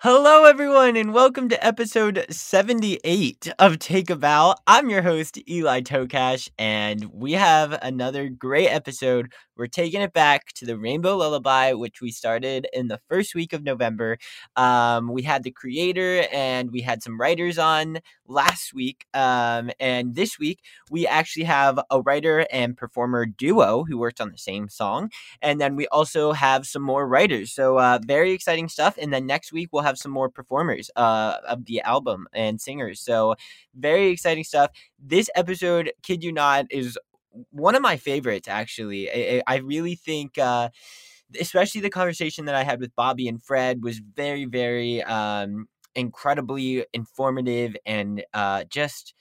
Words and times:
Hello, 0.00 0.44
everyone, 0.44 0.96
and 0.96 1.12
welcome 1.12 1.48
to 1.48 1.66
episode 1.66 2.24
78 2.30 3.52
of 3.58 3.80
Take 3.80 4.10
a 4.10 4.14
Bow. 4.14 4.54
I'm 4.64 4.90
your 4.90 5.02
host, 5.02 5.40
Eli 5.50 5.80
Tokash, 5.80 6.48
and 6.56 7.06
we 7.06 7.32
have 7.32 7.76
another 7.82 8.28
great 8.28 8.68
episode. 8.68 9.32
We're 9.58 9.66
taking 9.66 10.00
it 10.00 10.12
back 10.12 10.52
to 10.54 10.64
the 10.64 10.78
Rainbow 10.78 11.16
Lullaby, 11.16 11.72
which 11.72 12.00
we 12.00 12.12
started 12.12 12.68
in 12.72 12.86
the 12.86 13.00
first 13.08 13.34
week 13.34 13.52
of 13.52 13.64
November. 13.64 14.16
Um, 14.54 15.12
we 15.12 15.22
had 15.22 15.42
the 15.42 15.50
creator 15.50 16.24
and 16.32 16.70
we 16.70 16.80
had 16.80 17.02
some 17.02 17.20
writers 17.20 17.58
on 17.58 17.98
last 18.28 18.72
week. 18.72 19.04
Um, 19.14 19.72
and 19.80 20.14
this 20.14 20.38
week, 20.38 20.60
we 20.90 21.08
actually 21.08 21.44
have 21.44 21.80
a 21.90 22.00
writer 22.00 22.46
and 22.52 22.76
performer 22.76 23.26
duo 23.26 23.82
who 23.82 23.98
worked 23.98 24.20
on 24.20 24.30
the 24.30 24.38
same 24.38 24.68
song. 24.68 25.10
And 25.42 25.60
then 25.60 25.74
we 25.74 25.88
also 25.88 26.32
have 26.32 26.64
some 26.64 26.82
more 26.82 27.08
writers. 27.08 27.52
So, 27.52 27.78
uh, 27.78 27.98
very 28.06 28.30
exciting 28.30 28.68
stuff. 28.68 28.96
And 28.96 29.12
then 29.12 29.26
next 29.26 29.52
week, 29.52 29.70
we'll 29.72 29.82
have 29.82 29.98
some 29.98 30.12
more 30.12 30.28
performers 30.30 30.88
uh, 30.94 31.38
of 31.48 31.64
the 31.64 31.80
album 31.80 32.28
and 32.32 32.60
singers. 32.60 33.00
So, 33.00 33.34
very 33.74 34.08
exciting 34.10 34.44
stuff. 34.44 34.70
This 35.00 35.28
episode, 35.34 35.92
kid 36.02 36.22
you 36.22 36.32
not, 36.32 36.66
is 36.70 36.96
one 37.50 37.74
of 37.74 37.82
my 37.82 37.96
favorites 37.96 38.48
actually. 38.48 39.10
I, 39.10 39.42
I 39.46 39.56
really 39.56 39.94
think, 39.96 40.38
uh, 40.38 40.70
especially 41.40 41.80
the 41.80 41.90
conversation 41.90 42.46
that 42.46 42.54
I 42.54 42.64
had 42.64 42.80
with 42.80 42.94
Bobby 42.96 43.28
and 43.28 43.42
Fred 43.42 43.82
was 43.82 43.98
very, 43.98 44.44
very 44.46 45.02
um, 45.04 45.68
incredibly 45.94 46.86
informative 46.92 47.76
and 47.86 48.24
uh, 48.34 48.64
just, 48.68 49.14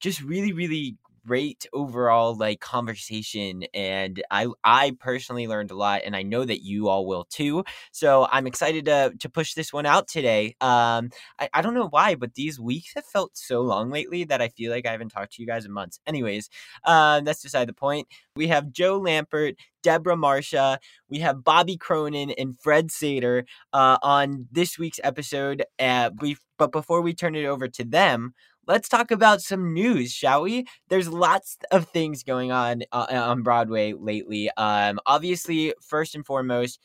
just 0.00 0.22
really, 0.22 0.52
really 0.52 0.96
great 1.26 1.66
overall 1.72 2.36
like 2.36 2.60
conversation 2.60 3.64
and 3.72 4.22
i 4.30 4.46
i 4.62 4.96
personally 5.00 5.46
learned 5.46 5.70
a 5.70 5.76
lot 5.76 6.02
and 6.04 6.14
i 6.14 6.22
know 6.22 6.44
that 6.44 6.62
you 6.62 6.88
all 6.88 7.06
will 7.06 7.24
too 7.24 7.64
so 7.92 8.26
i'm 8.30 8.46
excited 8.46 8.84
to 8.84 9.12
to 9.18 9.28
push 9.28 9.54
this 9.54 9.72
one 9.72 9.86
out 9.86 10.06
today 10.06 10.56
um 10.60 11.10
i, 11.38 11.48
I 11.54 11.62
don't 11.62 11.74
know 11.74 11.88
why 11.88 12.14
but 12.14 12.34
these 12.34 12.60
weeks 12.60 12.92
have 12.94 13.06
felt 13.06 13.36
so 13.36 13.62
long 13.62 13.90
lately 13.90 14.24
that 14.24 14.42
i 14.42 14.48
feel 14.48 14.70
like 14.70 14.86
i 14.86 14.92
haven't 14.92 15.10
talked 15.10 15.34
to 15.34 15.42
you 15.42 15.46
guys 15.46 15.64
in 15.64 15.72
months 15.72 15.98
anyways 16.06 16.48
uh, 16.84 17.20
that's 17.20 17.42
beside 17.42 17.68
the 17.68 17.72
point 17.72 18.06
we 18.36 18.48
have 18.48 18.72
Jo 18.72 19.00
Lampert 19.00 19.54
Deborah 19.84 20.16
Marsha. 20.16 20.78
We 21.08 21.20
have 21.20 21.44
Bobby 21.44 21.76
Cronin 21.76 22.32
and 22.32 22.58
Fred 22.58 22.90
Sauter 22.90 23.44
uh, 23.72 23.98
on 24.02 24.48
this 24.50 24.76
week's 24.76 24.98
episode. 25.04 25.64
Uh, 25.78 26.10
we, 26.20 26.36
but 26.58 26.72
before 26.72 27.02
we 27.02 27.14
turn 27.14 27.36
it 27.36 27.44
over 27.44 27.68
to 27.68 27.84
them, 27.84 28.34
let's 28.66 28.88
talk 28.88 29.10
about 29.10 29.40
some 29.40 29.72
news, 29.72 30.12
shall 30.12 30.42
we? 30.42 30.66
There's 30.88 31.08
lots 31.08 31.56
of 31.70 31.88
things 31.88 32.22
going 32.22 32.52
on 32.52 32.82
uh, 32.92 33.06
on 33.10 33.42
Broadway 33.42 33.92
lately. 33.92 34.50
Um, 34.56 35.00
obviously, 35.06 35.74
first 35.80 36.14
and 36.14 36.24
foremost, 36.24 36.78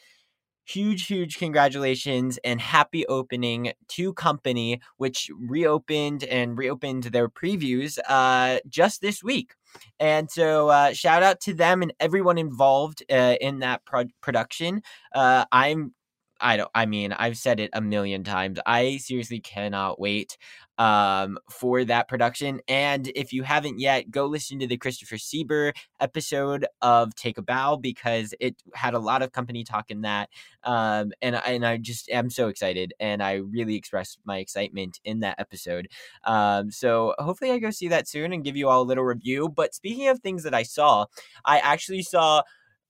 huge, 0.65 1.07
huge 1.07 1.37
congratulations 1.37 2.37
and 2.43 2.61
happy 2.61 3.05
opening 3.07 3.73
to 3.89 4.13
Company, 4.13 4.79
which 4.97 5.29
reopened 5.39 6.23
and 6.23 6.57
reopened 6.57 7.03
their 7.05 7.27
previews 7.27 7.97
uh, 8.07 8.59
just 8.67 9.01
this 9.01 9.23
week. 9.23 9.53
And 9.99 10.29
so, 10.29 10.69
uh, 10.69 10.93
shout 10.93 11.23
out 11.23 11.39
to 11.41 11.53
them 11.53 11.81
and 11.81 11.93
everyone 11.99 12.37
involved 12.37 13.03
uh, 13.11 13.35
in 13.41 13.59
that 13.59 13.83
pro- 13.85 14.05
production. 14.21 14.81
Uh, 15.13 15.45
I'm 15.51 15.93
I 16.41 16.57
don't 16.57 16.71
I 16.73 16.85
mean, 16.85 17.13
I've 17.13 17.37
said 17.37 17.59
it 17.59 17.69
a 17.73 17.81
million 17.81 18.23
times. 18.23 18.59
I 18.65 18.97
seriously 18.97 19.39
cannot 19.39 19.99
wait 19.99 20.37
um, 20.79 21.37
for 21.49 21.83
that 21.83 22.07
production. 22.07 22.61
And 22.67 23.11
if 23.13 23.33
you 23.33 23.43
haven't 23.43 23.79
yet, 23.79 24.09
go 24.09 24.25
listen 24.25 24.59
to 24.59 24.67
the 24.67 24.77
Christopher 24.77 25.17
Sieber 25.17 25.73
episode 25.99 26.65
of 26.81 27.13
Take 27.15 27.37
a 27.37 27.41
Bow 27.41 27.75
because 27.75 28.33
it 28.39 28.55
had 28.73 28.93
a 28.93 28.99
lot 28.99 29.21
of 29.21 29.33
company 29.33 29.65
talk 29.65 29.91
in 29.91 30.01
that. 30.01 30.29
Um, 30.63 31.11
and, 31.21 31.35
and 31.35 31.65
I 31.65 31.77
just 31.77 32.09
am 32.09 32.29
so 32.29 32.47
excited. 32.47 32.93
And 32.99 33.21
I 33.21 33.33
really 33.33 33.75
expressed 33.75 34.19
my 34.23 34.37
excitement 34.37 35.01
in 35.03 35.19
that 35.19 35.35
episode. 35.37 35.89
Um, 36.23 36.71
so 36.71 37.13
hopefully 37.19 37.51
I 37.51 37.59
go 37.59 37.71
see 37.71 37.89
that 37.89 38.07
soon 38.07 38.31
and 38.31 38.43
give 38.43 38.55
you 38.55 38.69
all 38.69 38.81
a 38.81 38.83
little 38.83 39.03
review. 39.03 39.49
But 39.49 39.75
speaking 39.75 40.07
of 40.07 40.19
things 40.19 40.43
that 40.43 40.53
I 40.53 40.63
saw, 40.63 41.07
I 41.43 41.59
actually 41.59 42.03
saw 42.03 42.43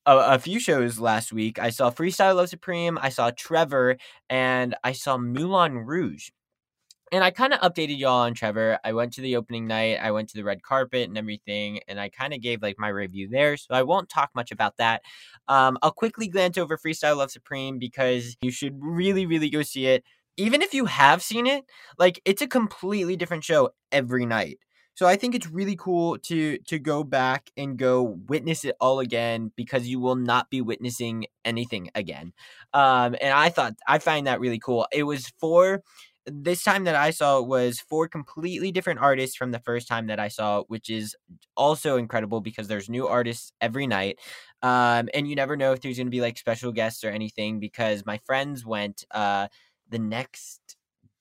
a, 0.06 0.40
few 0.40 0.60
shows 0.60 1.00
last 1.00 1.32
week. 1.32 1.60
I 1.60 1.70
saw 1.70 1.92
Freestyle 1.92 2.36
Love 2.36 2.50
Supreme, 2.50 2.98
I 3.00 3.10
saw 3.10 3.32
Trevor, 3.32 3.98
and 4.30 4.76
I 4.84 4.94
saw 4.94 5.18
Moulin 5.18 5.78
Rouge 5.80 6.30
and 7.12 7.24
I 7.24 7.32
kind 7.32 7.54
of 7.54 7.60
updated 7.60 8.00
y'all 8.00 8.22
on 8.22 8.34
Trevor. 8.34 8.80
I 8.84 8.94
went 8.94 9.14
to 9.14 9.22
the 9.22 9.36
opening 9.36 9.68
night, 9.68 10.00
I 10.02 10.12
went 10.12 10.30
to 10.30 10.38
the 10.38 10.44
red 10.44 10.62
carpet 10.64 11.08
and 11.08 11.18
everything, 11.18 11.80
and 11.88 12.00
I 12.00 12.10
kind 12.10 12.34
of 12.34 12.42
gave 12.42 12.62
like 12.62 12.78
my 12.78 12.90
review 12.90 13.28
there. 13.30 13.58
So 13.58 13.74
I 13.74 13.84
won't 13.84 14.10
talk 14.10 14.30
much 14.36 14.52
about 14.52 14.78
that. 14.78 15.02
Um, 15.48 15.78
I'll 15.82 15.92
quickly 15.92 16.28
glance 16.28 16.58
over 16.58 16.78
Freestyle 16.78 17.18
Love 17.18 17.32
Supreme 17.32 17.80
because 17.80 18.36
you 18.42 18.52
should 18.52 18.78
really, 18.82 19.26
really 19.26 19.50
go 19.50 19.62
see 19.62 19.88
it. 19.88 20.04
Even 20.38 20.62
if 20.62 20.74
you 20.74 20.86
have 20.86 21.22
seen 21.22 21.48
it, 21.48 21.66
like 21.98 22.22
it's 22.26 22.42
a 22.42 22.48
completely 22.48 23.16
different 23.16 23.44
show 23.44 23.72
every 23.92 24.26
night. 24.26 24.60
So 25.00 25.06
I 25.06 25.16
think 25.16 25.34
it's 25.34 25.48
really 25.48 25.78
cool 25.78 26.18
to 26.24 26.58
to 26.68 26.78
go 26.78 27.06
back 27.06 27.52
and 27.56 27.78
go 27.78 28.20
witness 28.28 28.66
it 28.66 28.76
all 28.82 29.00
again 29.00 29.50
because 29.56 29.88
you 29.88 29.98
will 30.02 30.18
not 30.18 30.50
be 30.50 30.60
witnessing 30.60 31.26
anything 31.46 31.90
again. 31.96 32.34
Um, 32.74 33.16
and 33.22 33.34
I 33.34 33.48
thought 33.48 33.76
I 33.88 34.00
find 34.00 34.28
that 34.28 34.42
really 34.42 34.60
cool. 34.60 34.88
It 34.92 35.04
was 35.04 35.32
for 35.40 35.84
this 36.26 36.64
time 36.64 36.84
that 36.84 36.96
I 36.96 37.12
saw 37.12 37.42
was 37.42 37.80
four 37.80 38.08
completely 38.08 38.72
different 38.72 39.00
artists 39.00 39.36
from 39.36 39.52
the 39.52 39.60
first 39.60 39.88
time 39.88 40.08
that 40.08 40.20
I 40.20 40.28
saw, 40.28 40.64
which 40.68 40.90
is 40.90 41.16
also 41.58 41.98
incredible 41.98 42.42
because 42.42 42.68
there's 42.68 42.90
new 42.90 43.08
artists 43.08 43.52
every 43.62 43.88
night. 43.88 44.20
Um, 44.62 45.10
and 45.14 45.28
you 45.28 45.36
never 45.36 45.56
know 45.58 45.72
if 45.74 45.82
there's 45.82 45.98
going 45.98 46.08
to 46.08 46.12
be 46.12 46.22
like 46.22 46.38
special 46.38 46.72
guests 46.72 47.04
or 47.04 47.10
anything 47.10 47.60
because 47.60 48.06
my 48.06 48.20
friends 48.26 48.66
went 48.66 49.04
uh, 49.12 49.48
the 49.90 50.00
next 50.00 50.76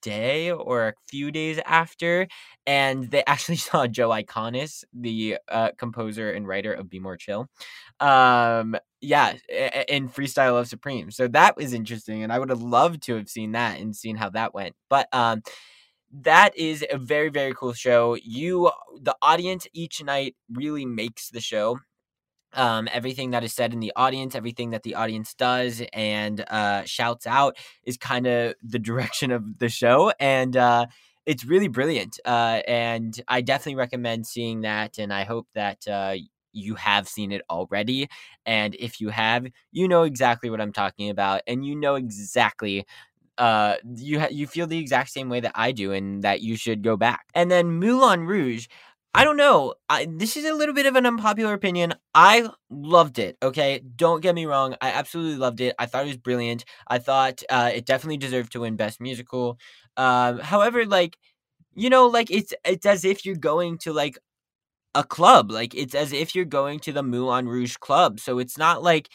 day 0.09 0.51
or 0.51 0.89
a 0.89 0.95
few 1.09 1.31
days 1.31 1.61
after, 1.67 2.27
and 2.67 3.11
they 3.11 3.23
actually 3.33 3.57
saw 3.57 3.87
Joe 3.87 4.11
Iconis, 4.11 4.85
the 4.93 5.39
uh, 5.49 5.71
composer 5.77 6.31
and 6.33 6.47
writer 6.47 6.73
of 6.73 6.89
Be 6.89 6.99
More 6.99 7.17
Chill. 7.17 7.49
Um, 8.01 8.77
yeah, 9.01 9.35
in 9.89 10.09
Freestyle 10.09 10.53
Love 10.53 10.69
Supreme. 10.69 11.11
So 11.11 11.29
that 11.29 11.57
was 11.57 11.73
interesting, 11.73 12.23
and 12.23 12.33
I 12.33 12.39
would 12.39 12.51
have 12.51 12.63
loved 12.63 13.03
to 13.05 13.17
have 13.17 13.29
seen 13.29 13.53
that 13.53 13.81
and 13.81 13.95
seen 13.95 14.17
how 14.17 14.31
that 14.31 14.55
went. 14.55 14.75
But 14.89 15.09
um, 15.13 15.43
that 16.11 16.57
is 16.57 16.85
a 16.91 16.99
very 16.99 17.29
very 17.29 17.53
cool 17.55 17.75
show. 17.75 18.17
You, 18.23 18.71
the 19.01 19.17
audience, 19.23 19.67
each 19.73 20.03
night 20.03 20.35
really 20.53 20.87
makes 20.87 21.31
the 21.31 21.41
show 21.41 21.79
um, 22.59 22.89
everything 22.93 23.31
that 23.31 23.45
is 23.45 23.55
said 23.55 23.73
in 23.73 23.81
the 23.81 23.93
audience, 23.97 24.35
everything 24.35 24.71
that 24.71 24.83
the 24.83 24.97
audience 24.97 25.33
does 25.35 25.83
and 25.93 26.45
uh, 26.51 26.83
shouts 26.85 27.27
out 27.27 27.57
is 27.85 27.97
kind 27.97 28.27
of 28.27 28.55
the 28.63 28.79
direction 28.79 29.31
of 29.31 29.59
the 29.59 29.69
show. 29.69 30.13
And 30.21 30.57
uh, 30.57 30.87
it's 31.25 31.45
really 31.45 31.69
brilliant. 31.69 32.19
Uh, 32.25 32.61
and 32.67 33.19
I 33.29 33.41
definitely 33.41 33.77
recommend 33.77 34.27
seeing 34.27 34.63
that. 34.63 34.99
And 34.99 35.13
I 35.13 35.25
hope 35.25 35.47
that 35.55 35.87
uh, 35.87 36.17
you 36.53 36.75
have 36.75 37.09
seen 37.09 37.31
it 37.31 37.43
already. 37.49 38.09
And 38.45 38.75
if 38.79 39.01
you 39.01 39.11
have, 39.11 39.47
you 39.71 39.87
know 39.87 40.03
exactly 40.03 40.51
what 40.51 40.61
I'm 40.61 40.73
talking 40.73 41.11
about. 41.11 41.43
And 41.47 41.65
you 41.65 41.77
know 41.77 41.95
exactly 41.95 42.85
uh 43.39 43.77
you 43.97 44.19
ha- 44.19 44.29
you 44.31 44.47
feel 44.49 44.67
the 44.67 44.79
exact 44.79 45.11
same 45.11 45.29
way 45.29 45.39
that 45.41 45.53
I 45.55 45.71
do 45.71 45.93
and 45.93 46.25
that 46.25 46.41
you 46.41 46.57
should 46.57 46.83
go 46.83 46.97
back. 46.97 47.27
And 47.35 47.51
then 47.51 47.79
Moulin 47.79 48.27
Rouge 48.27 48.67
I 49.15 49.25
don't 49.25 49.37
know. 49.37 49.75
I, 49.89 50.07
this 50.11 50.37
is 50.37 50.45
a 50.45 50.55
little 50.55 50.75
bit 50.75 50.87
of 50.87 50.95
an 50.95 51.07
unpopular 51.07 51.53
opinion. 51.55 51.95
I 52.15 52.49
loved 52.71 53.19
it. 53.19 53.37
Okay, 53.43 53.81
don't 53.97 54.21
get 54.23 54.35
me 54.35 54.47
wrong. 54.47 54.77
I 54.81 54.91
absolutely 54.91 55.37
loved 55.39 55.61
it. 55.61 55.75
I 55.79 55.87
thought 55.87 56.05
it 56.05 56.09
was 56.09 56.17
brilliant. 56.19 56.65
I 56.87 56.99
thought 56.99 57.43
uh, 57.51 57.71
it 57.75 57.87
definitely 57.87 58.19
deserved 58.19 58.53
to 58.53 58.61
win 58.61 58.77
Best 58.77 59.01
Musical. 59.01 59.59
Um, 59.97 60.39
however, 60.39 60.85
like 60.87 61.17
you 61.75 61.91
know, 61.91 62.07
like 62.09 62.31
it's 62.31 62.55
it's 62.65 62.87
as 62.87 63.05
if 63.05 63.27
you're 63.27 63.37
going 63.37 63.79
to 63.81 63.93
like 63.93 64.19
a 64.95 65.05
club. 65.05 65.51
Like 65.53 65.75
it's 65.75 65.95
as 65.95 66.13
if 66.13 66.35
you're 66.35 66.45
going 66.47 66.81
to 66.81 66.93
the 66.93 67.03
Moulin 67.03 67.49
Rouge 67.49 67.77
club. 67.77 68.21
So 68.21 68.39
it's 68.39 68.59
not 68.59 68.83
like 68.83 69.09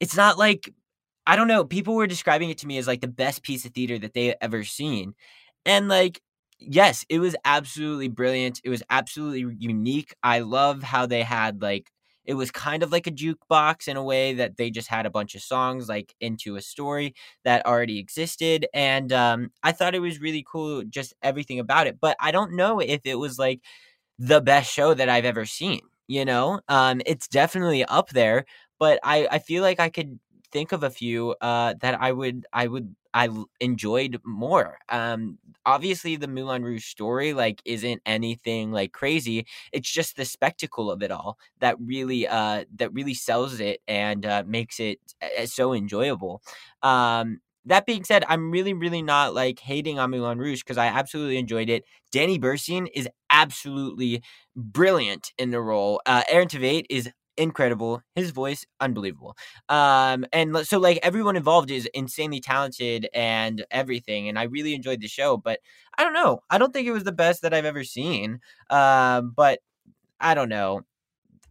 it's 0.00 0.16
not 0.16 0.38
like 0.38 0.72
I 1.26 1.36
don't 1.36 1.48
know. 1.48 1.64
People 1.64 1.94
were 1.96 2.06
describing 2.06 2.50
it 2.50 2.58
to 2.58 2.66
me 2.66 2.78
as 2.78 2.86
like 2.86 3.00
the 3.02 3.08
best 3.08 3.42
piece 3.42 3.64
of 3.64 3.72
theater 3.72 3.98
that 4.00 4.14
they 4.14 4.34
ever 4.40 4.64
seen, 4.64 5.14
and 5.66 5.88
like 5.88 6.20
yes, 6.68 7.04
it 7.08 7.18
was 7.20 7.36
absolutely 7.44 8.08
brilliant. 8.08 8.60
It 8.64 8.70
was 8.70 8.82
absolutely 8.90 9.56
unique. 9.58 10.14
I 10.22 10.40
love 10.40 10.82
how 10.82 11.06
they 11.06 11.22
had 11.22 11.62
like 11.62 11.90
it 12.24 12.34
was 12.34 12.52
kind 12.52 12.84
of 12.84 12.92
like 12.92 13.08
a 13.08 13.10
jukebox 13.10 13.88
in 13.88 13.96
a 13.96 14.02
way 14.04 14.34
that 14.34 14.56
they 14.56 14.70
just 14.70 14.86
had 14.88 15.06
a 15.06 15.10
bunch 15.10 15.34
of 15.34 15.42
songs 15.42 15.88
like 15.88 16.14
into 16.20 16.54
a 16.56 16.62
story 16.62 17.14
that 17.44 17.66
already 17.66 17.98
existed 17.98 18.64
and 18.72 19.12
um, 19.12 19.50
i 19.64 19.72
thought 19.72 19.92
it 19.94 19.98
was 19.98 20.20
really 20.20 20.44
cool 20.48 20.84
just 20.84 21.12
everything 21.22 21.58
about 21.58 21.88
it 21.88 21.98
but 22.00 22.16
i 22.20 22.30
don't 22.30 22.52
know 22.52 22.78
if 22.78 23.00
it 23.04 23.16
was 23.16 23.40
like 23.40 23.60
the 24.18 24.40
best 24.40 24.72
show 24.72 24.94
that 24.94 25.08
i've 25.08 25.24
ever 25.24 25.44
seen 25.46 25.80
you 26.08 26.24
know 26.24 26.60
um, 26.68 27.00
it's 27.06 27.28
definitely 27.28 27.84
up 27.84 28.10
there 28.10 28.44
but 28.78 28.98
i 29.02 29.26
i 29.30 29.38
feel 29.38 29.62
like 29.62 29.80
i 29.80 29.88
could 29.88 30.18
think 30.52 30.72
of 30.72 30.82
a 30.82 30.90
few 30.90 31.34
uh, 31.40 31.74
that 31.80 32.00
i 32.00 32.12
would 32.12 32.46
i 32.52 32.66
would 32.66 32.94
I 33.14 33.28
enjoyed 33.60 34.18
more. 34.24 34.78
Um, 34.88 35.38
obviously, 35.66 36.16
the 36.16 36.28
Moulin 36.28 36.62
Rouge 36.64 36.84
story 36.86 37.32
like 37.34 37.60
isn't 37.64 38.02
anything 38.06 38.72
like 38.72 38.92
crazy. 38.92 39.46
It's 39.72 39.90
just 39.90 40.16
the 40.16 40.24
spectacle 40.24 40.90
of 40.90 41.02
it 41.02 41.10
all 41.10 41.38
that 41.60 41.76
really 41.80 42.26
uh, 42.26 42.64
that 42.76 42.92
really 42.92 43.14
sells 43.14 43.60
it 43.60 43.80
and 43.86 44.24
uh, 44.26 44.44
makes 44.46 44.80
it 44.80 44.98
so 45.46 45.72
enjoyable. 45.74 46.42
Um, 46.82 47.40
that 47.64 47.86
being 47.86 48.02
said, 48.04 48.24
I'm 48.28 48.50
really, 48.50 48.72
really 48.74 49.02
not 49.02 49.34
like 49.34 49.60
hating 49.60 49.98
on 49.98 50.10
Moulin 50.10 50.38
Rouge 50.38 50.60
because 50.60 50.78
I 50.78 50.86
absolutely 50.86 51.36
enjoyed 51.38 51.70
it. 51.70 51.84
Danny 52.10 52.38
Burstein 52.38 52.88
is 52.92 53.08
absolutely 53.30 54.22
brilliant 54.56 55.32
in 55.38 55.50
the 55.50 55.60
role. 55.60 56.00
Uh, 56.04 56.22
Aaron 56.28 56.48
Tveit 56.48 56.86
is 56.90 57.08
incredible. 57.36 58.02
His 58.14 58.30
voice, 58.30 58.64
unbelievable. 58.80 59.36
Um, 59.68 60.24
and 60.32 60.56
so 60.66 60.78
like 60.78 60.98
everyone 61.02 61.36
involved 61.36 61.70
is 61.70 61.88
insanely 61.94 62.40
talented 62.40 63.08
and 63.14 63.64
everything. 63.70 64.28
And 64.28 64.38
I 64.38 64.44
really 64.44 64.74
enjoyed 64.74 65.00
the 65.00 65.08
show, 65.08 65.36
but 65.36 65.60
I 65.96 66.04
don't 66.04 66.14
know. 66.14 66.40
I 66.50 66.58
don't 66.58 66.72
think 66.72 66.86
it 66.86 66.92
was 66.92 67.04
the 67.04 67.12
best 67.12 67.42
that 67.42 67.54
I've 67.54 67.64
ever 67.64 67.84
seen. 67.84 68.40
Um, 68.70 69.32
but 69.36 69.60
I 70.20 70.34
don't 70.34 70.48
know. 70.48 70.82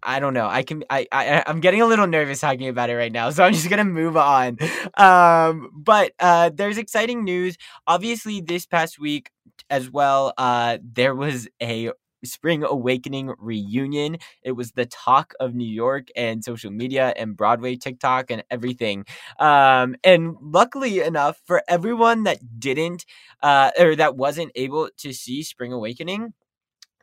I 0.04 0.20
don't 0.20 0.34
know. 0.34 0.48
I 0.48 0.64
can. 0.64 0.84
I, 0.90 1.08
I. 1.12 1.44
I'm 1.46 1.60
getting 1.60 1.82
a 1.82 1.86
little 1.86 2.08
nervous 2.08 2.40
talking 2.40 2.68
about 2.68 2.90
it 2.90 2.96
right 2.96 3.12
now, 3.12 3.30
so 3.30 3.44
I'm 3.44 3.54
just 3.54 3.70
gonna 3.70 3.86
move 3.86 4.18
on. 4.18 4.58
Um, 4.98 5.70
but 5.76 6.14
uh, 6.20 6.50
there's 6.54 6.78
exciting 6.78 7.24
news. 7.24 7.58
Obviously, 7.88 8.42
this 8.42 8.66
past 8.66 9.00
week 9.00 9.30
as 9.70 9.90
well, 9.92 10.34
uh, 10.38 10.80
there 10.84 11.16
was 11.16 11.48
a 11.62 11.92
Spring 12.24 12.64
Awakening 12.64 13.34
reunion. 13.38 14.18
It 14.44 14.54
was 14.54 14.72
the 14.72 14.86
talk 14.86 15.34
of 15.40 15.54
New 15.56 15.68
York 15.68 16.08
and 16.16 16.44
social 16.44 16.72
media 16.72 17.14
and 17.16 17.36
Broadway 17.36 17.76
TikTok 17.76 18.32
and 18.32 18.44
everything. 18.50 19.06
Um, 19.40 19.96
and 20.04 20.36
luckily 20.42 21.00
enough, 21.00 21.42
for 21.46 21.64
everyone 21.68 22.24
that 22.24 22.60
didn't 22.60 23.06
uh, 23.42 23.72
or 23.80 23.96
that 23.96 24.16
wasn't 24.18 24.52
able 24.56 24.90
to 24.98 25.14
see 25.14 25.44
Spring 25.44 25.74
Awakening, 25.74 26.34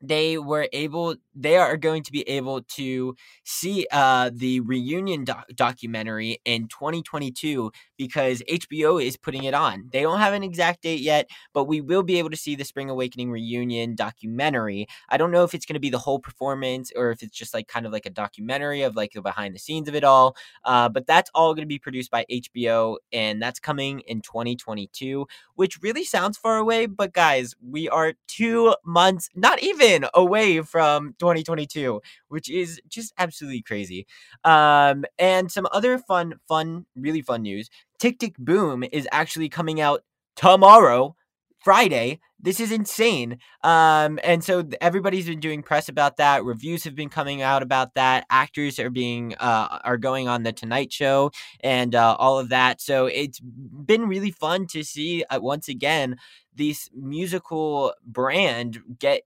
they 0.03 0.39
were 0.39 0.69
able 0.73 1.17
they 1.35 1.57
are 1.57 1.77
going 1.77 2.03
to 2.03 2.13
be 2.13 2.29
able 2.29 2.63
to 2.63 3.15
see 3.45 3.87
uh 3.93 4.31
the 4.35 4.61
reunion 4.61 5.25
doc- 5.25 5.47
documentary 5.55 6.41
in 6.45 6.69
2022 6.69 7.71
because 7.97 8.43
HBO 8.49 9.05
is 9.05 9.17
putting 9.17 9.45
it 9.45 9.55
on. 9.55 9.89
They 9.93 10.03
don't 10.03 10.21
have 10.21 10.33
an 10.35 10.43
exact 10.43 10.83
date 10.83 11.01
yet, 11.01 11.29
but 11.53 11.65
we 11.65 11.81
will 11.81 12.03
be 12.03 12.19
able 12.19 12.31
to 12.31 12.37
see 12.37 12.55
the 12.55 12.65
Spring 12.65 12.91
Awakening 12.91 13.31
reunion 13.31 13.95
documentary. 13.95 14.87
I 15.09 15.17
don't 15.17 15.31
know 15.31 15.45
if 15.45 15.55
it's 15.55 15.67
going 15.67 15.75
to 15.75 15.81
be 15.81 15.91
the 15.91 15.99
whole 15.99 16.19
performance 16.19 16.93
or 16.95 17.11
if 17.11 17.23
it's 17.23 17.37
just 17.37 17.55
like 17.55 17.69
kind 17.69 17.87
of 17.87 17.93
like 17.93 18.07
a 18.07 18.11
documentary 18.11 18.83
of 18.83 18.97
like 18.97 19.13
the 19.13 19.23
behind 19.23 19.55
the 19.55 19.59
scenes 19.59 19.89
of 19.89 19.95
it 19.95 20.05
all. 20.05 20.37
Uh, 20.65 20.89
but 20.89 21.07
that's 21.07 21.31
all 21.35 21.55
going 21.55 21.65
to 21.65 21.69
be 21.69 21.79
produced 21.79 22.11
by 22.11 22.25
HBO 22.31 22.99
and 23.13 23.43
that's 23.43 23.61
coming 23.61 24.01
in 24.01 24.21
2022, 24.23 25.27
which 25.55 25.79
really 25.83 26.05
sounds 26.05 26.39
far 26.39 26.57
away. 26.57 26.87
But 26.87 27.13
guys, 27.13 27.55
we 27.63 27.89
are 27.89 28.15
two 28.27 28.75
months, 28.85 29.29
not 29.35 29.63
even 29.63 29.88
away 30.15 30.61
from 30.63 31.15
2022, 31.19 32.01
which 32.29 32.51
is 32.51 32.81
just 32.89 33.13
absolutely 33.19 33.63
crazy. 33.63 34.07
Um, 34.45 35.05
and 35.19 35.51
some 35.51 35.67
other 35.73 35.99
fun, 35.99 36.35
fun, 36.49 36.87
really 36.97 37.23
fun 37.23 37.43
news. 37.43 37.71
Tick 37.99 38.19
Tick 38.19 38.37
Boom 38.39 38.85
is 38.93 39.09
actually 39.13 39.49
coming 39.49 39.81
out 39.81 40.03
tomorrow, 40.37 41.17
Friday. 41.59 42.21
This 42.41 42.61
is 42.61 42.71
insane. 42.71 43.39
Um, 43.65 44.21
and 44.23 44.45
so 44.45 44.69
everybody's 44.81 45.27
been 45.27 45.41
doing 45.41 45.63
press 45.63 45.89
about 45.89 46.19
that. 46.19 46.45
Reviews 46.45 46.85
have 46.85 46.95
been 46.95 47.09
coming 47.09 47.43
out 47.43 47.65
about 47.65 47.95
that. 47.95 48.25
Actors 48.31 48.79
are 48.79 48.91
being 48.91 49.35
uh, 49.41 49.81
are 49.83 49.97
going 49.97 50.29
on 50.29 50.45
the 50.45 50.53
Tonight 50.53 50.93
Show 50.93 51.33
and 51.61 51.97
uh, 51.97 52.15
all 52.17 52.39
of 52.39 52.51
that. 52.51 52.81
So 52.81 53.07
it's 53.07 53.41
been 53.41 54.07
really 54.07 54.31
fun 54.31 54.69
to 54.69 54.85
see 54.85 55.25
uh, 55.25 55.41
once 55.43 55.69
again 55.69 56.17
this 56.55 56.89
musical 56.95 57.93
brand 58.07 58.79
get 59.01 59.23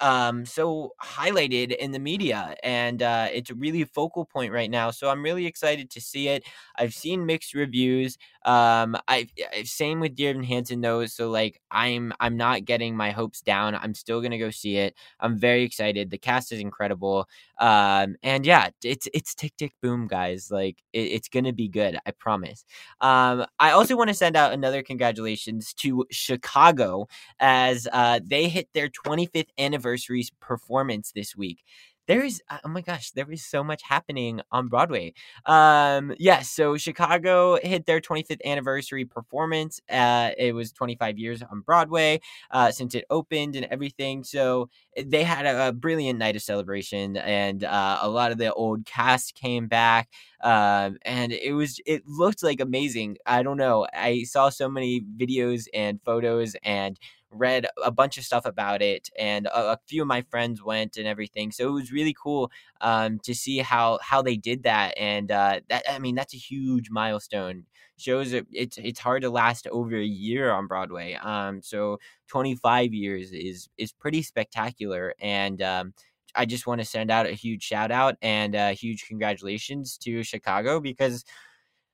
um, 0.00 0.44
so 0.44 0.94
highlighted 1.02 1.76
in 1.76 1.92
the 1.92 1.98
media, 1.98 2.56
and 2.62 3.02
uh, 3.02 3.28
it's 3.32 3.50
a 3.50 3.54
really 3.54 3.84
focal 3.84 4.24
point 4.24 4.52
right 4.52 4.70
now. 4.70 4.90
So 4.90 5.08
I'm 5.08 5.22
really 5.22 5.46
excited 5.46 5.90
to 5.90 6.00
see 6.00 6.28
it. 6.28 6.44
I've 6.76 6.94
seen 6.94 7.24
mixed 7.26 7.54
reviews. 7.54 8.18
Um, 8.44 8.96
I 9.08 9.28
same 9.64 10.00
with 10.00 10.14
Dear 10.14 10.30
Evan 10.30 10.42
Hansen 10.44 10.80
though. 10.80 11.06
So 11.06 11.30
like 11.30 11.60
I'm 11.70 12.12
I'm 12.20 12.36
not 12.36 12.64
getting 12.64 12.96
my 12.96 13.10
hopes 13.10 13.40
down. 13.42 13.74
I'm 13.74 13.94
still 13.94 14.20
gonna 14.22 14.38
go 14.38 14.50
see 14.50 14.76
it. 14.76 14.94
I'm 15.20 15.36
very 15.38 15.62
excited. 15.62 16.10
The 16.10 16.18
cast 16.18 16.52
is 16.52 16.60
incredible. 16.60 17.28
Um, 17.58 18.16
and 18.22 18.46
yeah, 18.46 18.70
it's 18.82 19.08
it's 19.12 19.34
tick 19.34 19.52
tick 19.58 19.72
boom, 19.82 20.06
guys. 20.06 20.50
Like 20.50 20.78
it, 20.92 21.00
it's 21.00 21.28
gonna 21.28 21.52
be 21.52 21.68
good. 21.68 21.98
I 22.06 22.12
promise. 22.12 22.64
Um, 23.00 23.44
I 23.58 23.72
also 23.72 23.96
want 23.96 24.08
to 24.08 24.14
send 24.14 24.36
out 24.36 24.52
another 24.52 24.82
congratulations 24.82 25.74
to 25.74 26.06
Chicago 26.10 27.08
as 27.40 27.86
uh, 27.92 28.20
they 28.24 28.48
hit 28.48 28.68
their 28.74 28.88
25th 28.88 29.48
anniversary 29.58 30.24
performance 30.40 31.12
this 31.14 31.36
week 31.36 31.62
there 32.10 32.24
is 32.24 32.42
uh, 32.50 32.58
oh 32.64 32.68
my 32.68 32.80
gosh 32.80 33.10
there 33.12 33.30
is 33.30 33.44
so 33.44 33.62
much 33.62 33.82
happening 33.82 34.40
on 34.50 34.68
broadway. 34.68 35.12
Um 35.46 36.10
yes 36.18 36.18
yeah, 36.18 36.40
so 36.42 36.76
chicago 36.76 37.58
hit 37.62 37.86
their 37.86 38.00
25th 38.00 38.40
anniversary 38.44 39.04
performance 39.04 39.80
uh 39.90 40.30
it 40.38 40.52
was 40.54 40.72
25 40.72 41.18
years 41.18 41.42
on 41.42 41.60
broadway 41.60 42.20
uh 42.50 42.70
since 42.70 42.94
it 42.94 43.04
opened 43.10 43.56
and 43.56 43.66
everything 43.70 44.24
so 44.24 44.68
eh, 44.96 45.04
they 45.06 45.22
had 45.24 45.46
a, 45.46 45.68
a 45.68 45.72
brilliant 45.72 46.18
night 46.18 46.36
of 46.36 46.42
celebration 46.42 47.16
and 47.16 47.64
uh, 47.64 47.98
a 48.02 48.08
lot 48.08 48.32
of 48.32 48.38
the 48.38 48.52
old 48.52 48.84
cast 48.86 49.34
came 49.34 49.68
back 49.68 50.08
um, 50.42 50.96
and 51.02 51.32
it 51.32 51.52
was 51.52 51.80
it 51.86 52.02
looked 52.06 52.42
like 52.42 52.60
amazing 52.60 53.16
i 53.26 53.42
don't 53.42 53.56
know 53.56 53.86
i 53.94 54.22
saw 54.24 54.48
so 54.48 54.68
many 54.68 55.02
videos 55.16 55.64
and 55.74 56.00
photos 56.04 56.56
and 56.64 56.98
read 57.30 57.66
a 57.84 57.90
bunch 57.90 58.18
of 58.18 58.24
stuff 58.24 58.44
about 58.44 58.82
it, 58.82 59.08
and 59.18 59.46
a, 59.46 59.72
a 59.72 59.78
few 59.86 60.02
of 60.02 60.08
my 60.08 60.22
friends 60.22 60.62
went 60.62 60.96
and 60.96 61.06
everything. 61.06 61.52
So 61.52 61.68
it 61.68 61.72
was 61.72 61.92
really 61.92 62.14
cool 62.20 62.50
um, 62.80 63.18
to 63.20 63.34
see 63.34 63.58
how 63.58 63.98
how 64.02 64.22
they 64.22 64.36
did 64.36 64.64
that, 64.64 64.94
and 64.98 65.30
uh, 65.30 65.60
that 65.68 65.84
I 65.90 65.98
mean 65.98 66.14
that's 66.14 66.34
a 66.34 66.38
huge 66.38 66.90
milestone. 66.90 67.64
Shows 67.98 68.32
it, 68.32 68.46
it's 68.52 68.78
it's 68.78 69.00
hard 69.00 69.22
to 69.22 69.30
last 69.30 69.66
over 69.68 69.96
a 69.96 70.04
year 70.04 70.50
on 70.52 70.66
Broadway. 70.66 71.14
Um, 71.14 71.62
so 71.62 71.98
25 72.28 72.94
years 72.94 73.32
is 73.32 73.68
is 73.78 73.92
pretty 73.92 74.22
spectacular, 74.22 75.14
and 75.20 75.60
um, 75.62 75.94
I 76.34 76.46
just 76.46 76.66
want 76.66 76.80
to 76.80 76.86
send 76.86 77.10
out 77.10 77.26
a 77.26 77.32
huge 77.32 77.62
shout 77.62 77.90
out 77.90 78.16
and 78.22 78.54
a 78.54 78.72
huge 78.72 79.06
congratulations 79.06 79.98
to 79.98 80.22
Chicago 80.22 80.80
because 80.80 81.24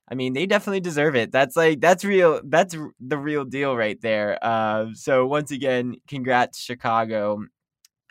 I 0.09 0.15
mean, 0.15 0.33
they 0.33 0.45
definitely 0.45 0.79
deserve 0.79 1.15
it. 1.15 1.31
That's 1.31 1.55
like 1.55 1.81
that's 1.81 2.05
real. 2.05 2.39
That's 2.43 2.75
the 2.99 3.17
real 3.17 3.43
deal 3.45 3.75
right 3.75 3.99
there. 4.01 4.39
Uh, 4.41 4.87
so 4.93 5.27
once 5.27 5.51
again, 5.51 5.97
congrats 6.07 6.59
Chicago, 6.59 7.39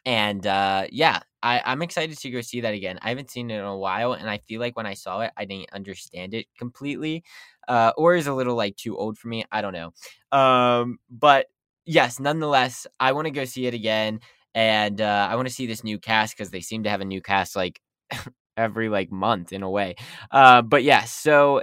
and 0.04 0.46
uh, 0.46 0.86
yeah, 0.90 1.20
I, 1.42 1.62
I'm 1.64 1.82
excited 1.82 2.18
to 2.18 2.30
go 2.30 2.40
see 2.42 2.60
that 2.62 2.74
again. 2.74 2.98
I 3.02 3.08
haven't 3.10 3.30
seen 3.30 3.50
it 3.50 3.58
in 3.58 3.64
a 3.64 3.76
while, 3.76 4.12
and 4.14 4.30
I 4.30 4.38
feel 4.38 4.60
like 4.60 4.76
when 4.76 4.86
I 4.86 4.94
saw 4.94 5.20
it, 5.20 5.32
I 5.36 5.44
didn't 5.46 5.72
understand 5.72 6.34
it 6.34 6.46
completely, 6.58 7.24
uh, 7.68 7.92
or 7.96 8.14
is 8.16 8.26
a 8.26 8.34
little 8.34 8.56
like 8.56 8.76
too 8.76 8.96
old 8.96 9.18
for 9.18 9.28
me. 9.28 9.44
I 9.52 9.62
don't 9.62 9.72
know. 9.74 9.92
Um, 10.38 10.98
but 11.10 11.46
yes, 11.86 12.20
nonetheless, 12.20 12.86
I 13.00 13.12
want 13.12 13.26
to 13.26 13.32
go 13.32 13.44
see 13.44 13.66
it 13.66 13.74
again, 13.74 14.20
and 14.54 15.00
uh, 15.00 15.28
I 15.30 15.36
want 15.36 15.48
to 15.48 15.54
see 15.54 15.66
this 15.66 15.84
new 15.84 15.98
cast 15.98 16.36
because 16.36 16.50
they 16.50 16.60
seem 16.60 16.84
to 16.84 16.90
have 16.90 17.00
a 17.00 17.04
new 17.04 17.20
cast 17.22 17.56
like 17.56 17.80
every 18.56 18.88
like 18.88 19.10
month 19.12 19.52
in 19.52 19.62
a 19.62 19.70
way. 19.70 19.96
Uh, 20.30 20.62
but 20.62 20.82
yeah, 20.82 21.04
so 21.04 21.62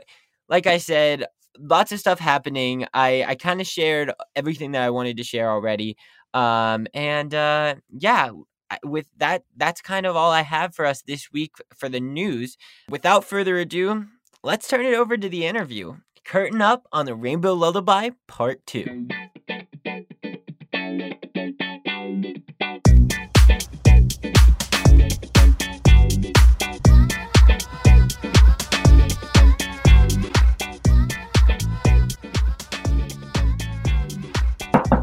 like 0.53 0.67
I 0.67 0.77
said, 0.77 1.25
lots 1.57 1.91
of 1.91 1.99
stuff 1.99 2.19
happening. 2.19 2.85
I 2.93 3.25
I 3.27 3.35
kind 3.35 3.59
of 3.59 3.65
shared 3.65 4.13
everything 4.35 4.73
that 4.73 4.83
I 4.83 4.91
wanted 4.91 5.17
to 5.17 5.23
share 5.23 5.49
already. 5.49 5.97
Um, 6.35 6.85
and 6.93 7.33
uh, 7.33 7.75
yeah, 7.89 8.29
with 8.83 9.07
that, 9.17 9.45
that's 9.57 9.81
kind 9.81 10.05
of 10.05 10.15
all 10.15 10.31
I 10.31 10.43
have 10.43 10.75
for 10.75 10.85
us 10.85 11.01
this 11.01 11.31
week 11.31 11.55
for 11.75 11.89
the 11.89 11.99
news. 11.99 12.55
Without 12.87 13.25
further 13.25 13.57
ado, 13.57 14.05
let's 14.43 14.67
turn 14.67 14.85
it 14.85 14.93
over 14.93 15.17
to 15.17 15.27
the 15.27 15.43
interview. 15.45 15.95
Curtain 16.23 16.61
up 16.61 16.87
on 16.91 17.07
the 17.07 17.15
Rainbow 17.15 17.53
Lullaby 17.53 18.11
Part 18.27 18.63
2. 18.67 19.07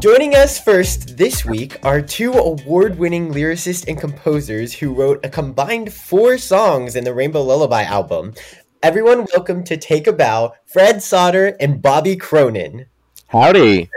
Joining 0.01 0.33
us 0.33 0.59
first 0.59 1.15
this 1.15 1.45
week 1.45 1.77
are 1.85 2.01
two 2.01 2.33
award 2.33 2.97
winning 2.97 3.31
lyricists 3.31 3.87
and 3.87 3.99
composers 3.99 4.73
who 4.73 4.95
wrote 4.95 5.23
a 5.23 5.29
combined 5.29 5.93
four 5.93 6.39
songs 6.39 6.95
in 6.95 7.03
the 7.03 7.13
Rainbow 7.13 7.43
Lullaby 7.43 7.83
album. 7.83 8.33
Everyone, 8.81 9.27
welcome 9.31 9.63
to 9.65 9.77
Take 9.77 10.07
a 10.07 10.11
Bow, 10.11 10.53
Fred 10.65 11.03
Sauter 11.03 11.55
and 11.59 11.83
Bobby 11.83 12.15
Cronin. 12.15 12.87
Howdy. 13.27 13.91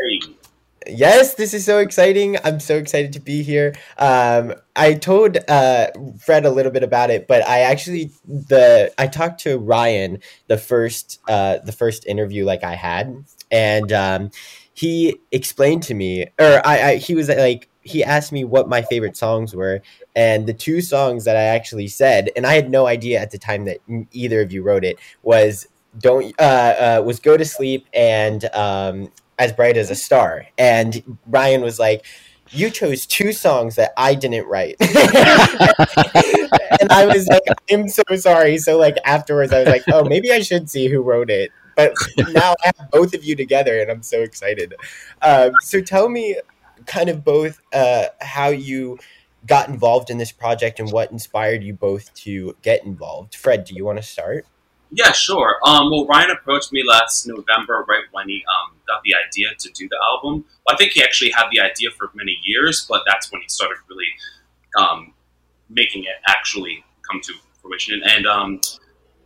Yes, 0.86 1.36
this 1.36 1.54
is 1.54 1.64
so 1.64 1.78
exciting. 1.78 2.36
I'm 2.44 2.60
so 2.60 2.76
excited 2.76 3.14
to 3.14 3.20
be 3.20 3.42
here. 3.42 3.74
Um, 3.96 4.52
I 4.76 4.92
told 4.92 5.38
uh, 5.48 5.86
Fred 6.20 6.44
a 6.44 6.50
little 6.50 6.70
bit 6.70 6.82
about 6.82 7.08
it, 7.08 7.26
but 7.26 7.48
I 7.48 7.60
actually 7.60 8.10
the 8.26 8.92
I 8.98 9.06
talked 9.06 9.40
to 9.44 9.56
Ryan 9.56 10.18
the 10.48 10.58
first 10.58 11.20
uh, 11.26 11.60
the 11.64 11.72
first 11.72 12.04
interview 12.04 12.44
like 12.44 12.62
I 12.62 12.74
had, 12.74 13.24
and 13.50 13.90
um, 13.90 14.30
he 14.74 15.20
explained 15.30 15.84
to 15.84 15.94
me, 15.94 16.26
or 16.38 16.60
I, 16.66 16.82
I 16.82 16.96
he 16.96 17.14
was 17.14 17.28
like 17.28 17.68
he 17.82 18.02
asked 18.02 18.32
me 18.32 18.42
what 18.44 18.68
my 18.68 18.82
favorite 18.82 19.16
songs 19.16 19.54
were, 19.54 19.80
and 20.16 20.46
the 20.46 20.52
two 20.52 20.80
songs 20.80 21.24
that 21.24 21.36
I 21.36 21.42
actually 21.42 21.86
said, 21.86 22.30
and 22.36 22.44
I 22.44 22.54
had 22.54 22.70
no 22.70 22.86
idea 22.86 23.20
at 23.20 23.30
the 23.30 23.38
time 23.38 23.64
that 23.66 23.78
either 24.10 24.42
of 24.42 24.52
you 24.52 24.62
wrote 24.62 24.84
it, 24.84 24.98
was 25.22 25.68
don't 25.98 26.34
uh, 26.40 26.98
uh 26.98 27.02
was 27.04 27.20
go 27.20 27.36
to 27.36 27.44
sleep 27.44 27.86
and 27.94 28.44
um 28.52 29.12
as 29.38 29.52
bright 29.52 29.76
as 29.76 29.90
a 29.90 29.94
star, 29.94 30.46
and 30.58 31.18
Ryan 31.26 31.62
was 31.62 31.78
like. 31.78 32.04
You 32.50 32.68
chose 32.68 33.06
two 33.06 33.32
songs 33.32 33.74
that 33.76 33.94
I 33.96 34.14
didn't 34.14 34.46
write. 34.46 34.76
and 34.80 34.92
I 36.92 37.06
was 37.06 37.26
like, 37.26 37.42
I'm 37.70 37.88
so 37.88 38.02
sorry. 38.16 38.58
So 38.58 38.78
like 38.78 38.96
afterwards 39.04 39.50
I 39.50 39.60
was 39.60 39.68
like, 39.68 39.82
oh 39.90 40.04
maybe 40.04 40.30
I 40.30 40.40
should 40.40 40.68
see 40.68 40.86
who 40.86 41.00
wrote 41.00 41.30
it 41.30 41.50
but 41.76 41.92
now 42.32 42.54
I 42.64 42.72
have 42.76 42.90
both 42.90 43.14
of 43.14 43.24
you 43.24 43.36
together, 43.36 43.80
and 43.80 43.90
I'm 43.90 44.02
so 44.02 44.22
excited. 44.22 44.74
Um, 45.22 45.52
so 45.62 45.80
tell 45.80 46.08
me, 46.08 46.36
kind 46.86 47.08
of 47.08 47.24
both, 47.24 47.60
uh, 47.72 48.06
how 48.20 48.48
you 48.48 48.98
got 49.46 49.68
involved 49.68 50.10
in 50.10 50.18
this 50.18 50.32
project 50.32 50.80
and 50.80 50.90
what 50.90 51.10
inspired 51.12 51.62
you 51.62 51.74
both 51.74 52.12
to 52.14 52.56
get 52.62 52.84
involved. 52.84 53.34
Fred, 53.34 53.64
do 53.64 53.74
you 53.74 53.84
want 53.84 53.98
to 53.98 54.02
start? 54.02 54.46
Yeah, 54.90 55.12
sure. 55.12 55.56
Um, 55.66 55.90
well, 55.90 56.06
Ryan 56.06 56.30
approached 56.30 56.72
me 56.72 56.84
last 56.86 57.26
November, 57.26 57.84
right 57.88 58.04
when 58.12 58.28
he 58.28 58.44
um, 58.48 58.76
got 58.86 59.02
the 59.04 59.14
idea 59.26 59.48
to 59.58 59.70
do 59.72 59.88
the 59.88 59.98
album. 60.10 60.44
I 60.68 60.76
think 60.76 60.92
he 60.92 61.02
actually 61.02 61.32
had 61.32 61.46
the 61.50 61.60
idea 61.60 61.90
for 61.90 62.10
many 62.14 62.38
years, 62.44 62.86
but 62.88 63.02
that's 63.06 63.32
when 63.32 63.42
he 63.42 63.48
started 63.48 63.78
really 63.88 64.06
um, 64.78 65.12
making 65.68 66.04
it 66.04 66.16
actually 66.28 66.84
come 67.10 67.20
to 67.22 67.32
fruition. 67.60 68.02
And 68.04 68.26
um, 68.26 68.60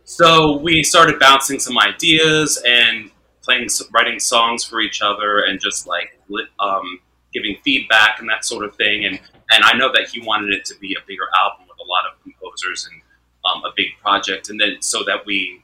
so 0.09 0.57
we 0.57 0.81
started 0.83 1.19
bouncing 1.19 1.59
some 1.59 1.77
ideas 1.77 2.59
and 2.65 3.11
playing, 3.43 3.69
writing 3.93 4.19
songs 4.19 4.65
for 4.65 4.81
each 4.81 5.03
other, 5.03 5.41
and 5.41 5.59
just 5.59 5.85
like 5.85 6.19
um, 6.59 6.99
giving 7.31 7.57
feedback 7.63 8.19
and 8.19 8.27
that 8.27 8.43
sort 8.43 8.65
of 8.65 8.75
thing. 8.75 9.05
And 9.05 9.19
and 9.51 9.63
I 9.63 9.77
know 9.77 9.91
that 9.93 10.09
he 10.09 10.19
wanted 10.19 10.51
it 10.51 10.65
to 10.65 10.79
be 10.79 10.95
a 10.95 11.05
bigger 11.05 11.27
album 11.39 11.67
with 11.69 11.77
a 11.79 11.87
lot 11.87 12.11
of 12.11 12.23
composers 12.23 12.89
and 12.91 12.99
um, 13.45 13.63
a 13.63 13.71
big 13.75 13.89
project. 14.01 14.49
And 14.49 14.59
then 14.59 14.81
so 14.81 15.03
that 15.03 15.27
we 15.27 15.61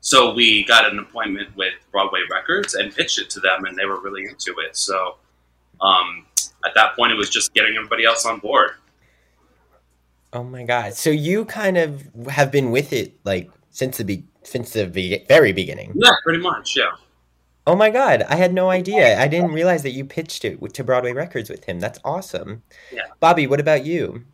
so 0.00 0.34
we 0.34 0.64
got 0.64 0.90
an 0.90 0.98
appointment 0.98 1.56
with 1.56 1.74
Broadway 1.92 2.22
Records 2.28 2.74
and 2.74 2.92
pitched 2.92 3.20
it 3.20 3.30
to 3.30 3.40
them, 3.40 3.64
and 3.64 3.78
they 3.78 3.84
were 3.84 4.00
really 4.00 4.24
into 4.24 4.56
it. 4.58 4.76
So 4.76 5.18
um, 5.80 6.26
at 6.64 6.74
that 6.74 6.96
point, 6.96 7.12
it 7.12 7.16
was 7.16 7.30
just 7.30 7.54
getting 7.54 7.76
everybody 7.76 8.04
else 8.04 8.26
on 8.26 8.40
board. 8.40 8.72
Oh 10.32 10.42
my 10.42 10.64
god! 10.64 10.94
So 10.94 11.10
you 11.10 11.44
kind 11.44 11.78
of 11.78 12.02
have 12.28 12.50
been 12.50 12.72
with 12.72 12.92
it 12.92 13.14
like 13.22 13.48
since 13.74 13.98
the 13.98 14.04
be- 14.04 14.24
since 14.44 14.72
the 14.72 14.86
be- 14.86 15.24
very 15.28 15.52
beginning. 15.52 15.92
Yeah, 15.94 16.12
pretty 16.22 16.40
much. 16.40 16.76
Yeah. 16.76 16.92
Oh 17.66 17.74
my 17.74 17.90
god, 17.90 18.22
I 18.28 18.36
had 18.36 18.54
no 18.54 18.70
idea. 18.70 19.20
I 19.20 19.26
didn't 19.26 19.52
realize 19.52 19.82
that 19.82 19.90
you 19.90 20.04
pitched 20.04 20.44
it 20.44 20.74
to 20.74 20.84
Broadway 20.84 21.12
Records 21.12 21.50
with 21.50 21.64
him. 21.64 21.80
That's 21.80 21.98
awesome. 22.04 22.62
Yeah. 22.92 23.02
Bobby, 23.20 23.46
what 23.46 23.60
about 23.60 23.84
you? 23.84 24.24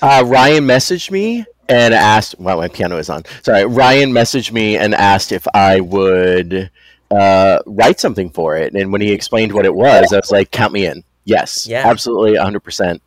Uh, 0.00 0.24
Ryan 0.26 0.64
messaged 0.64 1.10
me 1.10 1.44
and 1.68 1.92
asked. 1.92 2.36
Well, 2.38 2.56
my 2.56 2.68
piano 2.68 2.96
is 2.96 3.10
on. 3.10 3.24
Sorry, 3.42 3.66
Ryan 3.66 4.12
messaged 4.12 4.52
me 4.52 4.76
and 4.76 4.94
asked 4.94 5.32
if 5.32 5.46
I 5.54 5.80
would 5.80 6.70
uh, 7.10 7.58
write 7.66 8.00
something 8.00 8.30
for 8.30 8.56
it. 8.56 8.74
And 8.74 8.90
when 8.90 9.00
he 9.00 9.12
explained 9.12 9.52
what 9.52 9.66
it 9.66 9.74
was, 9.74 10.12
I 10.12 10.16
was 10.16 10.30
like, 10.30 10.50
"Count 10.50 10.72
me 10.72 10.86
in. 10.86 11.04
Yes, 11.24 11.66
yeah. 11.66 11.86
absolutely, 11.86 12.36
hundred 12.36 12.60
percent. 12.60 13.02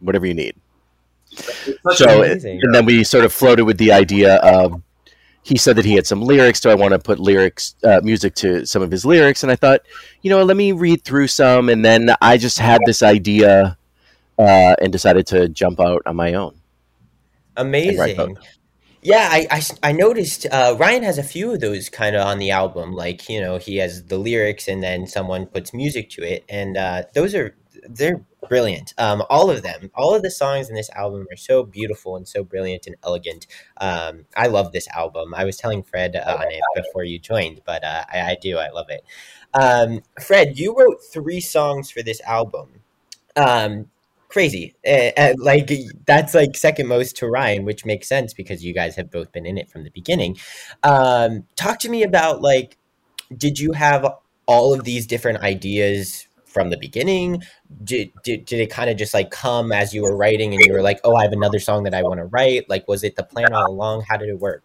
Whatever 0.00 0.26
you 0.26 0.34
need." 0.34 0.56
So, 1.92 2.22
it, 2.22 2.42
and 2.44 2.74
then 2.74 2.84
we 2.84 3.04
sort 3.04 3.24
of 3.24 3.32
floated 3.32 3.64
with 3.64 3.78
the 3.78 3.92
idea 3.92 4.36
of 4.36 4.82
he 5.42 5.56
said 5.56 5.76
that 5.76 5.84
he 5.84 5.94
had 5.94 6.06
some 6.06 6.22
lyrics. 6.22 6.60
Do 6.60 6.70
I 6.70 6.74
want 6.74 6.92
to 6.92 6.98
put 6.98 7.18
lyrics, 7.18 7.74
uh, 7.82 8.00
music 8.02 8.34
to 8.36 8.66
some 8.66 8.82
of 8.82 8.90
his 8.90 9.04
lyrics? 9.04 9.42
And 9.42 9.50
I 9.50 9.56
thought, 9.56 9.80
you 10.22 10.30
know, 10.30 10.42
let 10.42 10.56
me 10.56 10.72
read 10.72 11.02
through 11.02 11.28
some. 11.28 11.68
And 11.68 11.84
then 11.84 12.14
I 12.20 12.36
just 12.36 12.58
had 12.58 12.80
this 12.86 13.02
idea 13.02 13.76
uh, 14.38 14.74
and 14.80 14.92
decided 14.92 15.26
to 15.28 15.48
jump 15.48 15.80
out 15.80 16.02
on 16.06 16.16
my 16.16 16.34
own. 16.34 16.54
Amazing. 17.56 18.36
Yeah, 19.02 19.28
I, 19.30 19.46
I, 19.50 19.62
I 19.82 19.92
noticed 19.92 20.46
uh, 20.52 20.76
Ryan 20.78 21.02
has 21.04 21.16
a 21.16 21.22
few 21.22 21.54
of 21.54 21.60
those 21.60 21.88
kind 21.88 22.14
of 22.14 22.26
on 22.26 22.38
the 22.38 22.50
album. 22.50 22.92
Like, 22.92 23.30
you 23.30 23.40
know, 23.40 23.56
he 23.56 23.78
has 23.78 24.04
the 24.04 24.18
lyrics 24.18 24.68
and 24.68 24.82
then 24.82 25.06
someone 25.06 25.46
puts 25.46 25.72
music 25.72 26.10
to 26.10 26.22
it. 26.22 26.44
And 26.50 26.76
uh, 26.76 27.04
those 27.14 27.34
are, 27.34 27.56
they're 27.88 28.24
brilliant. 28.48 28.94
Um, 28.98 29.22
all 29.30 29.50
of 29.50 29.62
them, 29.62 29.90
all 29.94 30.14
of 30.14 30.22
the 30.22 30.30
songs 30.30 30.68
in 30.68 30.74
this 30.74 30.90
album 30.90 31.26
are 31.30 31.36
so 31.36 31.62
beautiful 31.62 32.16
and 32.16 32.26
so 32.26 32.44
brilliant 32.44 32.86
and 32.86 32.96
elegant. 33.04 33.46
Um, 33.78 34.26
I 34.36 34.46
love 34.46 34.72
this 34.72 34.88
album. 34.88 35.34
I 35.34 35.44
was 35.44 35.56
telling 35.56 35.82
Fred 35.82 36.16
uh, 36.16 36.36
on 36.40 36.50
it 36.50 36.60
before 36.74 37.04
you 37.04 37.18
joined, 37.18 37.62
but 37.64 37.84
uh, 37.84 38.04
I, 38.12 38.20
I, 38.20 38.36
do. 38.40 38.58
I 38.58 38.70
love 38.70 38.88
it. 38.90 39.04
Um, 39.54 40.00
Fred, 40.20 40.58
you 40.58 40.74
wrote 40.76 41.02
three 41.12 41.40
songs 41.40 41.90
for 41.90 42.02
this 42.02 42.20
album. 42.22 42.80
Um, 43.36 43.90
crazy. 44.28 44.74
Uh, 44.86 45.10
uh, 45.16 45.34
like 45.38 45.70
that's 46.06 46.34
like 46.34 46.56
second 46.56 46.86
most 46.86 47.16
to 47.18 47.28
Ryan, 47.28 47.64
which 47.64 47.84
makes 47.84 48.08
sense 48.08 48.32
because 48.32 48.64
you 48.64 48.72
guys 48.72 48.96
have 48.96 49.10
both 49.10 49.32
been 49.32 49.46
in 49.46 49.58
it 49.58 49.70
from 49.70 49.84
the 49.84 49.90
beginning. 49.90 50.38
Um, 50.82 51.46
talk 51.56 51.78
to 51.80 51.88
me 51.88 52.02
about 52.02 52.40
like, 52.40 52.76
did 53.36 53.58
you 53.58 53.72
have 53.72 54.06
all 54.46 54.74
of 54.74 54.84
these 54.84 55.06
different 55.06 55.38
ideas 55.38 56.26
from 56.50 56.70
the 56.70 56.76
beginning? 56.76 57.42
Did, 57.84 58.12
did, 58.22 58.44
did 58.44 58.60
it 58.60 58.70
kind 58.70 58.90
of 58.90 58.96
just 58.96 59.14
like 59.14 59.30
come 59.30 59.72
as 59.72 59.94
you 59.94 60.02
were 60.02 60.16
writing 60.16 60.52
and 60.52 60.64
you 60.64 60.72
were 60.72 60.82
like, 60.82 61.00
oh, 61.04 61.14
I 61.14 61.22
have 61.22 61.32
another 61.32 61.58
song 61.58 61.84
that 61.84 61.94
I 61.94 62.02
want 62.02 62.18
to 62.18 62.24
write? 62.24 62.68
Like, 62.68 62.86
was 62.88 63.04
it 63.04 63.16
the 63.16 63.22
plan 63.22 63.52
all 63.52 63.70
along? 63.70 64.04
How 64.08 64.16
did 64.16 64.28
it 64.28 64.38
work? 64.38 64.62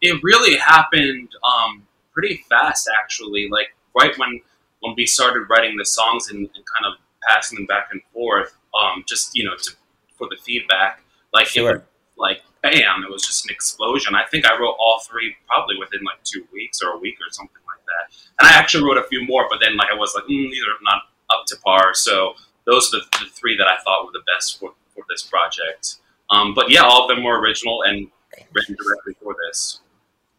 It 0.00 0.20
really 0.22 0.56
happened 0.56 1.28
um, 1.44 1.86
pretty 2.12 2.44
fast, 2.48 2.88
actually. 3.02 3.48
Like, 3.50 3.74
right 3.94 4.16
when, 4.18 4.40
when 4.80 4.94
we 4.96 5.06
started 5.06 5.46
writing 5.48 5.76
the 5.76 5.84
songs 5.84 6.28
and, 6.30 6.38
and 6.38 6.48
kind 6.54 6.92
of 6.92 6.94
passing 7.28 7.56
them 7.56 7.66
back 7.66 7.88
and 7.92 8.00
forth, 8.12 8.56
um, 8.80 9.04
just, 9.06 9.36
you 9.36 9.44
know, 9.44 9.56
to, 9.56 9.72
for 10.16 10.28
the 10.30 10.36
feedback, 10.42 11.02
like, 11.32 11.46
sure. 11.46 11.76
it 11.76 11.84
like, 12.18 12.42
bam, 12.62 13.04
it 13.04 13.10
was 13.10 13.22
just 13.22 13.44
an 13.44 13.50
explosion. 13.50 14.14
I 14.14 14.24
think 14.24 14.44
I 14.46 14.58
wrote 14.58 14.76
all 14.78 15.00
three 15.08 15.36
probably 15.46 15.76
within 15.78 16.00
like 16.04 16.22
two 16.24 16.46
weeks 16.52 16.82
or 16.82 16.90
a 16.90 16.98
week 16.98 17.16
or 17.16 17.30
something 17.30 17.62
like 17.66 17.84
that. 17.86 18.16
And 18.40 18.48
I 18.48 18.58
actually 18.58 18.84
wrote 18.84 18.98
a 18.98 19.06
few 19.08 19.24
more, 19.24 19.46
but 19.48 19.60
then 19.60 19.76
like 19.76 19.88
I 19.90 19.94
was 19.94 20.14
like, 20.14 20.24
mm, 20.24 20.50
these 20.50 20.62
are 20.64 20.78
not 20.82 21.02
up 21.30 21.46
to 21.46 21.56
par. 21.64 21.94
So 21.94 22.34
those 22.66 22.92
are 22.92 22.98
the, 22.98 23.24
the 23.24 23.30
three 23.30 23.56
that 23.56 23.66
I 23.66 23.76
thought 23.82 24.04
were 24.04 24.12
the 24.12 24.22
best 24.34 24.58
for, 24.58 24.72
for 24.94 25.04
this 25.08 25.22
project. 25.22 25.96
Um, 26.30 26.54
but 26.54 26.70
yeah, 26.70 26.82
all 26.82 27.08
of 27.08 27.14
them 27.14 27.24
were 27.24 27.40
original 27.40 27.82
and 27.82 28.08
written 28.52 28.76
directly 28.76 29.14
for 29.22 29.34
this. 29.46 29.80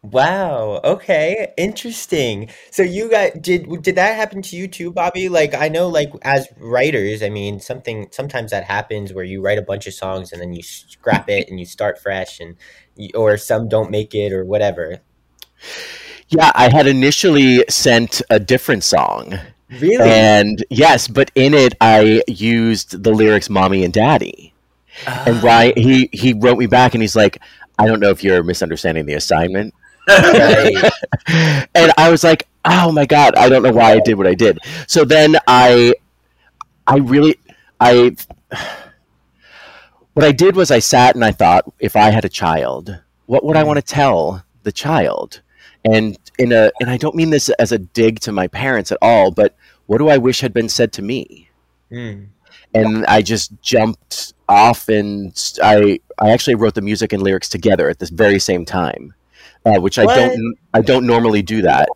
Wow. 0.01 0.79
Okay. 0.85 1.51
Interesting. 1.57 2.49
So 2.71 2.83
you 2.83 3.09
got 3.09 3.41
did 3.41 3.67
did 3.81 3.95
that 3.95 4.15
happen 4.15 4.41
to 4.43 4.55
you 4.55 4.67
too, 4.67 4.91
Bobby? 4.91 5.27
Like 5.27 5.53
I 5.53 5.67
know 5.67 5.89
like 5.89 6.13
as 6.21 6.47
writers, 6.57 7.21
I 7.21 7.29
mean, 7.29 7.59
something 7.59 8.07
sometimes 8.11 8.51
that 8.51 8.63
happens 8.63 9.11
where 9.11 9.25
you 9.25 9.41
write 9.41 9.57
a 9.57 9.61
bunch 9.61 9.87
of 9.87 9.93
songs 9.93 10.31
and 10.31 10.41
then 10.41 10.53
you 10.53 10.63
scrap 10.63 11.29
it 11.29 11.49
and 11.49 11.59
you 11.59 11.65
start 11.65 11.99
fresh 11.99 12.39
and 12.39 12.55
you, 12.95 13.09
or 13.13 13.35
some 13.35 13.67
don't 13.67 13.91
make 13.91 14.15
it 14.15 14.31
or 14.31 14.45
whatever. 14.45 14.99
Yeah, 16.29 16.51
I 16.55 16.69
had 16.69 16.87
initially 16.87 17.65
sent 17.67 18.21
a 18.29 18.39
different 18.39 18.85
song 18.85 19.37
Really? 19.79 20.09
And 20.09 20.63
yes, 20.69 21.07
but 21.07 21.31
in 21.35 21.53
it 21.53 21.75
I 21.79 22.23
used 22.27 23.03
the 23.03 23.11
lyrics 23.11 23.49
"mommy" 23.49 23.83
and 23.83 23.93
"daddy." 23.93 24.53
And 25.05 25.37
ah. 25.37 25.41
Ryan, 25.43 25.73
he 25.77 26.09
he 26.11 26.33
wrote 26.33 26.57
me 26.57 26.65
back 26.65 26.93
and 26.93 27.01
he's 27.01 27.15
like, 27.15 27.39
"I 27.77 27.85
don't 27.85 27.99
know 27.99 28.09
if 28.09 28.23
you're 28.23 28.43
misunderstanding 28.43 29.05
the 29.05 29.13
assignment." 29.13 29.73
and 30.07 31.91
I 31.97 32.09
was 32.09 32.23
like, 32.23 32.47
"Oh 32.65 32.91
my 32.91 33.05
god, 33.05 33.35
I 33.35 33.47
don't 33.47 33.61
know 33.61 33.71
why 33.71 33.93
I 33.93 33.99
did 33.99 34.17
what 34.17 34.25
I 34.25 34.33
did." 34.33 34.59
So 34.87 35.05
then 35.05 35.35
I, 35.47 35.93
I 36.87 36.97
really, 36.97 37.35
I 37.79 38.15
what 40.13 40.25
I 40.25 40.31
did 40.31 40.55
was 40.55 40.71
I 40.71 40.79
sat 40.79 41.15
and 41.15 41.23
I 41.23 41.31
thought, 41.31 41.71
if 41.79 41.95
I 41.95 42.09
had 42.09 42.25
a 42.25 42.29
child, 42.29 42.99
what 43.27 43.43
would 43.45 43.55
I 43.55 43.63
mm. 43.63 43.67
want 43.67 43.77
to 43.77 43.85
tell 43.85 44.43
the 44.63 44.71
child? 44.71 45.41
And 45.85 46.17
in 46.37 46.51
a, 46.51 46.71
and 46.79 46.89
I 46.89 46.97
don't 46.97 47.15
mean 47.15 47.29
this 47.29 47.49
as 47.49 47.71
a 47.71 47.77
dig 47.77 48.19
to 48.21 48.31
my 48.31 48.47
parents 48.47 48.91
at 48.91 48.97
all, 49.01 49.31
but 49.31 49.55
what 49.85 49.97
do 49.97 50.09
I 50.09 50.17
wish 50.17 50.41
had 50.41 50.53
been 50.53 50.69
said 50.69 50.91
to 50.93 51.01
me? 51.01 51.49
Mm. 51.91 52.27
And 52.73 53.05
I 53.05 53.21
just 53.21 53.51
jumped 53.61 54.33
off, 54.47 54.89
and 54.89 55.33
I, 55.63 55.99
I 56.19 56.31
actually 56.31 56.55
wrote 56.55 56.75
the 56.75 56.81
music 56.81 57.13
and 57.13 57.23
lyrics 57.23 57.49
together 57.49 57.89
at 57.89 57.99
this 57.99 58.09
very 58.09 58.39
same 58.39 58.65
time, 58.65 59.13
uh, 59.65 59.79
which 59.79 59.97
I 59.97 60.05
don't, 60.05 60.57
I 60.73 60.81
don't 60.81 61.07
normally 61.07 61.41
do 61.41 61.61
that. 61.63 61.89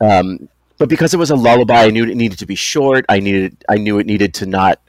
Um, 0.00 0.48
but 0.78 0.88
because 0.88 1.14
it 1.14 1.18
was 1.18 1.30
a 1.30 1.36
lullaby, 1.36 1.84
I 1.84 1.90
knew 1.90 2.04
it 2.04 2.16
needed 2.16 2.38
to 2.40 2.46
be 2.46 2.54
short. 2.54 3.04
I 3.08 3.20
needed, 3.20 3.64
I 3.68 3.76
knew 3.76 3.98
it 3.98 4.06
needed 4.06 4.34
to 4.34 4.46
not 4.46 4.80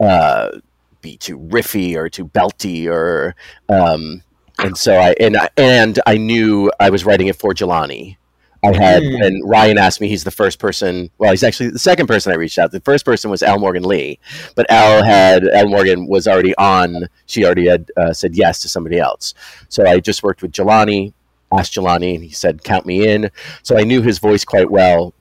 uh, 0.00 0.58
be 1.00 1.16
too 1.16 1.38
riffy 1.38 1.96
or 1.96 2.08
too 2.08 2.26
belty 2.26 2.88
or 2.88 3.34
um, 3.68 4.22
and 4.58 4.76
so 4.76 4.96
I 4.96 5.14
and 5.20 5.36
I, 5.36 5.48
and 5.56 6.00
I 6.06 6.16
knew 6.16 6.70
I 6.80 6.90
was 6.90 7.04
writing 7.04 7.26
it 7.28 7.36
for 7.36 7.52
Jelani. 7.54 8.16
I 8.64 8.72
had 8.76 9.02
Hmm. 9.02 9.22
and 9.22 9.48
Ryan 9.48 9.76
asked 9.76 10.00
me. 10.00 10.06
He's 10.06 10.22
the 10.22 10.30
first 10.30 10.60
person. 10.60 11.10
Well, 11.18 11.32
he's 11.32 11.42
actually 11.42 11.70
the 11.70 11.80
second 11.80 12.06
person 12.06 12.32
I 12.32 12.36
reached 12.36 12.58
out. 12.58 12.70
The 12.70 12.80
first 12.80 13.04
person 13.04 13.28
was 13.30 13.42
L 13.42 13.58
Morgan 13.58 13.82
Lee, 13.82 14.20
but 14.54 14.66
L 14.68 15.02
had 15.02 15.42
L 15.52 15.68
Morgan 15.68 16.06
was 16.06 16.28
already 16.28 16.54
on. 16.56 17.08
She 17.26 17.44
already 17.44 17.66
had 17.66 17.90
uh, 17.96 18.12
said 18.12 18.36
yes 18.36 18.62
to 18.62 18.68
somebody 18.68 18.98
else. 19.00 19.34
So 19.68 19.84
I 19.84 19.98
just 19.98 20.22
worked 20.22 20.42
with 20.42 20.52
Jelani. 20.52 21.12
Asked 21.54 21.74
Jelani, 21.74 22.14
and 22.14 22.24
he 22.24 22.30
said, 22.30 22.62
"Count 22.64 22.86
me 22.86 23.06
in." 23.06 23.30
So 23.62 23.76
I 23.76 23.82
knew 23.82 24.00
his 24.00 24.18
voice 24.20 24.44
quite 24.44 24.70
well, 24.70 25.12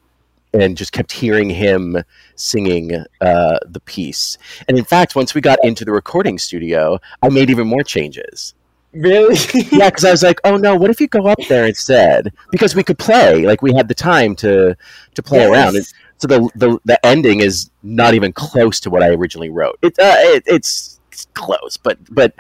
and 0.54 0.78
just 0.78 0.92
kept 0.94 1.12
hearing 1.12 1.50
him 1.50 1.98
singing 2.36 2.94
uh, 3.20 3.58
the 3.68 3.82
piece. 3.86 4.38
And 4.68 4.78
in 4.78 4.86
fact, 4.86 5.16
once 5.16 5.34
we 5.34 5.42
got 5.42 5.60
into 5.64 5.84
the 5.84 5.92
recording 5.92 6.38
studio, 6.38 7.00
I 7.22 7.30
made 7.30 7.50
even 7.50 7.68
more 7.68 7.84
changes. 7.84 8.54
Really? 8.94 9.38
Yeah, 9.72 9.90
because 9.90 10.04
I 10.06 10.12
was 10.12 10.22
like, 10.24 10.40
"Oh 10.44 10.58
no, 10.58 10.76
what 10.76 10.90
if 10.90 11.00
you 11.00 11.08
go 11.08 11.28
up 11.28 11.40
there 11.48 11.66
instead?" 11.66 12.34
Because 12.52 12.76
we 12.76 12.84
could 12.84 12.98
play, 13.00 13.46
like 13.46 13.62
we 13.62 13.74
had 13.74 13.88
the 13.88 13.94
time 13.96 14.36
to 14.38 14.76
to 15.16 15.24
play 15.24 15.46
around. 15.46 15.76
And 15.78 15.86
so 16.18 16.28
the, 16.28 16.50
the 16.56 16.78
the 16.86 17.06
ending 17.06 17.40
is 17.40 17.70
not 17.84 18.14
even 18.14 18.34
close 18.34 18.80
to 18.82 18.90
what 18.90 19.02
I 19.02 19.10
originally 19.10 19.50
wrote. 19.50 19.80
It, 19.82 19.98
uh, 19.98 20.16
it 20.18 20.44
it's, 20.46 21.00
it's 21.12 21.26
close, 21.34 21.78
but 21.78 21.98
but 22.14 22.34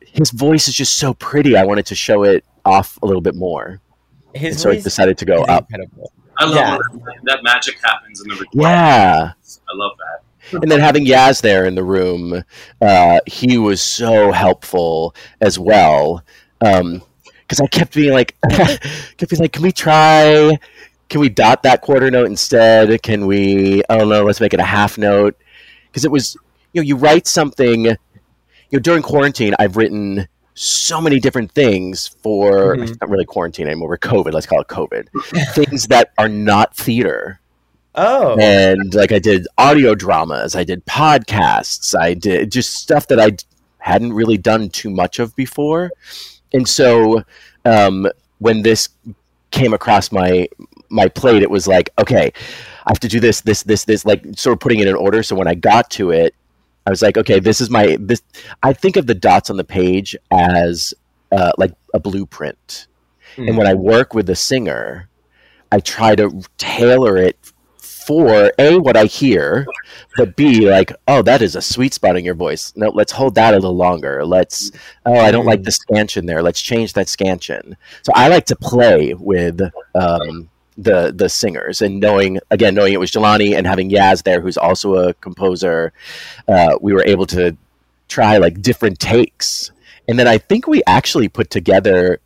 his 0.00 0.30
voice 0.30 0.68
is 0.68 0.74
just 0.74 0.96
so 0.96 1.12
pretty. 1.14 1.56
I 1.56 1.64
wanted 1.64 1.86
to 1.86 1.94
show 1.94 2.22
it 2.24 2.44
off 2.64 2.98
a 3.02 3.06
little 3.06 3.22
bit 3.22 3.34
more, 3.34 3.80
His 4.34 4.52
and 4.54 4.60
so 4.60 4.70
I 4.70 4.80
decided 4.80 5.18
to 5.18 5.24
go 5.26 5.42
is 5.42 5.48
up. 5.48 5.64
incredible. 5.70 6.12
I 6.38 6.44
love 6.46 6.54
Yeah. 6.56 6.78
that 7.24 7.42
magic 7.42 7.76
happens 7.84 8.22
in 8.22 8.28
the 8.28 8.34
recording. 8.36 8.62
Yeah. 8.62 9.32
I 9.34 9.72
love 9.74 9.92
that. 9.98 10.24
And 10.52 10.70
then 10.70 10.80
having 10.80 11.04
Yaz 11.06 11.40
there 11.42 11.64
in 11.64 11.74
the 11.74 11.84
room, 11.84 12.42
uh, 12.80 13.20
he 13.26 13.58
was 13.58 13.80
so 13.80 14.32
helpful 14.32 15.14
as 15.40 15.58
well. 15.58 16.24
Because 16.58 17.60
I 17.60 17.66
kept 17.68 17.94
being 17.94 18.12
like, 18.12 18.36
kept 18.50 19.28
being 19.30 19.40
like, 19.40 19.52
can 19.52 19.62
we 19.62 19.72
try? 19.72 20.58
Can 21.08 21.20
we 21.20 21.28
dot 21.28 21.62
that 21.64 21.80
quarter 21.82 22.10
note 22.10 22.26
instead? 22.26 23.02
Can 23.02 23.26
we? 23.26 23.82
I 23.88 23.96
don't 23.98 24.08
know. 24.08 24.24
Let's 24.24 24.40
make 24.40 24.54
it 24.54 24.60
a 24.60 24.64
half 24.64 24.96
note. 24.98 25.36
Because 25.88 26.04
it 26.04 26.10
was, 26.10 26.36
you 26.72 26.80
know, 26.80 26.86
you 26.86 26.96
write 26.96 27.26
something. 27.26 27.84
You 27.86 27.96
know, 28.72 28.78
during 28.78 29.02
quarantine, 29.02 29.54
I've 29.58 29.76
written 29.76 30.28
so 30.54 31.00
many 31.00 31.18
different 31.18 31.50
things 31.52 32.06
for 32.22 32.76
Mhm. 32.76 33.00
not 33.00 33.10
really 33.10 33.24
quarantine 33.24 33.66
anymore. 33.66 33.88
We're 33.88 33.98
COVID. 33.98 34.32
Let's 34.32 34.46
call 34.46 34.60
it 34.60 34.68
COVID. 34.68 35.08
things 35.54 35.86
that 35.88 36.12
are 36.18 36.28
not 36.28 36.76
theater 36.76 37.40
Oh. 37.94 38.38
and 38.38 38.94
like 38.94 39.10
I 39.10 39.18
did 39.18 39.48
audio 39.58 39.94
dramas, 39.94 40.54
I 40.54 40.64
did 40.64 40.86
podcasts, 40.86 41.98
I 41.98 42.14
did 42.14 42.52
just 42.52 42.74
stuff 42.74 43.08
that 43.08 43.18
I 43.18 43.32
hadn't 43.78 44.12
really 44.12 44.38
done 44.38 44.68
too 44.68 44.90
much 44.90 45.18
of 45.18 45.34
before, 45.34 45.90
and 46.52 46.68
so 46.68 47.24
um, 47.64 48.06
when 48.38 48.62
this 48.62 48.88
came 49.50 49.72
across 49.72 50.12
my 50.12 50.48
my 50.88 51.08
plate, 51.08 51.42
it 51.42 51.50
was 51.50 51.66
like, 51.66 51.90
okay, 51.98 52.32
I 52.86 52.90
have 52.90 53.00
to 53.00 53.08
do 53.08 53.20
this, 53.20 53.40
this, 53.42 53.62
this, 53.62 53.84
this, 53.84 54.04
like 54.04 54.24
sort 54.36 54.54
of 54.54 54.60
putting 54.60 54.80
it 54.80 54.88
in 54.88 54.94
order. 54.94 55.22
So 55.22 55.36
when 55.36 55.46
I 55.46 55.54
got 55.54 55.90
to 55.92 56.10
it, 56.10 56.34
I 56.86 56.90
was 56.90 57.02
like, 57.02 57.16
okay, 57.16 57.38
this 57.38 57.60
is 57.60 57.70
my 57.70 57.96
this. 58.00 58.22
I 58.62 58.72
think 58.72 58.96
of 58.96 59.06
the 59.06 59.14
dots 59.14 59.50
on 59.50 59.56
the 59.56 59.64
page 59.64 60.16
as 60.30 60.94
uh, 61.30 61.52
like 61.58 61.72
a 61.94 62.00
blueprint, 62.00 62.86
and 63.36 63.56
when 63.56 63.66
I 63.66 63.74
work 63.74 64.14
with 64.14 64.26
the 64.26 64.34
singer, 64.34 65.08
I 65.70 65.80
try 65.80 66.14
to 66.16 66.42
tailor 66.58 67.16
it 67.16 67.49
for 68.10 68.50
a 68.58 68.76
what 68.76 68.96
I 68.96 69.04
hear, 69.04 69.64
but 70.16 70.34
b 70.34 70.68
like 70.68 70.92
oh 71.06 71.22
that 71.22 71.42
is 71.42 71.54
a 71.54 71.62
sweet 71.62 71.94
spot 71.94 72.16
in 72.16 72.24
your 72.24 72.34
voice. 72.34 72.72
No, 72.74 72.88
let's 72.88 73.12
hold 73.12 73.36
that 73.36 73.54
a 73.54 73.56
little 73.56 73.76
longer. 73.76 74.26
Let's 74.26 74.72
oh 75.06 75.14
I 75.14 75.30
don't 75.30 75.46
like 75.46 75.62
the 75.62 75.70
scansion 75.70 76.26
there. 76.26 76.42
Let's 76.42 76.60
change 76.60 76.94
that 76.94 77.06
scansion. 77.06 77.76
So 78.02 78.12
I 78.16 78.26
like 78.26 78.46
to 78.46 78.56
play 78.56 79.14
with 79.14 79.60
um, 79.94 80.50
the 80.76 81.12
the 81.14 81.28
singers 81.28 81.82
and 81.82 82.00
knowing 82.00 82.40
again 82.50 82.74
knowing 82.74 82.94
it 82.94 82.98
was 82.98 83.12
Jelani 83.12 83.56
and 83.56 83.64
having 83.64 83.90
Yaz 83.90 84.24
there 84.24 84.40
who's 84.40 84.56
also 84.56 84.96
a 84.96 85.14
composer, 85.14 85.92
uh, 86.48 86.78
we 86.80 86.92
were 86.92 87.04
able 87.04 87.26
to 87.26 87.56
try 88.08 88.38
like 88.38 88.60
different 88.60 88.98
takes. 88.98 89.70
And 90.08 90.18
then 90.18 90.26
I 90.26 90.38
think 90.38 90.66
we 90.66 90.82
actually 90.88 91.28
put 91.28 91.48
together 91.50 92.18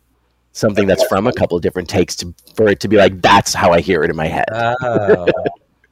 something 0.51 0.87
that's 0.87 1.05
from 1.05 1.27
a 1.27 1.33
couple 1.33 1.59
different 1.59 1.89
takes 1.89 2.15
to, 2.15 2.33
for 2.55 2.69
it 2.69 2.79
to 2.79 2.87
be 2.87 2.97
like 2.97 3.21
that's 3.21 3.53
how 3.53 3.71
I 3.71 3.81
hear 3.81 4.03
it 4.03 4.09
in 4.09 4.15
my 4.15 4.27
head. 4.27 4.49
Oh. 4.51 5.27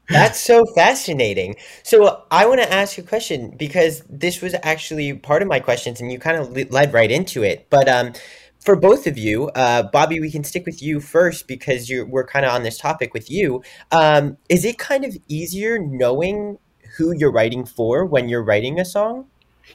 That's 0.10 0.40
so 0.40 0.66
fascinating. 0.76 1.56
So 1.84 2.24
I 2.30 2.46
want 2.46 2.62
to 2.62 2.72
ask 2.72 2.98
you 2.98 3.04
a 3.04 3.08
question 3.08 3.56
because 3.58 4.04
this 4.10 4.42
was 4.42 4.56
actually 4.62 5.14
part 5.14 5.42
of 5.42 5.48
my 5.48 5.60
questions, 5.60 6.02
and 6.02 6.12
you 6.12 6.20
kind 6.20 6.38
of 6.38 6.72
led 6.72 6.94
right 6.94 7.10
into 7.10 7.44
it. 7.44 7.68
But 7.70 7.88
um, 7.88 8.14
for 8.60 8.76
both 8.76 9.08
of 9.08 9.18
you, 9.18 9.50
uh, 9.50 9.84
Bobby, 9.84 10.20
we 10.20 10.32
can 10.32 10.44
stick 10.44 10.66
with 10.66 10.82
you 10.82 11.00
first 11.00 11.48
because 11.48 11.90
you're 11.90 12.06
we're 12.06 12.26
kind 12.26 12.46
of 12.46 12.54
on 12.54 12.64
this 12.64 12.78
topic 12.78 13.14
with 13.14 13.32
you. 13.32 13.64
Um, 13.92 14.38
is 14.50 14.66
it 14.66 14.78
kind 14.78 15.06
of 15.06 15.18
easier 15.28 15.80
knowing 15.80 16.58
who 16.98 17.14
you're 17.18 17.32
writing 17.32 17.66
for 17.66 18.06
when 18.06 18.30
you're 18.30 18.44
writing 18.44 18.80
a 18.80 18.86
song? 18.86 19.28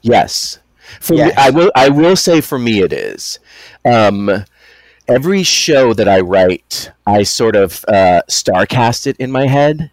Yes. 0.03 0.59
For 1.01 1.15
Yes. 1.15 1.29
me, 1.29 1.35
I 1.37 1.51
will. 1.51 1.73
I 1.75 1.89
will 1.89 2.17
say 2.17 2.41
for 2.41 2.59
me, 2.59 2.81
it 2.81 2.93
is. 2.93 3.39
Um, 3.85 4.45
every 5.07 5.43
show 5.43 5.93
that 5.95 6.09
I 6.09 6.21
write, 6.21 6.93
I 7.07 7.23
sort 7.25 7.57
of 7.57 7.85
uh, 7.89 8.23
star 8.29 8.67
cast 8.67 9.07
it 9.07 9.17
in 9.19 9.31
my 9.33 9.47
head. 9.47 9.91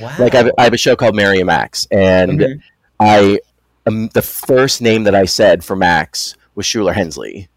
Wow. 0.00 0.14
Like 0.18 0.34
I 0.34 0.38
have, 0.38 0.50
I 0.58 0.64
have 0.64 0.72
a 0.74 0.78
show 0.78 0.96
called 0.96 1.14
Mary 1.16 1.38
and 1.38 1.46
Max, 1.46 1.86
and 1.90 2.40
Mhm. 2.40 2.60
I 3.00 3.40
um, 3.86 4.08
the 4.14 4.22
first 4.22 4.82
name 4.82 5.04
that 5.04 5.14
I 5.14 5.24
said 5.26 5.64
for 5.64 5.76
Max 5.76 6.34
was 6.54 6.66
Shuler 6.66 6.94
Hensley, 6.94 7.48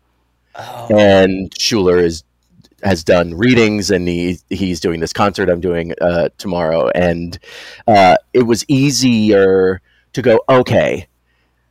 Oh. 0.55 0.87
and 0.95 1.51
Shuler 1.55 2.01
is 2.01 2.23
has 2.83 3.03
done 3.03 3.33
readings, 3.33 3.91
and 3.91 4.07
he 4.07 4.39
he's 4.49 4.79
doing 4.79 4.99
this 4.99 5.11
concert 5.13 5.49
I'm 5.49 5.59
doing 5.61 5.93
uh, 6.01 6.29
tomorrow, 6.37 6.89
and 6.95 7.37
uh, 7.87 8.15
it 8.33 8.43
was 8.43 8.63
easier 8.67 9.81
to 10.13 10.21
go 10.21 10.41
okay. 10.49 11.07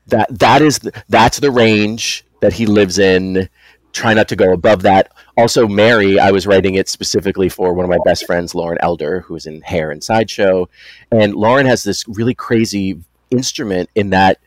That 0.08 0.38
that 0.38 0.62
is 0.62 0.80
the, 0.80 0.92
that's 1.08 1.38
the 1.40 1.50
range 1.50 2.24
that 2.40 2.52
he 2.52 2.66
lives 2.66 2.98
in. 2.98 3.48
Try 3.92 4.14
not 4.14 4.28
to 4.28 4.36
go 4.36 4.52
above 4.52 4.82
that. 4.82 5.12
Also, 5.36 5.66
Mary, 5.66 6.18
I 6.18 6.30
was 6.30 6.46
writing 6.46 6.74
it 6.74 6.88
specifically 6.88 7.48
for 7.48 7.72
one 7.72 7.84
of 7.84 7.90
my 7.90 7.98
best 8.04 8.26
friends, 8.26 8.54
Lauren 8.54 8.78
Elder, 8.80 9.20
who's 9.20 9.46
in 9.46 9.60
Hair 9.62 9.90
and 9.90 10.02
Sideshow, 10.02 10.68
and 11.10 11.34
Lauren 11.34 11.66
has 11.66 11.84
this 11.84 12.06
really 12.08 12.34
crazy 12.34 13.00
instrument 13.30 13.90
in 13.94 14.10
that 14.10 14.38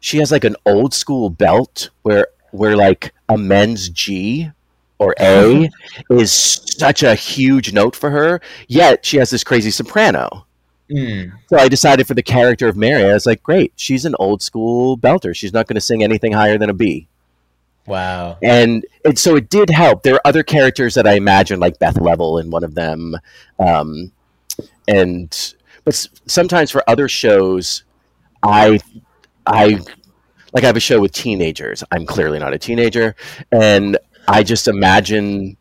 she 0.00 0.18
has 0.18 0.30
like 0.30 0.44
an 0.44 0.56
old 0.66 0.92
school 0.92 1.30
belt 1.30 1.90
where 2.02 2.28
where 2.50 2.76
like 2.76 3.12
a 3.28 3.36
men's 3.36 3.88
G 3.88 4.50
or 4.98 5.14
A 5.18 5.70
is 6.10 6.32
such 6.32 7.02
a 7.02 7.14
huge 7.14 7.72
note 7.72 7.96
for 7.96 8.10
her, 8.10 8.40
yet 8.68 9.04
she 9.04 9.16
has 9.16 9.30
this 9.30 9.44
crazy 9.44 9.70
soprano. 9.70 10.46
Mm. 10.90 11.32
So 11.48 11.58
I 11.58 11.68
decided 11.68 12.06
for 12.06 12.14
the 12.14 12.22
character 12.22 12.68
of 12.68 12.76
Mary, 12.76 13.04
I 13.04 13.14
was 13.14 13.26
like, 13.26 13.42
great, 13.42 13.72
she's 13.76 14.04
an 14.04 14.14
old 14.18 14.42
school 14.42 14.98
belter. 14.98 15.34
She's 15.34 15.52
not 15.52 15.66
going 15.66 15.74
to 15.74 15.80
sing 15.80 16.02
anything 16.02 16.32
higher 16.32 16.58
than 16.58 16.70
a 16.70 16.74
B. 16.74 17.08
Wow. 17.86 18.38
And 18.42 18.84
it, 19.04 19.18
so 19.18 19.36
it 19.36 19.50
did 19.50 19.68
help. 19.70 20.02
There 20.02 20.14
are 20.14 20.20
other 20.26 20.42
characters 20.42 20.94
that 20.94 21.06
I 21.06 21.14
imagined, 21.14 21.60
like 21.60 21.78
Beth 21.78 22.00
Leavel 22.00 22.38
in 22.38 22.50
one 22.50 22.64
of 22.64 22.74
them. 22.74 23.14
Um, 23.58 24.10
and 24.88 25.54
but 25.84 25.94
s- 25.94 26.08
sometimes 26.26 26.70
for 26.70 26.82
other 26.88 27.08
shows, 27.08 27.84
I 28.42 28.80
I 29.46 29.78
like 30.52 30.64
I 30.64 30.66
have 30.66 30.76
a 30.76 30.80
show 30.80 31.00
with 31.00 31.12
teenagers. 31.12 31.84
I'm 31.90 32.06
clearly 32.06 32.38
not 32.38 32.54
a 32.54 32.58
teenager, 32.58 33.14
and 33.52 33.98
I 34.28 34.42
just 34.42 34.68
imagine 34.68 35.56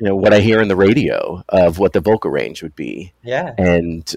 you 0.00 0.08
know 0.08 0.16
what 0.16 0.32
I 0.32 0.40
hear 0.40 0.60
in 0.60 0.68
the 0.68 0.76
radio 0.76 1.42
of 1.50 1.78
what 1.78 1.92
the 1.92 2.00
vocal 2.00 2.30
range 2.30 2.62
would 2.62 2.74
be 2.74 3.12
Yeah. 3.22 3.52
and 3.58 4.10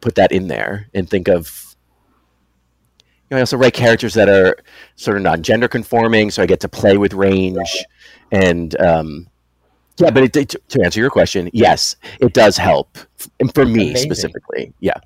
put 0.00 0.14
that 0.14 0.30
in 0.32 0.46
there 0.48 0.86
and 0.94 1.08
think 1.10 1.28
of 1.28 1.65
know, 3.30 3.38
I 3.38 3.40
also 3.40 3.56
write 3.56 3.74
characters 3.74 4.14
that 4.14 4.28
are 4.28 4.56
sort 4.96 5.16
of 5.16 5.22
non-gender 5.22 5.68
conforming, 5.68 6.30
so 6.30 6.42
I 6.42 6.46
get 6.46 6.60
to 6.60 6.68
play 6.68 6.96
with 6.96 7.12
range, 7.12 7.84
and 8.30 8.78
um, 8.80 9.26
yeah. 9.98 10.10
But 10.10 10.36
it, 10.36 10.48
to, 10.48 10.58
to 10.58 10.82
answer 10.84 11.00
your 11.00 11.10
question, 11.10 11.50
yes, 11.52 11.96
it 12.20 12.32
does 12.32 12.56
help, 12.56 12.98
and 13.40 13.52
for 13.54 13.64
me 13.64 13.90
Amazing. 13.90 14.10
specifically, 14.10 14.72
yeah. 14.80 14.98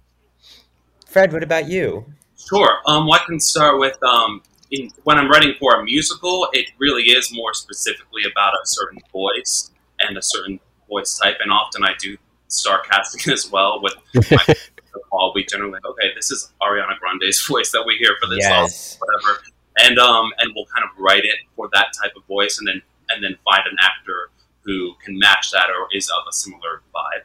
Fred, 1.06 1.32
what 1.32 1.42
about 1.42 1.68
you? 1.68 2.04
Sure. 2.36 2.78
Um, 2.86 3.06
well, 3.06 3.20
I 3.20 3.24
can 3.24 3.40
start 3.40 3.78
with 3.78 4.02
um, 4.02 4.42
in, 4.70 4.90
when 5.04 5.18
I'm 5.18 5.30
writing 5.30 5.54
for 5.58 5.80
a 5.80 5.84
musical, 5.84 6.48
it 6.52 6.66
really 6.78 7.04
is 7.04 7.32
more 7.32 7.54
specifically 7.54 8.22
about 8.30 8.54
a 8.54 8.64
certain 8.64 8.98
voice 9.12 9.70
and 9.98 10.16
a 10.16 10.22
certain 10.22 10.60
voice 10.88 11.18
type, 11.18 11.36
and 11.40 11.50
often 11.50 11.84
I 11.84 11.94
do 11.98 12.16
star 12.48 12.80
casting 12.82 13.32
as 13.32 13.50
well 13.50 13.80
with 13.82 13.94
my 14.30 14.54
call. 15.10 15.32
We 15.34 15.44
generally 15.44 15.72
like, 15.72 15.84
okay, 15.86 16.10
this 16.14 16.30
is 16.30 16.52
Ariana 16.62 16.98
Grande's 16.98 17.44
voice 17.48 17.70
that 17.72 17.84
we 17.86 17.96
hear 17.96 18.12
for 18.20 18.28
this 18.28 18.38
Yes. 18.40 18.98
song, 18.98 19.00
whatever, 19.06 19.40
and 19.84 19.98
um, 19.98 20.32
and 20.38 20.52
we'll 20.54 20.66
kind 20.66 20.84
of 20.84 20.90
write 20.98 21.24
it 21.24 21.36
for 21.56 21.68
that 21.72 21.88
type 22.02 22.12
of 22.16 22.24
voice, 22.26 22.58
and 22.58 22.66
then 22.68 22.82
and 23.10 23.22
then 23.24 23.36
find 23.44 23.62
an 23.70 23.76
actor 23.82 24.30
who 24.62 24.94
can 25.04 25.18
match 25.18 25.50
that 25.52 25.68
or 25.70 25.88
is 25.92 26.08
of 26.10 26.24
a 26.28 26.32
similar 26.32 26.82
vibe, 26.94 27.22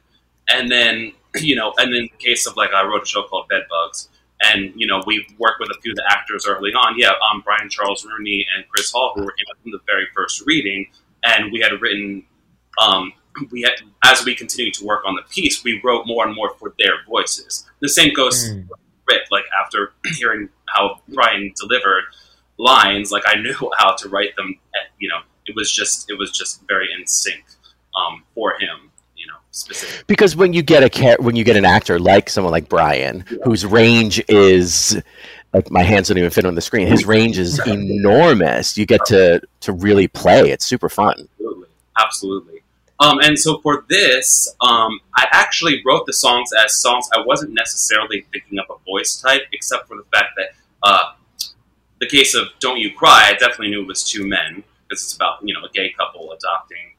and 0.50 0.72
then 0.72 1.14
you 1.36 1.56
know, 1.56 1.74
and 1.78 1.94
in 1.94 2.04
the 2.04 2.18
case 2.26 2.46
of 2.48 2.56
like 2.58 2.72
I 2.74 2.86
wrote 2.86 3.04
a 3.04 3.06
show 3.06 3.24
called 3.24 3.48
Bed 3.50 3.64
Bugs. 3.70 4.10
And 4.44 4.74
you 4.76 4.86
know, 4.86 5.02
we 5.08 5.26
worked 5.40 5.62
with 5.62 5.70
a 5.70 5.80
few 5.82 5.94
of 5.94 5.96
the 5.96 6.04
actors 6.10 6.46
early 6.46 6.72
on. 6.72 6.96
Yeah, 7.00 7.14
um, 7.32 7.42
Brian 7.46 7.70
Charles 7.70 8.06
Rooney 8.06 8.46
and 8.56 8.68
Chris 8.68 8.92
Hall, 8.92 9.14
who 9.16 9.24
were 9.24 9.34
in 9.38 9.62
from 9.64 9.72
the 9.72 9.80
very 9.88 10.08
first 10.14 10.44
reading, 10.46 10.88
and 11.24 11.54
we 11.54 11.62
had 11.62 11.72
written 11.82 12.22
um, 12.86 13.14
we 13.52 13.62
had, 13.62 13.74
as 14.04 14.24
we 14.26 14.36
continued 14.36 14.74
to 14.76 14.86
work 14.86 15.04
on 15.06 15.16
the 15.16 15.22
piece, 15.24 15.64
we 15.64 15.82
wrote 15.84 16.06
more 16.08 16.26
and 16.26 16.36
more 16.36 16.52
for 16.60 16.74
their 16.80 17.04
voices. 17.08 17.66
The 17.82 17.90
same 17.90 18.14
goes 18.14 18.50
Mm. 18.50 18.68
Rip. 19.08 19.22
Like 19.32 19.44
after 19.64 19.94
hearing 20.18 20.50
how 20.68 21.02
Brian 21.10 21.54
delivered 21.60 22.06
lines, 22.58 23.12
like 23.12 23.24
I 23.28 23.36
knew 23.42 23.54
how 23.78 23.96
to 23.96 24.10
write 24.10 24.36
them. 24.36 24.48
And, 24.48 24.88
you 25.00 25.10
know, 25.10 25.20
it 25.46 25.56
was 25.56 25.72
just 25.72 26.10
it 26.10 26.18
was 26.18 26.32
just 26.32 26.62
very 26.68 26.88
in 26.92 27.06
sync 27.06 27.44
um, 27.96 28.24
for 28.34 28.54
him. 28.60 28.92
You 29.16 29.28
know, 29.28 29.38
specifically. 29.52 30.04
because 30.08 30.36
when 30.36 30.54
you 30.54 30.62
get 30.64 30.84
a 30.84 30.90
char- 30.90 31.18
when 31.20 31.36
you 31.36 31.44
get 31.44 31.56
an 31.56 31.66
actor 31.66 32.00
like 32.00 32.30
someone 32.30 32.52
like 32.52 32.68
Brian, 32.68 33.22
whose 33.44 33.66
range 33.66 34.24
is 34.28 35.00
like 35.54 35.70
my 35.72 35.84
hands 35.84 36.08
don't 36.10 36.18
even 36.18 36.32
fit 36.32 36.46
on 36.46 36.56
the 36.56 36.62
screen. 36.62 36.88
His 36.88 37.06
range 37.06 37.38
is 37.38 37.60
enormous. 37.68 38.78
You 38.78 38.86
get 38.88 39.06
to 39.06 39.42
to 39.62 39.72
really 39.72 40.08
play. 40.08 40.50
It's 40.50 40.66
super 40.66 40.90
fun. 40.90 41.28
Absolutely, 41.40 41.68
absolutely. 42.00 42.62
Um, 43.00 43.20
and 43.22 43.38
so 43.38 43.60
for 43.60 43.86
this, 43.90 44.48
um, 44.62 45.00
I 45.16 45.28
actually 45.32 45.82
wrote 45.86 46.06
the 46.06 46.14
songs 46.14 46.52
as 46.64 46.82
songs. 46.82 47.10
I 47.14 47.22
wasn't 47.22 47.54
necessarily 47.54 48.26
thinking 48.32 48.58
up 48.60 48.68
a 48.70 48.78
voice 48.86 49.20
type, 49.20 49.44
except 49.52 49.88
for 49.88 49.98
the 49.98 50.06
fact 50.14 50.30
that 50.38 50.50
uh, 50.82 51.14
the 52.00 52.08
case 52.08 52.36
of 52.36 52.48
"Don't 52.60 52.80
You 52.80 52.94
Cry," 52.94 53.30
I 53.30 53.34
definitely 53.34 53.70
knew 53.70 53.82
it 53.82 53.88
was 53.88 54.04
two 54.04 54.26
men 54.26 54.64
because 54.88 55.04
it's 55.04 55.16
about 55.16 55.40
you 55.44 55.54
know 55.54 55.66
a 55.66 55.70
gay 55.74 55.92
couple 55.92 56.32
adopting 56.32 56.94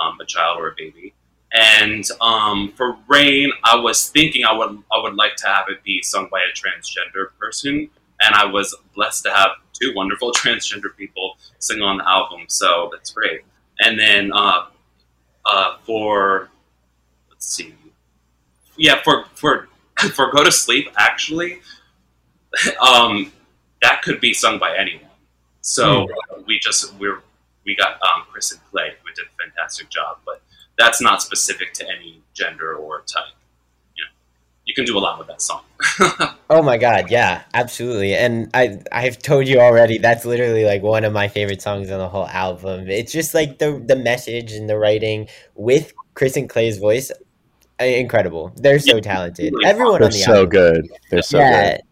um, 0.00 0.20
a 0.20 0.24
child 0.24 0.58
or 0.60 0.68
a 0.68 0.74
baby. 0.76 1.14
And 1.52 2.04
um, 2.20 2.72
for 2.76 2.96
Rain, 3.08 3.52
I 3.62 3.76
was 3.76 4.08
thinking 4.08 4.44
I 4.44 4.52
would 4.52 4.82
I 4.92 5.02
would 5.02 5.14
like 5.14 5.36
to 5.36 5.46
have 5.48 5.66
it 5.68 5.82
be 5.82 6.02
sung 6.02 6.28
by 6.30 6.40
a 6.40 6.52
transgender 6.56 7.28
person, 7.38 7.90
and 8.20 8.34
I 8.34 8.46
was 8.46 8.74
blessed 8.94 9.24
to 9.24 9.32
have 9.32 9.50
two 9.72 9.92
wonderful 9.94 10.32
transgender 10.36 10.96
people 10.96 11.36
sing 11.58 11.82
on 11.82 11.98
the 11.98 12.08
album, 12.08 12.44
so 12.48 12.90
that's 12.92 13.10
great. 13.10 13.42
And 13.80 13.98
then 13.98 14.32
uh, 14.32 14.66
uh, 15.44 15.76
for 15.84 16.48
let's 17.30 17.46
see, 17.46 17.74
yeah, 18.76 19.02
for 19.02 19.24
for 19.34 19.68
for 20.14 20.30
Go 20.30 20.44
to 20.44 20.52
Sleep, 20.52 20.88
actually, 20.96 21.60
um, 22.80 23.32
that 23.82 24.02
could 24.02 24.20
be 24.20 24.32
sung 24.32 24.58
by 24.58 24.76
anyone. 24.76 25.08
So 25.60 26.08
we 26.46 26.58
just 26.58 26.94
we're 26.98 27.22
we 27.64 27.76
got 27.76 28.02
um, 28.02 28.24
Chris 28.30 28.52
and 28.52 28.60
Clay 28.70 28.94
who 29.02 29.12
did 29.14 29.26
a 29.26 29.42
fantastic 29.42 29.88
job, 29.88 30.18
but 30.24 30.42
that's 30.78 31.00
not 31.00 31.22
specific 31.22 31.72
to 31.74 31.88
any 31.88 32.20
gender 32.34 32.74
or 32.74 33.02
type. 33.02 33.24
You 33.94 34.04
know, 34.04 34.10
you 34.64 34.74
can 34.74 34.84
do 34.84 34.98
a 34.98 35.00
lot 35.00 35.18
with 35.18 35.28
that 35.28 35.40
song. 35.40 35.62
Oh 36.50 36.62
my 36.62 36.76
god, 36.76 37.10
yeah, 37.10 37.44
absolutely. 37.54 38.14
And 38.14 38.50
I 38.52 38.78
I've 38.92 39.18
told 39.18 39.48
you 39.48 39.58
already 39.58 39.98
that's 39.98 40.24
literally 40.24 40.64
like 40.64 40.82
one 40.82 41.04
of 41.04 41.12
my 41.12 41.28
favorite 41.28 41.62
songs 41.62 41.90
on 41.90 41.98
the 41.98 42.08
whole 42.08 42.28
album. 42.28 42.90
It's 42.90 43.10
just 43.10 43.32
like 43.32 43.58
the 43.58 43.82
the 43.84 43.96
message 43.96 44.52
and 44.52 44.68
the 44.68 44.76
writing 44.76 45.28
with 45.54 45.92
Chris 46.14 46.36
and 46.36 46.50
Clay's 46.50 46.78
voice 46.78 47.10
incredible. 47.80 48.52
They're 48.56 48.78
so 48.78 49.00
talented. 49.00 49.52
really 49.52 49.66
Everyone 49.66 50.00
They're 50.00 50.06
on 50.06 50.12
the 50.12 50.18
so 50.18 50.34
album. 50.34 50.48
good. 50.50 50.88
They're 51.10 51.22
so 51.22 51.38
yeah. 51.38 51.72
good. 51.72 51.82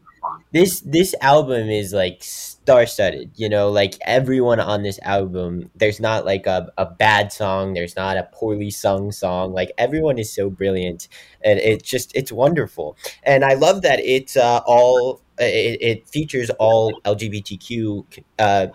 This 0.52 0.80
this 0.80 1.14
album 1.20 1.68
is 1.70 1.92
like 1.92 2.24
star 2.24 2.84
studded, 2.84 3.30
you 3.36 3.48
know, 3.48 3.70
like 3.70 3.94
everyone 4.02 4.58
on 4.58 4.82
this 4.82 4.98
album, 5.02 5.70
there's 5.76 6.00
not 6.00 6.24
like 6.24 6.46
a, 6.46 6.72
a 6.76 6.86
bad 6.86 7.32
song, 7.32 7.74
there's 7.74 7.94
not 7.94 8.16
a 8.16 8.28
poorly 8.32 8.70
sung 8.70 9.12
song. 9.12 9.52
Like 9.52 9.70
everyone 9.78 10.18
is 10.18 10.34
so 10.34 10.50
brilliant 10.50 11.06
and 11.44 11.60
it 11.60 11.84
just 11.84 12.10
it's 12.16 12.32
wonderful. 12.32 12.96
And 13.22 13.44
I 13.44 13.54
love 13.54 13.82
that 13.82 14.00
it's 14.00 14.36
uh, 14.36 14.60
all 14.66 15.22
it, 15.38 15.78
it 15.80 16.08
features 16.08 16.50
all 16.58 17.00
LGBTQ 17.04 18.04
uh, 18.40 18.66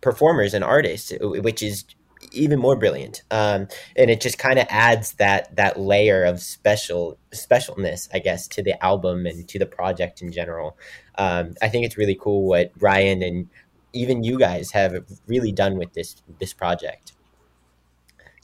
performers 0.00 0.54
and 0.54 0.64
artists, 0.64 1.12
which 1.20 1.62
is 1.62 1.84
even 2.32 2.58
more 2.58 2.76
brilliant. 2.76 3.22
Um, 3.30 3.68
and 3.96 4.10
it 4.10 4.20
just 4.20 4.38
kind 4.38 4.58
of 4.58 4.66
adds 4.70 5.12
that 5.14 5.54
that 5.56 5.78
layer 5.78 6.24
of 6.24 6.40
special 6.40 7.18
specialness, 7.32 8.08
I 8.12 8.18
guess, 8.18 8.48
to 8.48 8.62
the 8.62 8.82
album 8.84 9.26
and 9.26 9.48
to 9.48 9.58
the 9.58 9.66
project 9.66 10.22
in 10.22 10.32
general. 10.32 10.76
Um, 11.16 11.54
I 11.62 11.68
think 11.68 11.84
it's 11.86 11.96
really 11.98 12.18
cool 12.20 12.46
what 12.46 12.72
Ryan 12.78 13.22
and 13.22 13.48
even 13.92 14.22
you 14.22 14.38
guys 14.38 14.70
have 14.72 14.94
really 15.26 15.52
done 15.52 15.76
with 15.76 15.92
this 15.94 16.16
this 16.38 16.52
project. 16.52 17.12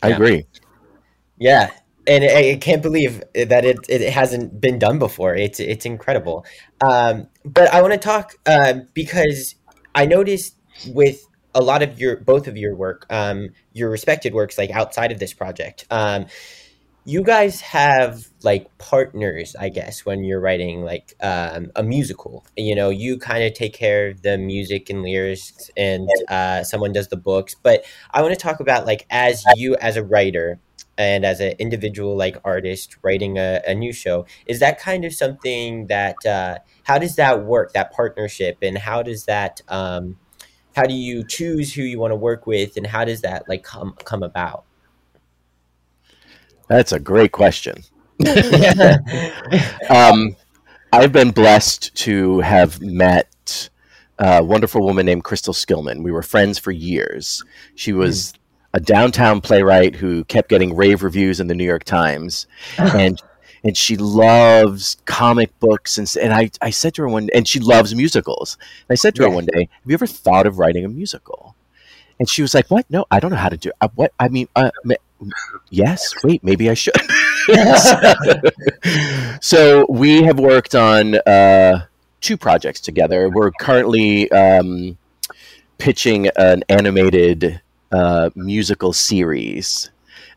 I 0.02 0.08
Yeah. 0.08 0.14
agree. 0.14 0.46
Yeah, 1.38 1.70
and 2.06 2.24
I, 2.24 2.52
I 2.52 2.58
can't 2.60 2.82
believe 2.82 3.22
that 3.34 3.64
it, 3.64 3.78
it 3.88 4.12
hasn't 4.12 4.60
been 4.60 4.78
done 4.78 4.98
before. 4.98 5.34
It's 5.34 5.60
it's 5.60 5.86
incredible. 5.86 6.44
Um, 6.80 7.28
but 7.44 7.72
I 7.72 7.82
want 7.82 7.92
to 7.94 7.98
talk 7.98 8.34
uh, 8.46 8.74
because 8.94 9.54
I 9.94 10.06
noticed 10.06 10.56
with 10.86 11.26
a 11.54 11.62
lot 11.62 11.82
of 11.82 11.98
your 11.98 12.16
both 12.16 12.48
of 12.48 12.56
your 12.56 12.74
work, 12.74 13.06
um, 13.10 13.50
your 13.72 13.90
respected 13.90 14.34
works, 14.34 14.58
like 14.58 14.70
outside 14.70 15.12
of 15.12 15.18
this 15.18 15.32
project, 15.32 15.86
um, 15.90 16.26
you 17.06 17.22
guys 17.22 17.60
have 17.60 18.26
like 18.42 18.76
partners, 18.78 19.54
I 19.58 19.68
guess, 19.68 20.06
when 20.06 20.24
you're 20.24 20.40
writing 20.40 20.82
like 20.82 21.14
um, 21.20 21.70
a 21.76 21.82
musical. 21.82 22.46
You 22.56 22.74
know, 22.74 22.90
you 22.90 23.18
kind 23.18 23.44
of 23.44 23.52
take 23.52 23.74
care 23.74 24.08
of 24.08 24.22
the 24.22 24.38
music 24.38 24.88
and 24.88 25.02
lyrics, 25.02 25.70
and 25.76 26.08
uh, 26.28 26.64
someone 26.64 26.92
does 26.92 27.08
the 27.08 27.16
books. 27.16 27.54
But 27.62 27.84
I 28.10 28.22
want 28.22 28.32
to 28.32 28.40
talk 28.40 28.60
about 28.60 28.86
like 28.86 29.06
as 29.10 29.44
you 29.56 29.76
as 29.76 29.96
a 29.96 30.02
writer 30.02 30.58
and 30.96 31.24
as 31.24 31.40
an 31.40 31.54
individual 31.58 32.16
like 32.16 32.36
artist 32.44 32.96
writing 33.02 33.36
a, 33.36 33.60
a 33.66 33.74
new 33.74 33.92
show 33.92 34.24
is 34.46 34.60
that 34.60 34.78
kind 34.78 35.04
of 35.04 35.12
something 35.12 35.88
that 35.88 36.14
uh, 36.24 36.56
how 36.84 36.98
does 36.98 37.16
that 37.16 37.44
work 37.44 37.72
that 37.72 37.92
partnership 37.92 38.58
and 38.62 38.78
how 38.78 39.02
does 39.02 39.24
that 39.24 39.60
um, 39.68 40.16
how 40.74 40.84
do 40.84 40.94
you 40.94 41.24
choose 41.24 41.72
who 41.72 41.82
you 41.82 41.98
want 41.98 42.10
to 42.10 42.16
work 42.16 42.46
with 42.46 42.76
and 42.76 42.86
how 42.86 43.04
does 43.04 43.20
that 43.22 43.48
like 43.48 43.62
come 43.62 43.94
come 44.04 44.22
about 44.22 44.64
That's 46.68 46.92
a 46.92 47.00
great 47.00 47.32
question. 47.32 47.82
um, 49.90 50.36
I've 50.92 51.12
been 51.12 51.30
blessed 51.32 51.94
to 51.96 52.40
have 52.40 52.80
met 52.80 53.68
a 54.18 54.42
wonderful 54.42 54.82
woman 54.82 55.04
named 55.04 55.24
Crystal 55.24 55.52
Skillman. 55.52 56.02
We 56.02 56.12
were 56.12 56.22
friends 56.22 56.58
for 56.58 56.70
years. 56.70 57.42
She 57.74 57.92
was 57.92 58.32
a 58.72 58.80
downtown 58.80 59.40
playwright 59.40 59.96
who 59.96 60.24
kept 60.24 60.48
getting 60.48 60.74
rave 60.74 61.02
reviews 61.02 61.40
in 61.40 61.48
the 61.48 61.54
New 61.54 61.64
York 61.64 61.84
Times, 61.84 62.46
and 62.78 63.20
and 63.64 63.76
she 63.76 63.96
loves 63.96 64.98
comic 65.06 65.58
books. 65.58 65.98
And 65.98 66.12
and 66.20 66.32
I 66.32 66.50
I 66.60 66.70
said 66.70 66.94
to 66.94 67.02
her 67.02 67.08
one, 67.08 67.28
and 67.34 67.48
she 67.48 67.58
loves 67.58 67.94
musicals. 67.94 68.58
And 68.88 68.94
I 68.94 68.96
said 68.96 69.14
to 69.16 69.22
her 69.24 69.30
one 69.30 69.46
day, 69.46 69.68
"Have 69.72 69.86
you 69.86 69.94
ever 69.94 70.06
thought 70.06 70.46
of 70.46 70.58
writing 70.58 70.84
a 70.84 70.88
musical?" 70.88 71.56
And 72.18 72.28
she 72.28 72.42
was 72.42 72.54
like, 72.54 72.70
"What? 72.70 72.86
No, 72.90 73.06
I 73.10 73.18
don't 73.18 73.30
know 73.30 73.38
how 73.38 73.48
to 73.48 73.56
do. 73.56 73.72
Uh, 73.80 73.88
what? 73.94 74.12
I 74.20 74.28
mean, 74.28 74.48
uh, 74.54 74.70
yes. 75.70 76.14
Wait, 76.22 76.44
maybe 76.44 76.70
I 76.70 76.74
should." 76.74 76.94
so 79.42 79.86
we 79.88 80.22
have 80.22 80.38
worked 80.38 80.74
on 80.74 81.16
uh, 81.16 81.86
two 82.20 82.36
projects 82.36 82.80
together. 82.80 83.30
We're 83.30 83.50
currently 83.50 84.30
um, 84.30 84.98
pitching 85.78 86.28
an 86.36 86.64
animated 86.68 87.62
uh, 87.90 88.30
musical 88.34 88.92
series 88.92 89.90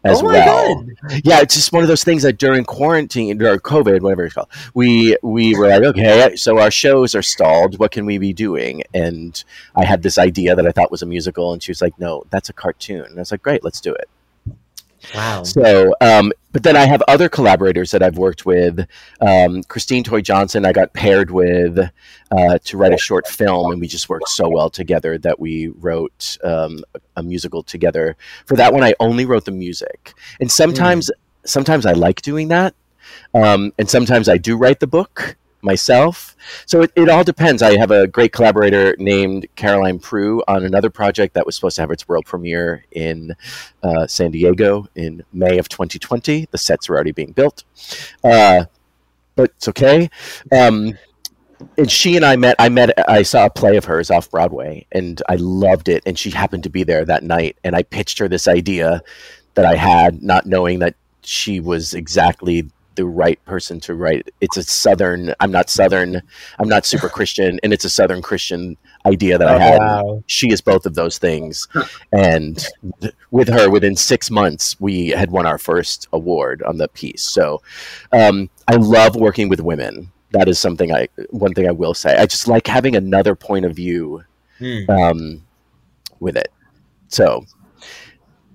as 0.04 0.22
Oh 0.22 0.26
well. 0.26 0.86
Yeah, 1.24 1.42
it's 1.42 1.56
just 1.56 1.72
one 1.72 1.84
of 1.84 1.88
those 1.88 2.04
things 2.04 2.24
that 2.24 2.38
during 2.38 2.64
quarantine 2.64 3.42
or 3.42 3.58
COVID, 3.58 4.02
whatever 4.02 4.26
it's 4.26 4.34
called, 4.34 4.50
we 4.74 5.18
we 5.22 5.56
were 5.56 5.68
like, 5.68 5.84
okay, 5.84 6.36
so 6.36 6.60
our 6.60 6.72
shows 6.72 7.16
are 7.16 7.22
stalled. 7.22 7.80
What 7.80 7.92
can 7.92 8.06
we 8.06 8.18
be 8.18 8.34
doing? 8.34 8.84
And 8.94 9.44
I 9.76 9.86
had 9.86 10.04
this 10.04 10.18
idea 10.18 10.56
that 10.56 10.68
I 10.68 10.72
thought 10.72 10.92
was 10.92 11.02
a 11.02 11.06
musical, 11.06 11.54
and 11.54 11.62
she 11.62 11.72
was 11.72 11.82
like, 11.82 11.98
no, 12.00 12.24
that's 12.30 12.50
a 12.50 12.54
cartoon. 12.54 13.06
And 13.06 13.18
I 13.18 13.20
was 13.20 13.32
like, 13.32 13.42
great, 13.42 13.64
let's 13.64 13.82
do 13.82 13.94
it. 13.94 14.10
Wow 15.16 15.44
So, 15.44 15.94
um, 16.02 16.32
but 16.52 16.64
then 16.64 16.76
I 16.76 16.86
have 16.86 17.04
other 17.08 17.30
collaborators 17.30 17.92
that 17.92 18.02
I've 18.02 18.18
worked 18.18 18.46
with. 18.46 18.88
Um, 19.22 19.64
Christine 19.64 20.04
Toy 20.04 20.22
Johnson, 20.22 20.66
I 20.66 20.74
got 20.74 20.94
paired 20.94 21.30
with 21.30 21.78
uh, 21.78 22.58
to 22.64 22.78
write 22.78 22.94
a 22.94 22.98
short 22.98 23.28
film, 23.28 23.72
and 23.72 23.80
we 23.80 23.88
just 23.88 24.10
worked 24.10 24.30
so 24.30 24.50
well 24.50 24.70
together 24.70 25.18
that 25.20 25.40
we 25.40 25.68
wrote 25.68 26.38
um, 26.44 26.84
a 27.16 27.22
musical 27.22 27.64
together. 27.64 28.18
For 28.46 28.56
that 28.56 28.74
one, 28.74 28.84
I 28.84 28.96
only 29.00 29.26
wrote 29.26 29.46
the 29.46 29.52
music, 29.52 30.14
and 30.40 30.52
sometimes, 30.52 31.12
sometimes 31.46 31.86
I 31.86 31.94
like 31.94 32.22
doing 32.22 32.48
that, 32.48 32.74
um, 33.34 33.72
and 33.78 33.90
sometimes 33.90 34.28
I 34.28 34.38
do 34.38 34.58
write 34.58 34.80
the 34.80 34.88
book 34.88 35.38
myself. 35.68 36.36
So 36.66 36.82
it, 36.82 36.92
it 36.96 37.10
all 37.10 37.24
depends. 37.24 37.62
I 37.62 37.78
have 37.78 37.92
a 37.92 38.08
great 38.08 38.32
collaborator 38.32 38.96
named 38.98 39.46
Caroline 39.56 40.00
Prue 40.00 40.44
on 40.48 40.64
another 40.64 40.90
project 40.90 41.36
that 41.36 41.46
was 41.46 41.56
supposed 41.56 41.76
to 41.76 41.84
have 41.84 41.92
its 41.92 42.08
world 42.08 42.26
premiere 42.26 42.86
in 42.92 43.36
uh, 43.84 44.08
San 44.08 44.32
Diego 44.32 44.88
in 44.96 45.24
May 45.32 45.60
of 45.60 45.70
2020. 45.70 46.48
The 46.50 46.58
sets 46.58 46.90
are 46.90 46.96
already 46.96 47.12
being 47.12 47.34
built, 47.34 47.64
uh, 48.24 48.66
but 49.36 49.52
it's 49.58 49.68
okay. 49.68 50.10
Um, 50.52 50.98
and 51.78 51.92
she 51.92 52.16
and 52.16 52.26
I 52.26 52.36
met. 52.36 52.56
I 52.60 52.70
met. 52.70 52.92
I 53.10 53.24
saw 53.24 53.46
a 53.46 53.50
play 53.50 53.78
of 53.78 53.86
hers 53.86 54.12
off 54.12 54.30
Broadway, 54.30 54.86
and 54.92 55.22
I 55.28 55.36
loved 55.36 55.90
it. 55.90 56.04
And 56.06 56.18
she 56.18 56.30
happened 56.30 56.64
to 56.64 56.70
be 56.70 56.84
there 56.84 57.04
that 57.06 57.24
night, 57.24 57.58
and 57.64 57.76
I 57.76 57.84
pitched 57.84 58.20
her 58.20 58.28
this 58.28 58.48
idea 58.48 59.02
that 59.56 59.66
I 59.66 59.76
had, 59.76 60.22
not 60.22 60.46
knowing 60.46 60.80
that 60.80 60.96
she 61.24 61.60
was 61.60 61.94
exactly 61.94 62.70
the 62.98 63.06
right 63.06 63.44
person 63.46 63.80
to 63.80 63.94
write. 63.96 64.30
It's 64.42 64.58
a 64.58 64.64
southern. 64.64 65.34
I'm 65.40 65.52
not 65.52 65.70
southern. 65.70 66.22
I'm 66.60 66.68
not 66.68 66.86
super 66.86 67.08
Christian, 67.18 67.60
and 67.64 67.72
it's 67.72 67.86
a 67.86 67.90
southern 67.90 68.22
Christian 68.22 68.76
idea 69.06 69.38
that 69.38 69.48
I 69.48 69.56
Oh, 69.56 69.60
had. 69.60 69.78
wow. 69.80 70.24
She 70.28 70.52
is 70.52 70.60
both 70.60 70.86
of 70.86 70.94
those 70.96 71.18
things, 71.18 71.68
and 72.12 72.58
th- 73.00 73.14
with 73.32 73.48
her, 73.48 73.70
within 73.70 73.96
six 73.96 74.30
months, 74.30 74.76
we 74.82 75.10
had 75.10 75.32
won 75.32 75.46
our 75.46 75.58
first 75.58 76.08
award 76.12 76.62
on 76.64 76.78
the 76.78 76.90
piece. 76.90 77.24
So, 77.24 77.62
um, 78.12 78.50
I 78.68 78.76
love 78.76 79.16
working 79.16 79.48
with 79.48 79.62
women. 79.62 80.12
That 80.32 80.50
is 80.50 80.60
something 80.60 80.94
I. 80.94 81.08
One 81.30 81.54
thing 81.54 81.68
I 81.68 81.72
will 81.72 81.94
say. 81.94 82.18
I 82.18 82.26
just 82.26 82.50
like 82.50 82.68
having 82.68 82.96
another 82.98 83.34
point 83.36 83.64
of 83.66 83.74
view 83.76 84.24
Hmm. 84.60 84.90
um, 84.90 85.46
with 86.20 86.36
it. 86.36 86.52
So, 87.10 87.46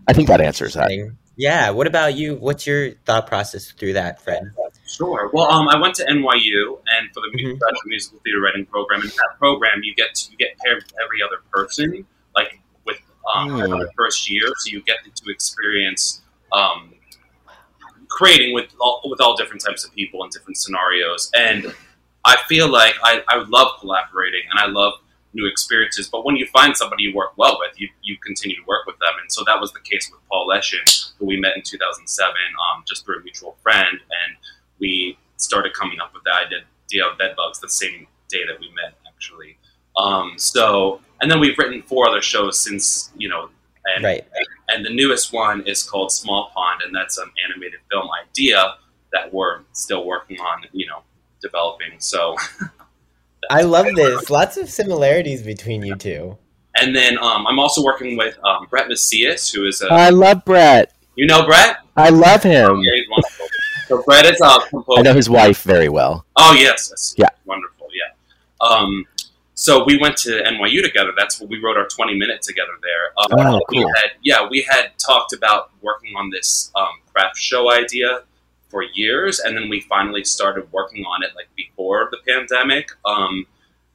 I 0.09 0.13
think 0.13 0.29
that 0.29 0.41
answers 0.41 0.75
that. 0.75 0.91
Yeah. 1.37 1.71
What 1.71 1.87
about 1.87 2.15
you? 2.15 2.37
What's 2.37 2.67
your 2.67 2.91
thought 3.07 3.27
process 3.27 3.71
through 3.73 3.95
that, 3.95 4.21
Fred? 4.21 4.43
Sure. 4.87 5.31
Well, 5.33 5.51
um, 5.51 5.69
I 5.69 5.81
went 5.81 5.95
to 5.97 6.05
NYU 6.05 6.79
and 6.99 7.11
for 7.15 7.21
the 7.21 7.29
Mhm. 7.39 7.59
musical 7.87 8.19
theater 8.25 8.41
writing 8.41 8.67
program. 8.67 9.01
In 9.01 9.09
that 9.09 9.35
program, 9.39 9.83
you 9.83 9.95
get 9.95 10.15
to, 10.15 10.31
you 10.31 10.37
get 10.37 10.59
paired 10.59 10.83
with 10.83 10.93
every 11.03 11.23
other 11.23 11.39
person, 11.51 12.07
like 12.37 12.61
with 12.85 12.99
um, 13.33 13.49
Hmm. 13.51 13.61
another 13.63 13.89
first 13.97 14.29
year, 14.31 14.47
so 14.59 14.71
you 14.71 14.83
get 14.83 14.99
to 15.05 15.31
experience 15.31 16.21
um, 16.53 16.93
creating 18.09 18.53
with 18.53 18.67
all, 18.79 19.01
with 19.07 19.21
all 19.23 19.35
different 19.37 19.65
types 19.65 19.85
of 19.87 19.95
people 19.95 20.23
and 20.23 20.31
different 20.31 20.59
scenarios. 20.59 21.31
And 21.35 21.75
I 22.27 22.37
feel 22.47 22.69
like 22.69 22.95
I, 23.03 23.23
I 23.29 23.37
love 23.49 23.81
collaborating 23.81 24.43
and 24.51 24.59
I 24.61 24.67
love 24.67 24.93
new 25.35 25.47
experiences. 25.47 26.09
But 26.09 26.25
when 26.25 26.37
you 26.37 26.47
find 26.47 26.77
somebody 26.77 27.05
you 27.05 27.15
work 27.15 27.33
well 27.37 27.59
with, 27.59 27.81
you, 27.81 27.89
you 28.03 28.17
continue 28.25 28.57
to 28.57 28.63
work 28.67 28.87
with 28.87 28.99
them. 28.99 29.15
And 29.21 29.33
so 29.33 29.43
that 29.47 29.61
was 29.61 29.73
the 29.73 29.81
case 29.81 30.11
with 30.11 30.21
Paul 30.29 30.47
Leshin, 30.49 30.81
who 31.19 31.27
we 31.27 31.41
met 31.41 31.57
in 31.57 31.63
2007 31.63 32.31
um, 32.31 32.85
just 32.87 33.05
through 33.05 33.19
a 33.19 33.23
mutual 33.23 33.57
friend. 33.63 33.89
And 33.93 34.37
we 34.79 35.19
started 35.37 35.73
coming 35.75 36.01
up 36.01 36.13
with 36.15 36.23
the 36.25 36.33
idea 36.33 37.07
of 37.07 37.19
bedbugs 37.19 37.61
the 37.61 37.69
same 37.69 38.07
day 38.29 38.41
that 38.47 38.61
we 38.61 38.69
met, 38.75 38.95
actually. 39.07 39.59
Um, 39.97 40.35
so, 40.37 41.01
and 41.21 41.31
then 41.31 41.41
we've 41.41 41.57
written 41.59 41.83
four 41.83 42.09
other 42.09 42.23
shows 42.23 42.59
since, 42.61 43.11
you 43.17 43.29
know, 43.29 43.49
and, 43.95 44.05
Right. 44.05 44.25
and 44.69 44.85
the 44.87 44.91
newest 44.95 45.33
one 45.33 45.67
is 45.67 45.83
called 45.83 46.13
Small 46.13 46.51
Pond, 46.55 46.83
and 46.85 46.95
that's 46.95 47.19
an 47.19 47.31
animated 47.45 47.81
film 47.91 48.09
idea 48.23 48.77
that 49.13 49.33
we're 49.35 49.61
still 49.73 50.07
working 50.07 50.39
on, 50.41 50.65
you 50.73 50.87
know, 50.87 51.03
developing. 51.41 51.99
So, 51.99 52.37
I 53.51 53.63
love 53.63 53.87
this. 53.95 54.31
Lots 54.31 54.57
of 54.57 54.69
similarities 54.71 55.43
between 55.43 55.83
you 55.83 55.97
two. 55.97 56.39
and 56.79 56.95
then 56.97 57.19
um, 57.19 57.47
I'm 57.47 57.59
also 57.59 57.83
working 57.83 58.17
with 58.17 58.39
um, 58.45 58.67
Brett 58.71 58.89
Macias, 58.89 59.51
who 59.53 59.67
is 59.67 59.83
a, 59.83 59.89
I 59.93 60.11
love 60.11 60.45
Brett. 60.45 60.93
you 61.17 61.27
know, 61.27 61.45
Brett? 61.45 61.79
I 61.97 62.09
love 62.09 62.43
him. 62.43 62.79
Yeah, 62.81 62.93
he's 62.97 63.09
wonderful. 63.11 63.47
So 63.89 64.03
Brett 64.05 64.25
is 64.27 64.41
a 64.41 64.61
composer. 64.71 65.01
I 65.01 65.03
know 65.03 65.15
his 65.15 65.29
wife 65.29 65.63
very 65.65 65.89
well. 65.89 66.25
Oh 66.37 66.55
yes, 66.55 66.89
yes. 66.91 67.15
Yeah. 67.19 67.29
wonderful. 67.45 67.89
Yeah. 67.93 68.67
Um, 68.67 69.05
so 69.55 69.85
we 69.85 69.99
went 69.99 70.17
to 70.19 70.31
NYU 70.31 70.83
together. 70.83 71.11
That's 71.17 71.39
what 71.41 71.51
we 71.51 71.61
wrote 71.63 71.77
our 71.77 71.87
twenty 71.89 72.17
minute 72.17 72.41
together 72.43 72.73
there. 72.83 73.13
Um, 73.19 73.47
Oh, 73.55 73.61
We 73.69 73.83
cool. 73.83 73.93
had 73.97 74.13
yeah, 74.23 74.49
we 74.49 74.63
had 74.63 74.93
talked 74.99 75.35
about 75.35 75.71
working 75.83 76.15
on 76.17 76.31
this 76.31 76.71
um, 76.75 76.87
craft 77.13 77.37
show 77.37 77.71
idea 77.71 78.23
for 78.73 78.83
years, 78.83 79.39
and 79.39 79.57
then 79.57 79.69
we 79.69 79.83
finally 79.83 80.25
started 80.25 80.67
working 80.73 81.05
on 81.05 81.23
it 81.23 81.31
like 81.37 81.49
before 81.55 82.09
the 82.11 82.19
pandemic. 82.27 82.89
Um, 83.05 83.47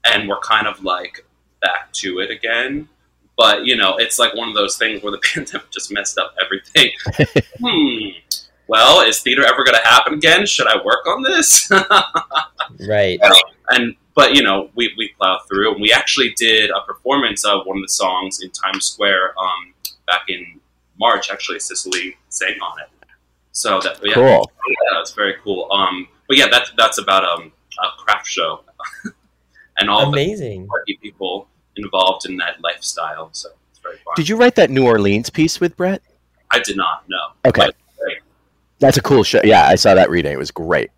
and 0.05 0.29
we're 0.29 0.39
kind 0.39 0.67
of 0.67 0.83
like 0.83 1.25
back 1.61 1.91
to 1.93 2.19
it 2.19 2.29
again. 2.29 2.87
But 3.35 3.65
you 3.65 3.75
know, 3.75 3.97
it's 3.97 4.19
like 4.19 4.35
one 4.35 4.47
of 4.47 4.55
those 4.55 4.77
things 4.77 5.03
where 5.03 5.11
the 5.11 5.21
pandemic 5.33 5.69
just 5.71 5.91
messed 5.91 6.17
up 6.17 6.35
everything. 6.41 6.91
hmm. 7.59 8.19
Well, 8.67 9.01
is 9.01 9.21
theater 9.21 9.45
ever 9.45 9.63
going 9.63 9.77
to 9.81 9.87
happen 9.87 10.13
again? 10.13 10.45
Should 10.45 10.67
I 10.67 10.75
work 10.83 11.05
on 11.07 11.23
this? 11.23 11.69
Right. 12.87 13.19
and 13.69 13.95
but 14.13 14.35
you 14.35 14.43
know 14.43 14.69
we, 14.75 14.93
we 14.97 15.13
plowed 15.17 15.39
through 15.47 15.71
and 15.71 15.81
we 15.81 15.93
actually 15.93 16.33
did 16.35 16.69
a 16.69 16.81
performance 16.85 17.45
of 17.45 17.65
one 17.65 17.77
of 17.77 17.83
the 17.83 17.89
songs 17.89 18.41
in 18.41 18.51
times 18.51 18.85
square 18.85 19.33
um, 19.39 19.73
back 20.05 20.23
in 20.27 20.59
march 20.99 21.31
actually 21.31 21.59
cicely 21.59 22.17
sang 22.29 22.59
on 22.61 22.79
it 22.81 22.89
so 23.57 23.79
that 23.79 23.97
yeah, 24.03 24.13
Cool. 24.13 24.51
yeah 24.69 24.91
that's 24.93 25.13
very 25.13 25.35
cool 25.43 25.67
um, 25.71 26.07
but 26.27 26.37
yeah 26.37 26.47
that's 26.51 26.71
that's 26.77 26.99
about 26.99 27.23
um, 27.25 27.51
a 27.83 27.87
craft 28.03 28.27
show 28.27 28.61
and 29.79 29.89
all 29.89 30.09
Amazing. 30.13 30.67
people 31.01 31.47
involved 31.75 32.25
in 32.29 32.37
that 32.37 32.61
lifestyle 32.61 33.29
so 33.31 33.49
it's 33.71 33.79
very 33.79 33.95
fun 33.97 34.13
Did 34.15 34.29
you 34.29 34.35
write 34.37 34.55
that 34.55 34.69
New 34.69 34.85
Orleans 34.85 35.29
piece 35.31 35.59
with 35.59 35.75
Brett? 35.75 36.01
i 36.51 36.59
did 36.59 36.77
not 36.77 37.03
know 37.09 37.25
Okay. 37.45 37.69
That's 38.79 38.97
a 38.97 39.01
cool 39.01 39.23
show. 39.23 39.41
Yeah, 39.43 39.65
I 39.65 39.73
saw 39.73 39.95
that 39.95 40.07
reading. 40.11 40.31
It 40.31 40.37
was 40.37 40.51
great. 40.51 40.91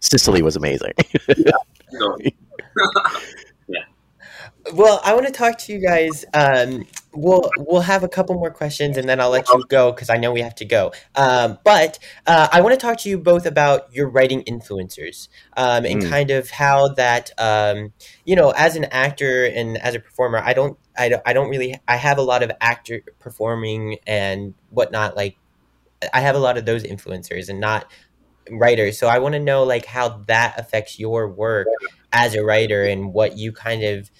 Sicily 0.00 0.40
was 0.40 0.56
amazing. 0.56 0.92
so- 1.90 2.18
Well, 4.74 5.00
I 5.04 5.14
want 5.14 5.26
to 5.26 5.32
talk 5.32 5.58
to 5.58 5.72
you 5.72 5.80
guys. 5.80 6.24
Um, 6.34 6.86
we'll 7.14 7.50
we'll 7.58 7.80
have 7.80 8.02
a 8.02 8.08
couple 8.08 8.34
more 8.34 8.50
questions, 8.50 8.96
and 8.96 9.08
then 9.08 9.20
I'll 9.20 9.30
let 9.30 9.48
you 9.48 9.64
go 9.68 9.92
because 9.92 10.10
I 10.10 10.16
know 10.16 10.32
we 10.32 10.40
have 10.40 10.54
to 10.56 10.64
go. 10.64 10.92
Um, 11.16 11.58
but 11.64 11.98
uh, 12.26 12.48
I 12.52 12.60
want 12.60 12.78
to 12.78 12.80
talk 12.80 12.98
to 12.98 13.08
you 13.08 13.18
both 13.18 13.46
about 13.46 13.92
your 13.92 14.08
writing 14.08 14.42
influencers 14.44 15.28
um, 15.56 15.84
and 15.84 16.02
Mm. 16.02 16.10
kind 16.10 16.30
of 16.30 16.50
how 16.50 16.88
that 16.88 17.30
um, 17.38 17.92
you 18.24 18.36
know, 18.36 18.50
as 18.50 18.76
an 18.76 18.84
actor 18.86 19.44
and 19.46 19.78
as 19.78 19.94
a 19.94 20.00
performer, 20.00 20.38
I 20.38 20.52
don't, 20.52 20.78
I 20.96 21.08
don't, 21.08 21.22
I 21.24 21.32
don't 21.32 21.48
really. 21.48 21.74
I 21.88 21.96
have 21.96 22.18
a 22.18 22.22
lot 22.22 22.42
of 22.42 22.52
actor 22.60 23.02
performing 23.18 23.98
and 24.06 24.54
whatnot. 24.70 25.16
Like, 25.16 25.38
I 26.12 26.20
have 26.20 26.36
a 26.36 26.38
lot 26.38 26.58
of 26.58 26.66
those 26.66 26.84
influencers 26.84 27.48
and 27.48 27.58
not 27.60 27.90
writers. 28.50 28.98
So 28.98 29.08
I 29.08 29.18
want 29.18 29.34
to 29.34 29.40
know 29.40 29.64
like 29.64 29.84
how 29.84 30.24
that 30.28 30.58
affects 30.58 30.98
your 30.98 31.28
work 31.28 31.66
as 32.12 32.34
a 32.34 32.42
writer 32.42 32.84
and 32.84 33.12
what 33.12 33.36
you 33.36 33.52
kind 33.52 33.82
of 33.82 34.10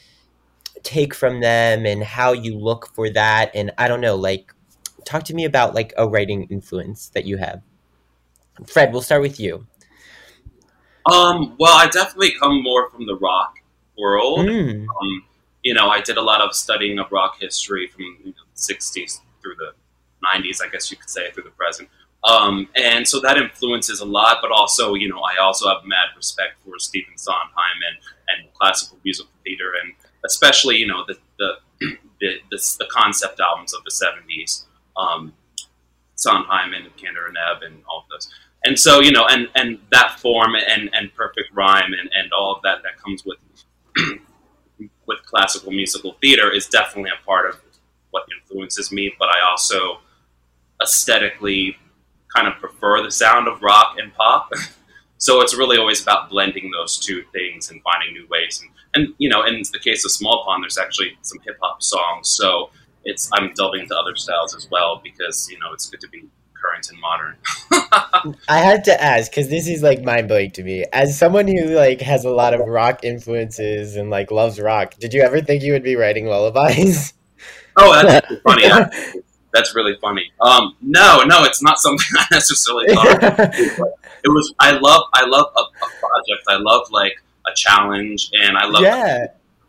take 0.82 1.14
from 1.14 1.40
them 1.40 1.86
and 1.86 2.02
how 2.02 2.32
you 2.32 2.56
look 2.56 2.94
for 2.94 3.10
that 3.10 3.50
and 3.54 3.70
i 3.78 3.88
don't 3.88 4.00
know 4.00 4.16
like 4.16 4.52
talk 5.04 5.24
to 5.24 5.34
me 5.34 5.44
about 5.44 5.74
like 5.74 5.92
a 5.96 6.06
writing 6.06 6.44
influence 6.50 7.08
that 7.08 7.24
you 7.24 7.38
have. 7.38 7.62
Fred 8.66 8.92
we'll 8.92 9.02
start 9.02 9.22
with 9.22 9.40
you. 9.40 9.66
Um, 11.06 11.56
well 11.58 11.76
i 11.76 11.86
definitely 11.86 12.32
come 12.32 12.62
more 12.62 12.90
from 12.90 13.06
the 13.06 13.16
rock 13.16 13.58
world. 13.98 14.40
Mm, 14.40 14.86
um, 14.86 15.24
you 15.62 15.74
know, 15.74 15.88
I 15.88 16.00
did 16.00 16.16
a 16.16 16.22
lot 16.22 16.40
of 16.40 16.54
studying 16.54 16.98
of 16.98 17.10
rock 17.10 17.38
history 17.40 17.88
from 17.88 18.02
you 18.24 18.26
know, 18.26 18.32
the 18.54 18.74
60s 18.74 19.20
through 19.42 19.56
the 19.56 19.72
90s, 20.24 20.62
I 20.64 20.68
guess 20.68 20.90
you 20.90 20.96
could 20.96 21.10
say, 21.10 21.30
through 21.32 21.44
the 21.44 21.50
present. 21.50 21.88
Um, 22.24 22.68
and 22.74 23.06
so 23.06 23.20
that 23.20 23.36
influences 23.36 24.00
a 24.00 24.04
lot, 24.04 24.38
but 24.42 24.50
also, 24.50 24.94
you 24.94 25.08
know, 25.08 25.20
I 25.20 25.40
also 25.40 25.68
have 25.68 25.84
mad 25.84 26.08
respect 26.16 26.62
for 26.64 26.78
Stephen 26.78 27.16
Sondheim 27.16 27.78
and, 27.88 27.98
and 28.28 28.52
classical 28.54 28.98
musical 29.04 29.32
theater, 29.44 29.72
and 29.82 29.94
especially, 30.24 30.76
you 30.76 30.86
know, 30.86 31.04
the, 31.06 31.16
the, 31.38 31.52
the, 32.20 32.34
the, 32.50 32.76
the 32.78 32.86
concept 32.90 33.40
albums 33.40 33.74
of 33.74 33.82
the 33.84 33.90
70s, 33.90 34.64
um, 34.96 35.32
Sondheim 36.16 36.72
and 36.74 36.86
Kander 36.96 37.28
and 37.28 37.36
Ebb 37.36 37.62
and 37.62 37.82
all 37.88 38.00
of 38.00 38.04
those. 38.10 38.28
And 38.64 38.78
so, 38.78 39.00
you 39.00 39.12
know, 39.12 39.26
and, 39.28 39.48
and 39.54 39.78
that 39.92 40.18
form 40.18 40.54
and, 40.54 40.90
and 40.92 41.14
perfect 41.14 41.54
rhyme 41.54 41.92
and, 41.92 42.10
and 42.12 42.32
all 42.32 42.56
of 42.56 42.62
that 42.62 42.82
that 42.82 42.98
comes 43.00 43.24
with 43.24 43.38
with 45.06 45.24
classical 45.24 45.72
musical 45.72 46.16
theater 46.20 46.52
is 46.52 46.66
definitely 46.68 47.10
a 47.10 47.24
part 47.24 47.48
of 47.48 47.60
what 48.10 48.24
influences 48.40 48.92
me, 48.92 49.12
but 49.18 49.28
I 49.28 49.48
also 49.48 49.98
aesthetically 50.82 51.76
kind 52.34 52.46
of 52.46 52.54
prefer 52.60 53.02
the 53.02 53.10
sound 53.10 53.48
of 53.48 53.62
rock 53.62 53.96
and 53.98 54.14
pop. 54.14 54.52
so 55.18 55.40
it's 55.40 55.56
really 55.56 55.76
always 55.78 56.02
about 56.02 56.30
blending 56.30 56.70
those 56.70 56.98
two 56.98 57.22
things 57.32 57.70
and 57.70 57.82
finding 57.82 58.12
new 58.14 58.26
ways. 58.28 58.62
And, 58.62 58.70
and 59.06 59.14
you 59.18 59.28
know, 59.28 59.44
in 59.44 59.62
the 59.72 59.78
case 59.78 60.04
of 60.04 60.10
Small 60.12 60.44
Pond, 60.44 60.62
there's 60.64 60.78
actually 60.78 61.18
some 61.22 61.38
hip 61.44 61.58
hop 61.60 61.82
songs. 61.82 62.28
So 62.28 62.70
it's 63.04 63.30
I'm 63.34 63.52
delving 63.54 63.82
into 63.82 63.96
other 63.96 64.16
styles 64.16 64.54
as 64.54 64.68
well 64.70 65.00
because 65.02 65.48
you 65.50 65.58
know 65.58 65.72
it's 65.72 65.88
good 65.88 66.00
to 66.00 66.08
be 66.08 66.24
current 66.60 66.88
and 66.90 67.00
modern. 67.00 67.36
i 68.48 68.58
had 68.58 68.82
to 68.84 69.02
ask 69.02 69.30
because 69.30 69.48
this 69.48 69.68
is 69.68 69.80
like 69.82 70.02
mind-blowing 70.02 70.50
to 70.50 70.62
me 70.64 70.84
as 70.92 71.16
someone 71.16 71.46
who 71.46 71.66
like 71.76 72.00
has 72.00 72.24
a 72.24 72.30
lot 72.30 72.52
of 72.52 72.60
rock 72.66 73.04
influences 73.04 73.94
and 73.96 74.10
like 74.10 74.30
loves 74.32 74.58
rock 74.58 74.94
did 74.98 75.14
you 75.14 75.22
ever 75.22 75.40
think 75.40 75.62
you 75.62 75.72
would 75.72 75.84
be 75.84 75.94
writing 75.94 76.26
lullabies 76.26 77.14
Oh, 77.80 78.02
that's 78.04 78.26
funny. 78.42 78.64
actually. 78.64 79.22
That's 79.54 79.74
really 79.74 79.96
funny. 80.00 80.30
Um, 80.42 80.76
no, 80.82 81.22
no, 81.24 81.44
it's 81.44 81.62
not 81.62 81.78
something 81.78 82.06
I 82.18 82.26
necessarily 82.30 82.92
thought. 82.94 83.22
of. 83.24 83.80
It 84.24 84.28
was 84.28 84.54
I 84.58 84.72
love 84.72 85.02
I 85.14 85.24
love 85.26 85.46
a, 85.56 85.60
a 85.60 85.88
project. 86.00 86.44
I 86.48 86.56
love 86.56 86.90
like 86.90 87.14
a 87.46 87.54
challenge, 87.54 88.30
and 88.32 88.56
I 88.58 88.66
love 88.66 88.82
yeah. 88.82 89.26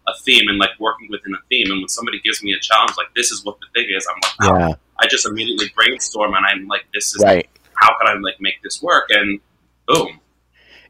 a 0.08 0.14
theme 0.24 0.48
and 0.50 0.58
like 0.58 0.72
working 0.80 1.08
within 1.10 1.34
a 1.34 1.38
theme. 1.50 1.72
And 1.72 1.82
when 1.82 1.88
somebody 1.88 2.20
gives 2.22 2.44
me 2.44 2.54
a 2.54 2.60
challenge, 2.60 2.92
like 2.98 3.08
this 3.16 3.32
is 3.32 3.44
what 3.46 3.58
the 3.60 3.68
thing 3.74 3.90
is, 3.96 4.08
I'm 4.10 4.20
like, 4.50 4.52
wow. 4.52 4.68
Yeah. 4.70 4.74
I 5.02 5.08
just 5.08 5.26
immediately 5.26 5.72
brainstorm, 5.76 6.34
and 6.34 6.46
I'm 6.46 6.68
like, 6.68 6.86
this 6.94 7.16
is 7.16 7.24
Right. 7.24 7.48
how 7.76 7.96
can 7.98 8.08
I 8.08 8.20
like 8.20 8.42
make 8.42 8.62
this 8.64 8.82
work? 8.82 9.10
And 9.12 9.40
boom, 9.88 10.20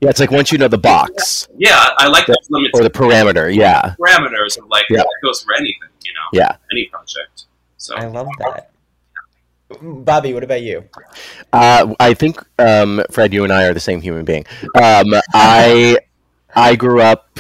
Yeah. 0.01 0.09
It's 0.09 0.19
like 0.19 0.31
once 0.31 0.51
you 0.51 0.57
know 0.57 0.67
the 0.67 0.77
box 0.77 1.47
yeah, 1.57 1.89
I 1.97 2.07
like 2.07 2.25
the 2.25 2.37
limited 2.49 2.71
or 2.79 2.83
the 2.83 2.89
parameter. 2.89 3.53
Yeah. 3.53 3.95
parameters 3.99 4.57
of 4.57 4.67
like 4.67 4.85
Yeah. 4.89 4.97
that 4.99 5.07
goes 5.23 5.43
for 5.43 5.53
anything, 5.53 5.89
you 6.03 6.13
know, 6.13 6.39
Yeah. 6.41 6.55
any 6.71 6.85
project. 6.85 7.45
So 7.77 7.95
I 7.95 8.05
love 8.05 8.27
that. 8.39 8.71
Bobby, 9.81 10.33
what 10.33 10.43
about 10.43 10.61
you? 10.61 10.83
Uh, 11.53 11.93
I 11.99 12.13
think 12.13 12.39
um, 12.57 13.03
Fred, 13.11 13.33
you 13.33 13.43
and 13.43 13.53
I 13.53 13.65
are 13.65 13.73
the 13.73 13.79
same 13.79 14.01
human 14.01 14.25
being. 14.25 14.45
Um, 14.75 15.13
I 15.33 15.97
I 16.55 16.75
grew 16.75 17.01
up 17.01 17.39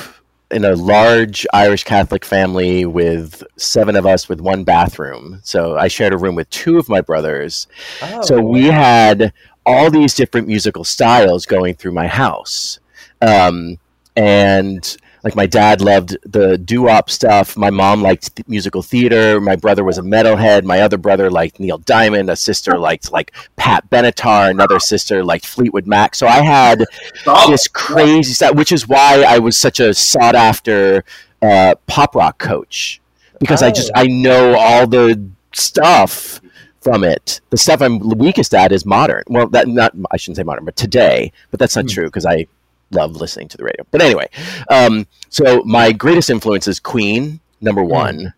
in 0.51 0.65
a 0.65 0.75
large 0.75 1.45
Irish 1.53 1.83
Catholic 1.83 2.25
family 2.25 2.85
with 2.85 3.43
seven 3.57 3.95
of 3.95 4.05
us 4.05 4.27
with 4.29 4.41
one 4.41 4.63
bathroom. 4.63 5.39
So 5.43 5.77
I 5.77 5.87
shared 5.87 6.13
a 6.13 6.17
room 6.17 6.35
with 6.35 6.49
two 6.49 6.77
of 6.77 6.89
my 6.89 7.01
brothers. 7.01 7.67
Oh, 8.01 8.21
So 8.21 8.41
we 8.41 8.65
had 8.65 9.31
all 9.65 9.91
these 9.91 10.15
different 10.15 10.47
musical 10.47 10.83
styles 10.83 11.45
going 11.45 11.75
through 11.75 11.91
my 11.91 12.07
house. 12.07 12.79
Um, 13.21 13.77
and 14.15 14.97
like 15.23 15.35
my 15.35 15.45
dad 15.45 15.81
loved 15.81 16.17
the 16.23 16.57
doo-wop 16.57 17.09
stuff. 17.09 17.57
My 17.57 17.69
mom 17.69 18.01
liked 18.01 18.35
th- 18.35 18.47
musical 18.47 18.81
theater. 18.81 19.41
My 19.41 19.55
brother 19.55 19.83
was 19.83 19.97
a 19.97 20.01
metalhead. 20.01 20.63
My 20.63 20.81
other 20.81 20.97
brother 20.97 21.29
liked 21.29 21.59
Neil 21.59 21.77
Diamond. 21.79 22.29
A 22.29 22.35
sister 22.35 22.77
liked 22.77 23.11
like 23.11 23.33
Pat 23.55 23.89
Benatar. 23.89 24.49
Another 24.49 24.79
sister 24.79 25.23
liked 25.23 25.45
Fleetwood 25.45 25.87
Mac. 25.87 26.15
So 26.15 26.27
I 26.27 26.41
had 26.41 26.85
Oh, 27.25 27.49
this 27.51 27.67
crazy 27.67 28.33
stuff, 28.33 28.55
which 28.55 28.71
is 28.71 28.87
why 28.87 29.23
I 29.27 29.39
was 29.39 29.57
such 29.57 29.79
a 29.79 29.93
sought 29.93 30.35
after 30.35 31.03
uh, 31.41 31.75
pop 31.87 32.15
rock 32.15 32.37
coach 32.37 33.01
because 33.39 33.61
I 33.63 33.71
just 33.71 33.91
Oh. 33.95 34.01
I 34.01 34.05
know 34.07 34.55
all 34.57 34.87
the 34.87 35.29
stuff 35.53 36.41
from 36.81 37.03
it. 37.03 37.41
The 37.49 37.57
stuff 37.57 37.81
I'm 37.81 37.99
weakest 38.17 38.53
at 38.53 38.71
is 38.71 38.85
modern. 38.85 39.23
Well, 39.27 39.47
that 39.49 39.67
not 39.67 39.93
I 40.11 40.17
shouldn't 40.17 40.37
say 40.37 40.43
modern, 40.43 40.65
but 40.65 40.75
today. 40.75 41.31
But 41.51 41.59
that's 41.59 41.75
not 41.75 41.87
true 41.89 42.05
because 42.05 42.25
I 42.25 42.47
love 42.91 43.15
listening 43.15 43.47
to 43.49 43.57
the 43.57 43.63
radio. 43.63 43.85
But 43.91 44.01
anyway, 44.01 44.29
um, 44.69 45.07
so 45.29 45.63
my 45.63 45.91
greatest 45.91 46.29
influence 46.29 46.67
is 46.67 46.79
Queen, 46.79 47.39
number 47.61 47.83
one, 47.83 48.33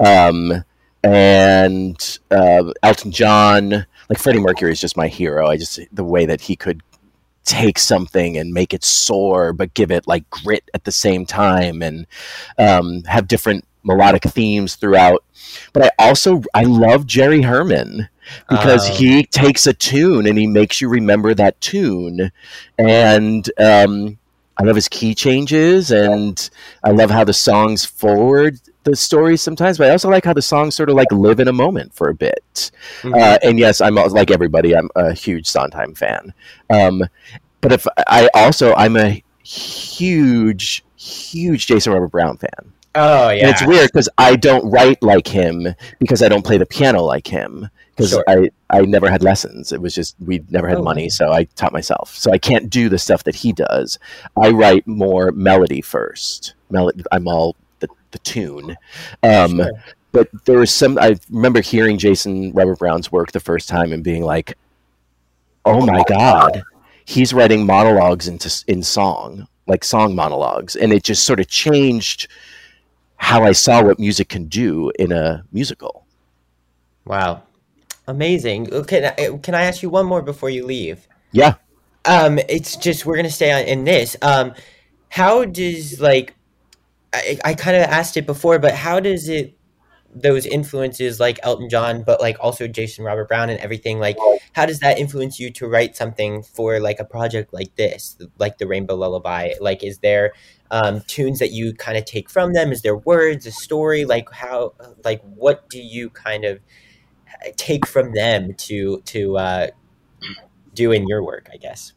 um, 0.00 0.64
and 1.02 2.18
uh, 2.30 2.72
Elton 2.82 3.10
John. 3.10 3.86
Like 4.08 4.18
Freddie 4.18 4.38
Mercury 4.38 4.70
is 4.70 4.80
just 4.80 4.96
my 4.96 5.08
hero. 5.08 5.48
I 5.48 5.56
just 5.56 5.80
the 5.92 6.04
way 6.04 6.26
that 6.26 6.40
he 6.40 6.54
could 6.54 6.82
take 7.44 7.78
something 7.78 8.36
and 8.36 8.52
make 8.52 8.74
it 8.74 8.84
soar, 8.84 9.52
but 9.52 9.74
give 9.74 9.90
it 9.90 10.06
like 10.06 10.28
grit 10.30 10.68
at 10.74 10.84
the 10.84 10.92
same 10.92 11.26
time, 11.26 11.82
and 11.82 12.06
um, 12.58 13.02
have 13.04 13.28
different 13.28 13.64
melodic 13.82 14.22
themes 14.24 14.76
throughout. 14.76 15.24
But 15.72 15.84
I 15.84 15.90
also 15.98 16.42
I 16.54 16.64
love 16.64 17.06
Jerry 17.06 17.42
Herman 17.42 18.08
because 18.48 18.88
Oh. 18.88 18.94
he 18.94 19.24
takes 19.24 19.66
a 19.66 19.72
tune 19.72 20.26
and 20.26 20.38
he 20.38 20.46
makes 20.46 20.80
you 20.80 20.88
remember 20.88 21.34
that 21.34 21.60
tune, 21.60 22.30
and 22.78 23.50
um, 23.58 24.18
I 24.58 24.64
love 24.64 24.76
his 24.76 24.88
key 24.88 25.14
changes, 25.14 25.90
and 25.90 26.48
I 26.82 26.90
love 26.90 27.10
how 27.10 27.24
the 27.24 27.32
songs 27.34 27.84
forward 27.84 28.58
the 28.84 28.94
story 28.96 29.36
sometimes. 29.36 29.78
But 29.78 29.88
I 29.88 29.90
also 29.90 30.08
like 30.08 30.24
how 30.24 30.32
the 30.32 30.40
songs 30.42 30.74
sort 30.76 30.88
of 30.88 30.94
like 30.94 31.10
live 31.10 31.40
in 31.40 31.48
a 31.48 31.52
moment 31.52 31.92
for 31.92 32.08
a 32.08 32.14
bit. 32.14 32.70
Uh, 33.04 33.36
and 33.42 33.58
yes, 33.58 33.80
I'm 33.80 33.96
like 33.96 34.30
everybody. 34.30 34.76
I'm 34.76 34.88
a 34.94 35.12
huge 35.12 35.46
Sondheim 35.46 35.94
fan. 35.94 36.32
Um, 36.70 37.02
but 37.60 37.72
if 37.72 37.86
I 38.06 38.28
also 38.32 38.74
I'm 38.74 38.96
a 38.96 39.22
huge, 39.42 40.84
huge 40.96 41.66
Jason 41.66 41.92
Robert 41.92 42.08
Brown 42.12 42.36
fan. 42.36 42.72
Oh 42.96 43.30
yeah. 43.30 43.42
And 43.42 43.50
it's 43.50 43.66
weird 43.66 43.90
because 43.92 44.08
I 44.18 44.36
don't 44.36 44.68
write 44.70 45.02
like 45.02 45.26
him 45.28 45.66
because 45.98 46.22
I 46.22 46.28
don't 46.28 46.44
play 46.44 46.58
the 46.58 46.66
piano 46.66 47.02
like 47.02 47.26
him 47.26 47.68
because 47.94 48.10
Sure. 48.10 48.24
I, 48.26 48.50
I 48.70 48.80
never 48.82 49.08
had 49.10 49.22
lessons. 49.22 49.72
It 49.72 49.80
was 49.80 49.94
just 49.94 50.16
we 50.24 50.42
never 50.50 50.68
had 50.68 50.78
Oh. 50.78 50.82
money, 50.82 51.08
so 51.08 51.32
I 51.32 51.44
taught 51.44 51.72
myself. 51.72 52.14
So 52.16 52.30
I 52.32 52.38
can't 52.38 52.68
do 52.70 52.88
the 52.88 52.98
stuff 52.98 53.24
that 53.24 53.34
he 53.36 53.52
does. 53.52 53.98
I 54.36 54.50
write 54.50 54.86
more 54.86 55.30
melody 55.32 55.80
first. 55.80 56.54
Melody. 56.70 57.02
I'm 57.12 57.28
all 57.28 57.54
the, 57.80 57.88
the 58.10 58.18
tune. 58.20 58.76
Um, 59.22 59.56
Sure. 59.56 59.70
But 60.12 60.28
there 60.46 60.58
was 60.58 60.70
some. 60.70 60.98
I 60.98 61.16
remember 61.30 61.60
hearing 61.60 61.98
Jason 61.98 62.52
Robert 62.54 62.78
Brown's 62.78 63.12
work 63.12 63.32
the 63.32 63.40
first 63.40 63.68
time 63.68 63.92
and 63.92 64.02
being 64.02 64.22
like, 64.22 64.56
"Oh 65.66 65.84
my 65.84 66.02
god, 66.08 66.62
he's 67.04 67.34
writing 67.34 67.66
monologues 67.66 68.26
into 68.26 68.50
in 68.66 68.82
song, 68.82 69.46
like 69.66 69.84
song 69.84 70.14
monologues, 70.14 70.74
and 70.74 70.90
it 70.92 71.02
just 71.02 71.24
sort 71.26 71.38
of 71.38 71.48
changed 71.48 72.28
how 73.16 73.44
I 73.44 73.52
saw 73.52 73.82
what 73.82 73.98
music 73.98 74.28
can 74.28 74.46
do 74.46 74.90
in 74.98 75.12
a 75.12 75.44
musical. 75.52 76.06
Wow. 77.04 77.42
Amazing. 78.08 78.66
Can 78.84 79.12
I, 79.18 79.38
can 79.42 79.54
I 79.54 79.62
ask 79.62 79.82
you 79.82 79.90
one 79.90 80.06
more 80.06 80.22
before 80.22 80.50
you 80.50 80.64
leave? 80.64 81.06
Yeah. 81.32 81.54
Um, 82.04 82.38
it's 82.48 82.76
just 82.76 83.04
we're 83.04 83.16
gonna 83.16 83.30
stay 83.30 83.52
on 83.52 83.62
in 83.62 83.84
this. 83.84 84.16
Um, 84.22 84.54
how 85.08 85.44
does 85.44 86.00
like 86.00 86.34
I, 87.12 87.38
I 87.44 87.54
kind 87.54 87.76
of 87.76 87.82
asked 87.82 88.16
it 88.16 88.26
before, 88.26 88.58
but 88.58 88.74
how 88.74 89.00
does 89.00 89.28
it 89.28 89.56
those 90.14 90.46
influences 90.46 91.20
like 91.20 91.38
Elton 91.42 91.68
John, 91.68 92.02
but 92.02 92.20
like 92.20 92.36
also 92.40 92.66
Jason 92.66 93.04
Robert 93.04 93.28
Brown 93.28 93.50
and 93.50 93.60
everything 93.60 93.98
like 93.98 94.16
how 94.52 94.66
does 94.66 94.80
that 94.80 94.98
influence 94.98 95.38
you 95.38 95.50
to 95.50 95.68
write 95.68 95.96
something 95.96 96.42
for 96.42 96.80
like 96.80 97.00
a 97.00 97.04
project 97.04 97.52
like 97.52 97.74
this, 97.76 98.16
like 98.38 98.58
the 98.58 98.66
Rainbow 98.66 98.94
Lullaby? 98.94 99.52
Like, 99.60 99.84
is 99.84 99.98
there 99.98 100.32
um, 100.70 101.00
tunes 101.06 101.38
that 101.38 101.52
you 101.52 101.74
kind 101.74 101.96
of 101.98 102.04
take 102.04 102.28
from 102.30 102.52
them? 102.52 102.72
Is 102.72 102.82
there 102.82 102.96
words, 102.96 103.46
a 103.46 103.52
story? 103.52 104.04
Like 104.04 104.30
how, 104.32 104.74
like 105.04 105.22
what 105.22 105.68
do 105.68 105.80
you 105.80 106.10
kind 106.10 106.44
of 106.44 106.60
take 107.56 107.86
from 107.86 108.12
them 108.12 108.54
to 108.54 109.00
to 109.06 109.38
uh, 109.38 109.66
do 110.74 110.92
in 110.92 111.06
your 111.08 111.22
work? 111.22 111.48
I 111.52 111.56
guess. 111.56 111.92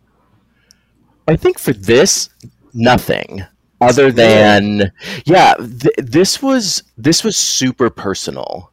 I 1.28 1.36
think 1.36 1.60
for 1.60 1.74
this, 1.74 2.30
nothing 2.74 3.44
other 3.82 4.12
than 4.12 4.92
yeah. 5.26 5.54
Th- 5.56 5.94
this 5.98 6.42
was 6.42 6.84
this 6.98 7.24
was 7.24 7.38
super 7.38 7.90
personal, 7.90 8.72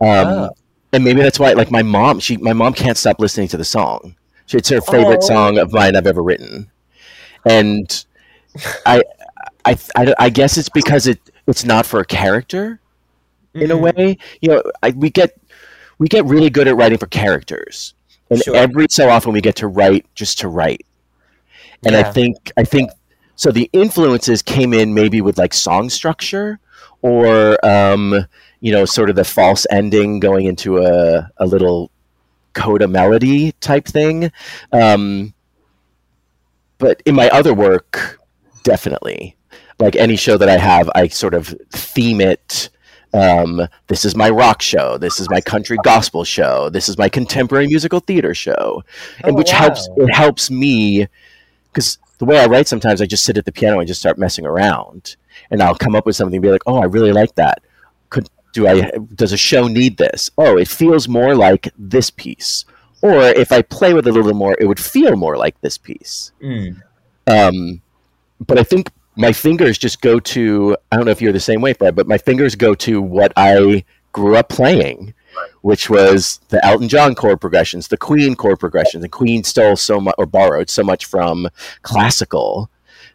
um, 0.00 0.08
Oh. 0.08 0.50
and 0.92 1.04
maybe 1.04 1.20
that's 1.22 1.38
why. 1.38 1.52
Like 1.52 1.70
my 1.70 1.82
mom, 1.82 2.20
she 2.20 2.36
my 2.38 2.52
mom 2.52 2.72
can't 2.72 2.96
stop 2.96 3.20
listening 3.20 3.48
to 3.48 3.56
the 3.56 3.64
song. 3.64 4.16
It's 4.52 4.68
her 4.70 4.80
favorite 4.80 5.20
Oh. 5.22 5.26
song 5.28 5.58
of 5.58 5.72
mine 5.72 5.94
I've 5.94 6.06
ever 6.08 6.22
written, 6.22 6.70
and 7.44 8.04
I, 8.86 9.02
I, 9.64 9.76
I, 9.96 10.14
I 10.18 10.30
guess 10.30 10.56
it's 10.56 10.68
because 10.68 11.06
it 11.06 11.18
it's 11.46 11.64
not 11.64 11.86
for 11.86 12.00
a 12.00 12.04
character 12.04 12.80
in 13.54 13.70
a 13.70 13.76
Mhm. 13.76 13.80
way. 13.96 14.18
You 14.40 14.50
know, 14.50 14.62
I, 14.82 14.90
we 14.90 15.10
get 15.10 15.36
we 15.98 16.08
get 16.08 16.24
really 16.24 16.50
good 16.50 16.68
at 16.68 16.76
writing 16.76 16.98
for 16.98 17.06
characters, 17.06 17.94
and 18.30 18.40
Sure. 18.42 18.56
every 18.56 18.86
so 18.90 19.08
often 19.08 19.32
we 19.32 19.40
get 19.40 19.56
to 19.56 19.66
write 19.68 20.06
just 20.14 20.38
to 20.40 20.48
write. 20.48 20.86
And 21.84 21.96
I 21.96 22.02
think 22.12 22.52
I 22.56 22.64
think 22.64 22.90
so. 23.36 23.50
The 23.50 23.68
influences 23.72 24.42
came 24.42 24.72
in 24.74 24.94
maybe 24.94 25.20
with 25.20 25.38
like 25.38 25.54
song 25.54 25.88
structure, 25.90 26.58
or 27.02 27.64
um, 27.64 28.26
you 28.60 28.72
know, 28.72 28.84
sort 28.84 29.10
of 29.10 29.16
the 29.16 29.24
false 29.24 29.66
ending 29.70 30.20
going 30.20 30.46
into 30.46 30.78
a 30.78 31.28
a 31.38 31.46
little 31.46 31.90
coda 32.52 32.86
melody 32.88 33.52
type 33.60 33.86
thing. 33.86 34.30
Um, 34.72 35.32
but 36.78 37.02
in 37.06 37.14
my 37.14 37.28
other 37.30 37.54
work, 37.54 38.18
definitely, 38.62 39.36
like 39.80 39.96
any 39.96 40.16
show 40.16 40.36
that 40.36 40.48
I 40.48 40.58
have, 40.58 40.90
I 40.94 41.08
sort 41.08 41.34
of 41.34 41.54
theme 41.70 42.20
it. 42.20 42.70
Um, 43.12 43.66
this 43.88 44.04
is 44.04 44.14
my 44.14 44.30
rock 44.30 44.62
show. 44.62 44.96
This 44.98 45.18
is 45.18 45.28
my 45.30 45.40
country 45.40 45.76
gospel 45.82 46.22
show. 46.22 46.68
This 46.68 46.88
is 46.88 46.96
my 46.96 47.08
contemporary 47.08 47.66
musical 47.66 47.98
theater 48.00 48.34
show, 48.34 48.84
and 49.24 49.34
Oh, 49.34 49.38
which 49.38 49.50
helps. 49.50 49.88
It 49.96 50.14
helps 50.14 50.50
me 50.50 51.08
because 51.72 51.98
the 52.18 52.24
way 52.24 52.38
I 52.38 52.46
write, 52.46 52.68
sometimes 52.68 53.00
I 53.00 53.06
just 53.06 53.24
sit 53.24 53.38
at 53.38 53.44
the 53.44 53.52
piano 53.52 53.78
and 53.78 53.88
just 53.88 54.00
start 54.00 54.18
messing 54.18 54.46
around, 54.46 55.16
and 55.50 55.62
I'll 55.62 55.74
come 55.74 55.96
up 55.96 56.06
with 56.06 56.14
something 56.14 56.36
and 56.36 56.42
be 56.42 56.50
like, 56.50 56.62
"Oh, 56.66 56.76
I 56.76 56.84
really 56.84 57.12
like 57.12 57.34
that. 57.34 57.62
Could 58.10 58.28
do 58.52 58.68
I? 58.68 58.90
Does 59.14 59.32
a 59.32 59.36
show 59.36 59.66
need 59.66 59.96
this? 59.96 60.30
Oh, 60.38 60.56
it 60.56 60.68
feels 60.68 61.08
more 61.08 61.34
like 61.34 61.72
this 61.76 62.10
piece." 62.10 62.64
Or 63.02 63.22
if 63.22 63.50
I 63.50 63.62
play 63.62 63.94
with 63.94 64.06
it 64.06 64.10
a 64.10 64.12
little 64.12 64.34
more, 64.34 64.54
it 64.60 64.66
would 64.66 64.78
feel 64.78 65.16
more 65.16 65.38
like 65.38 65.58
this 65.62 65.78
piece. 65.78 66.32
Mm. 66.42 66.82
Um, 67.26 67.80
but 68.46 68.58
I 68.58 68.62
think 68.62 68.90
my 69.20 69.32
fingers 69.32 69.78
just 69.78 70.00
go 70.00 70.18
to 70.18 70.76
I 70.90 70.96
don't 70.96 71.04
know 71.04 71.10
if 71.12 71.20
you're 71.20 71.32
the 71.32 71.40
same 71.40 71.60
way, 71.60 71.74
Fred, 71.74 71.94
but 71.94 72.08
my 72.08 72.18
fingers 72.18 72.54
go 72.54 72.74
to 72.76 73.02
what 73.02 73.32
I 73.36 73.84
grew 74.12 74.36
up 74.36 74.48
playing, 74.48 75.14
which 75.60 75.90
was 75.90 76.40
the 76.48 76.64
Elton 76.64 76.88
John 76.88 77.14
chord 77.14 77.40
progressions, 77.40 77.88
the 77.88 77.98
Queen 77.98 78.34
chord 78.34 78.58
progressions. 78.58 79.04
And 79.04 79.12
Queen 79.12 79.44
stole 79.44 79.76
so 79.76 80.00
much 80.00 80.14
or 80.18 80.26
borrowed 80.26 80.70
so 80.70 80.82
much 80.82 81.04
from 81.04 81.48
classical 81.82 82.70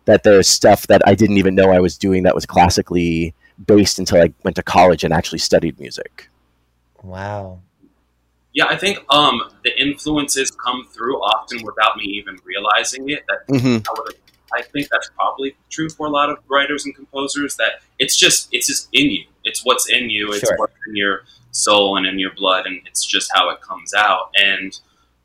that 0.06 0.24
there's 0.24 0.47
stuff 0.47 0.86
that 0.88 1.01
I 1.08 1.16
didn't 1.16 1.38
even 1.38 1.56
know 1.56 1.72
I 1.72 1.80
was 1.80 1.97
doing 1.97 2.24
that 2.24 2.36
was 2.36 2.45
classically 2.45 3.34
based 3.66 3.97
until 3.97 4.22
I 4.22 4.34
went 4.43 4.56
to 4.58 4.64
college 4.64 5.03
and 5.03 5.14
actually 5.14 5.39
studied 5.39 5.80
music. 5.80 6.30
Wow. 7.03 7.62
Yeah, 8.53 8.66
I 8.68 8.78
think 8.78 8.99
um, 9.10 9.41
the 9.64 9.80
influences 9.80 10.51
come 10.51 10.88
through 10.91 11.18
often 11.20 11.64
without 11.64 11.97
me 11.97 12.06
even 12.06 12.39
realizing 12.45 13.10
it. 13.10 13.24
That 13.28 13.39
hmm 13.49 13.78
I 13.89 13.93
would 13.97 14.16
I 14.54 14.62
think 14.62 14.88
that's 14.89 15.10
probably 15.16 15.56
true 15.70 15.89
for 15.89 16.08
a 16.08 16.10
lot 16.10 16.30
of 16.30 16.38
writers 16.48 16.86
and 16.86 16.96
composers. 16.96 17.56
That 17.58 17.82
it's 18.00 18.16
just 18.18 18.50
it's 18.52 18.68
just 18.68 18.88
in 18.93 19.10
you. 19.12 19.24
It's 19.43 19.66
what's 19.66 19.89
in 19.89 20.10
you. 20.10 20.32
It's 20.32 20.48
Sure. 20.48 20.58
what's 20.58 20.74
in 20.88 20.96
your 20.96 21.24
soul 21.52 21.98
and 21.98 22.06
in 22.06 22.20
your 22.20 22.34
blood, 22.36 22.66
and 22.66 22.82
it's 22.86 23.06
just 23.06 23.32
how 23.34 23.50
it 23.50 23.62
comes 23.62 23.93
out. 23.93 24.32
And 24.36 24.78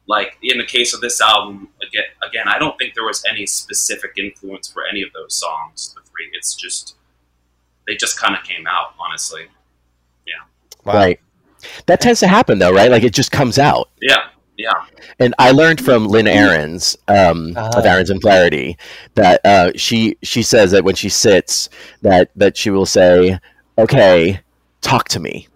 like 0.07 0.37
in 0.43 0.59
the 0.59 0.65
case 0.65 0.93
of 0.95 1.01
this 1.01 1.21
album, 1.21 1.69
again, 1.87 2.05
again, 2.23 2.49
I 2.49 2.59
don't 2.59 2.77
think 2.79 2.95
there 2.95 3.05
was 3.05 3.23
any 3.29 3.47
specific 3.47 4.13
influence 4.17 4.69
for 4.71 4.85
any 4.87 5.03
of 5.03 5.13
those 5.13 5.35
songs. 5.35 5.95
The 5.95 6.01
three, 6.03 6.31
it's 6.33 6.55
just 6.55 6.95
they 7.87 7.97
just 7.97 8.19
kind 8.19 8.35
of 8.37 8.43
came 8.45 8.67
out. 8.67 8.95
Honestly, 8.99 9.47
Wow. 10.85 10.95
Right. 10.95 11.21
That 11.87 12.01
tends 12.01 12.21
to 12.21 12.27
happen 12.29 12.59
though, 12.59 12.73
right? 12.73 12.91
Like 12.91 13.03
it 13.03 13.13
just 13.13 13.31
comes 13.33 13.59
out. 13.59 13.91
yeah, 14.01 14.29
yeah. 14.63 14.85
And 15.19 15.35
I 15.39 15.51
learned 15.53 15.85
from 15.85 16.07
Lynn 16.07 16.27
Ahrens 16.29 16.97
um, 17.09 17.55
Ah. 17.57 17.71
of 17.79 17.85
Ahrens 17.87 18.11
and 18.11 18.21
Flaherty 18.21 18.77
that 19.15 19.41
uh, 19.45 19.73
she 19.77 20.17
she 20.23 20.43
says 20.43 20.71
that 20.73 20.85
when 20.85 20.95
she 20.95 21.09
sits 21.09 21.69
that 22.03 22.31
that 22.37 22.57
she 22.57 22.71
will 22.71 22.87
say, 22.87 23.39
"Okay, 23.79 24.41
talk 24.81 25.09
to 25.09 25.21
me," 25.21 25.49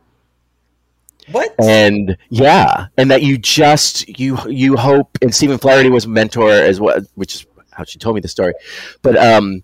What? 1.33 1.55
and 1.59 2.17
yeah, 2.31 2.87
and 2.97 3.11
that 3.11 3.23
you 3.23 3.39
just 3.39 4.09
you 4.19 4.39
you 4.49 4.77
hope. 4.77 5.17
And 5.23 5.35
Stephen 5.35 5.59
Flaherty 5.59 5.89
was 5.91 6.05
a 6.05 6.09
mentor 6.09 6.51
as 6.51 6.81
well, 6.81 7.01
which 7.15 7.35
is 7.35 7.47
how 7.73 7.85
she 7.85 7.99
told 7.99 8.15
me 8.15 8.21
the 8.21 8.29
story. 8.29 8.55
But 9.03 9.17
um, 9.17 9.63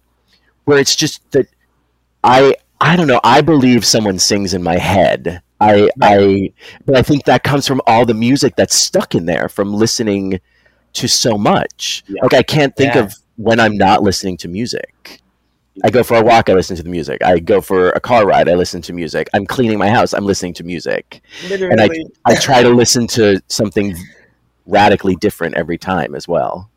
where 0.65 0.79
it's 0.79 0.97
just 0.97 1.29
that 1.33 1.47
I 2.25 2.55
I 2.81 2.97
don't 2.97 3.07
know. 3.07 3.21
I 3.23 3.41
believe 3.43 3.85
someone 3.85 4.19
sings 4.19 4.55
in 4.55 4.63
my 4.63 4.77
head. 4.79 5.43
I 5.61 5.89
I 6.01 6.53
but 6.87 6.97
I 6.97 7.03
think 7.03 7.25
that 7.25 7.45
comes 7.45 7.67
from 7.67 7.81
all 7.87 8.05
the 8.07 8.15
music 8.15 8.57
that's 8.57 8.75
stuck 8.75 9.15
in 9.15 9.27
there 9.27 9.49
from 9.49 9.73
listening 9.75 10.41
to 10.95 11.07
so 11.09 11.37
much. 11.39 12.03
Yeah. 12.09 12.23
Like 12.23 12.35
I 12.35 12.43
can't 12.43 12.75
think 12.77 12.95
Yeah. 12.95 13.05
of 13.05 13.15
when 13.37 13.61
I'm 13.61 13.77
not 13.77 14.03
listening 14.03 14.37
to 14.39 14.49
music. 14.49 15.21
I 15.85 15.89
go 15.91 16.03
for 16.03 16.17
a 16.19 16.23
walk, 16.23 16.51
I 16.51 16.55
listen 16.55 16.77
to 16.77 16.83
the 16.83 16.91
music. 16.91 17.23
I 17.23 17.39
go 17.39 17.61
for 17.61 17.91
a 17.91 18.01
car 18.01 18.27
ride, 18.27 18.49
I 18.49 18.55
listen 18.55 18.83
to 18.83 18.93
music. 18.93 19.29
I'm 19.33 19.47
cleaning 19.47 19.79
my 19.79 19.89
house, 19.89 20.13
I'm 20.13 20.27
listening 20.27 20.53
to 20.55 20.65
music. 20.65 21.23
Literally. 21.49 21.73
And 21.73 22.11
I 22.27 22.35
try 22.35 22.63
to 22.63 22.69
listen 22.71 23.07
to 23.09 23.41
something 23.49 23.97
radically 24.67 25.17
different 25.17 25.57
every 25.57 25.79
time 25.79 26.15
as 26.15 26.27
well. 26.29 26.71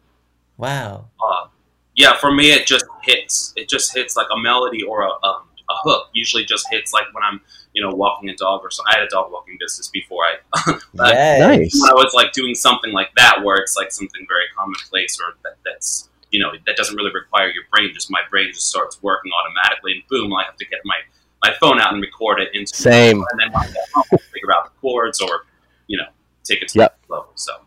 wow. 0.58 1.08
uh, 1.22 1.48
yeah, 1.96 2.18
for 2.18 2.32
me, 2.32 2.52
it 2.52 2.66
just 2.66 2.86
hits. 3.04 3.54
It 3.56 3.70
just 3.70 3.94
hits 3.94 4.16
like 4.16 4.28
a 4.36 4.40
melody 4.40 4.82
or 4.84 5.04
a, 5.04 5.10
a, 5.10 5.28
a 5.70 5.76
hook. 5.84 6.08
Usually, 6.14 6.44
just 6.44 6.66
hits 6.72 6.92
like 6.92 7.06
when 7.14 7.24
I'm, 7.24 7.40
you 7.74 7.82
know, 7.82 7.94
walking 7.96 8.30
a 8.30 8.36
dog 8.36 8.62
or 8.64 8.72
so. 8.72 8.84
I 8.88 8.96
had 8.98 9.04
a 9.04 9.08
dog 9.10 9.32
walking 9.32 9.58
business 9.60 9.88
before 9.90 10.24
I. 10.24 10.38
but 10.94 11.14
Yes. 11.14 11.40
Nice. 11.40 11.84
I 11.90 11.94
was 11.94 12.14
like 12.14 12.32
doing 12.34 12.56
something 12.56 12.92
like 12.94 13.10
that, 13.16 13.44
where 13.44 13.58
it's 13.58 13.76
like 13.76 13.92
something 13.92 14.26
very 14.28 14.44
commonplace 14.56 15.18
or 15.20 15.34
that, 15.44 15.58
that's 15.66 16.10
you 16.32 16.40
know 16.40 16.52
that 16.66 16.76
doesn't 16.76 16.96
really 16.96 17.12
require 17.14 17.48
your 17.50 17.64
brain. 17.72 17.92
Just 17.94 18.10
my 18.12 18.22
brain 18.30 18.50
just 18.54 18.70
starts 18.70 19.02
working 19.02 19.32
automatically, 19.32 19.94
and 19.94 20.04
boom, 20.08 20.34
I 20.34 20.44
have 20.44 20.58
to 20.58 20.66
get 20.66 20.80
my 20.86 20.98
my 21.44 21.54
phone 21.60 21.80
out 21.82 21.92
and 21.94 22.02
record 22.02 22.40
it 22.40 22.50
into 22.54 22.76
Same. 22.76 23.18
and 23.32 23.40
then 23.40 23.56
I 23.56 23.66
get 23.68 23.76
home, 23.94 24.04
figure 24.32 24.52
out 24.56 24.66
the 24.66 24.72
chords 24.82 25.20
or 25.22 25.46
you 25.88 25.98
know 25.98 26.06
take 26.44 26.62
it 26.62 26.70
to 26.70 26.80
Yep. 26.80 26.92
the 26.92 27.02
next 27.02 27.10
level. 27.10 27.32
So 27.36 27.52
yeah, 27.54 27.63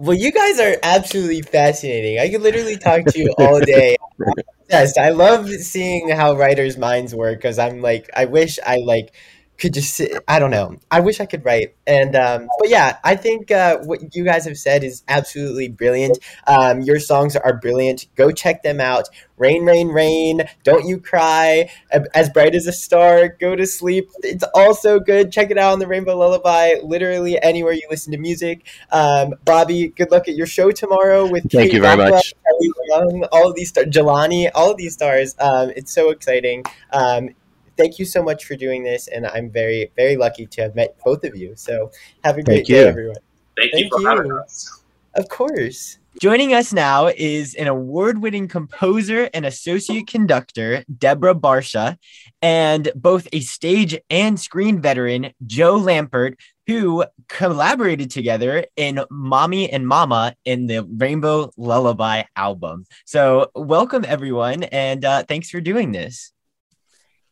Well, 0.00 0.16
you 0.16 0.32
guys 0.32 0.58
are 0.60 0.76
absolutely 0.82 1.42
fascinating. 1.42 2.18
I 2.20 2.30
could 2.30 2.40
literally 2.42 2.78
talk 2.78 3.06
to 3.08 3.18
you 3.18 3.34
all 3.38 3.60
day. 3.60 3.96
yes, 4.70 4.96
I 4.98 5.10
love 5.10 5.48
seeing 5.50 6.10
how 6.10 6.36
writers' 6.36 6.78
minds 6.78 7.14
work 7.14 7.38
because 7.38 7.58
I'm 7.58 7.82
like, 7.82 8.10
I 8.16 8.26
wish 8.26 8.58
I 8.66 8.76
like 8.76 9.12
could 9.60 9.74
just 9.74 9.94
sit, 9.94 10.12
I 10.26 10.38
don't 10.38 10.50
know. 10.50 10.78
I 10.90 11.00
wish 11.00 11.20
I 11.20 11.26
could 11.26 11.44
write. 11.44 11.74
And 11.86 12.16
um, 12.16 12.48
but 12.58 12.68
yeah, 12.68 12.98
I 13.04 13.14
think 13.14 13.50
uh, 13.50 13.78
what 13.78 14.14
you 14.14 14.24
guys 14.24 14.44
have 14.46 14.58
said 14.58 14.82
is 14.82 15.04
absolutely 15.06 15.68
brilliant. 15.68 16.18
Um, 16.46 16.80
your 16.80 16.98
songs 16.98 17.36
are 17.36 17.56
brilliant. 17.58 18.06
Go 18.16 18.32
check 18.32 18.62
them 18.62 18.80
out. 18.80 19.08
Rain, 19.36 19.64
rain, 19.64 19.88
rain. 19.88 20.42
Don't 20.64 20.86
you 20.86 20.98
cry. 21.00 21.70
As 22.14 22.28
bright 22.28 22.54
as 22.54 22.66
a 22.66 22.72
star. 22.72 23.28
Go 23.28 23.56
to 23.56 23.66
sleep. 23.66 24.10
It's 24.22 24.44
also 24.54 25.00
good. 25.00 25.32
Check 25.32 25.50
it 25.50 25.58
out 25.58 25.72
on 25.72 25.78
the 25.78 25.86
Rainbow 25.86 26.16
Lullaby. 26.16 26.74
Literally 26.82 27.40
anywhere 27.40 27.72
you 27.72 27.86
listen 27.88 28.12
to 28.12 28.18
music. 28.18 28.66
Um, 28.90 29.34
Bobby, 29.44 29.88
good 29.88 30.10
luck 30.10 30.28
at 30.28 30.34
your 30.34 30.46
show 30.46 30.70
tomorrow 30.70 31.26
with 31.26 31.50
Thank 31.50 31.70
Kate 31.70 31.72
you 31.74 31.80
very 31.80 31.96
Rockwell, 31.96 32.16
much. 32.16 32.34
Young, 32.90 33.24
all 33.32 33.48
of 33.48 33.54
these 33.54 33.70
stars, 33.70 33.86
Jelani, 33.86 34.50
all 34.54 34.72
of 34.72 34.76
these 34.76 34.92
stars. 34.92 35.34
Um, 35.38 35.72
it's 35.76 35.92
so 35.92 36.10
exciting. 36.10 36.64
Thank 37.80 37.98
you 37.98 38.04
so 38.04 38.22
much 38.22 38.44
for 38.44 38.56
doing 38.56 38.82
this, 38.82 39.08
and 39.08 39.26
I'm 39.26 39.50
very, 39.50 39.90
very 39.96 40.14
lucky 40.14 40.44
to 40.44 40.60
have 40.60 40.74
met 40.74 40.98
both 41.02 41.24
of 41.24 41.34
you. 41.34 41.54
So 41.56 41.90
have 42.24 42.36
a 42.36 42.42
great 42.42 42.56
Thank 42.56 42.66
day, 42.66 42.82
you. 42.82 42.86
everyone. 42.86 43.16
thank, 43.56 43.72
you 43.72 43.88
Thank 43.88 43.92
for 43.94 44.06
having 44.06 44.32
us. 44.32 44.82
Of 45.14 45.30
course. 45.30 45.96
Joining 46.20 46.52
us 46.52 46.74
now 46.74 47.06
is 47.06 47.54
an 47.54 47.68
award 47.68 48.18
winning 48.18 48.48
composer 48.48 49.30
and 49.32 49.46
associate 49.46 50.08
conductor, 50.08 50.84
Deborah 50.98 51.34
Barsha, 51.34 51.96
and 52.42 52.92
both 52.94 53.26
a 53.32 53.40
stage 53.40 53.98
and 54.10 54.38
screen 54.38 54.82
veteran, 54.82 55.32
Jo 55.46 55.80
Lampert, 55.80 56.34
who 56.66 57.06
collaborated 57.28 58.10
together 58.10 58.66
in 58.76 59.02
Mommy 59.10 59.72
and 59.72 59.88
Mama 59.88 60.34
in 60.44 60.66
the 60.66 60.84
Rainbow 60.84 61.50
Lullaby 61.56 62.24
album. 62.36 62.84
So, 63.06 63.50
welcome 63.54 64.04
everyone, 64.06 64.64
and 64.64 65.02
uh, 65.02 65.22
thanks 65.22 65.48
for 65.48 65.62
doing 65.62 65.92
this. 65.92 66.32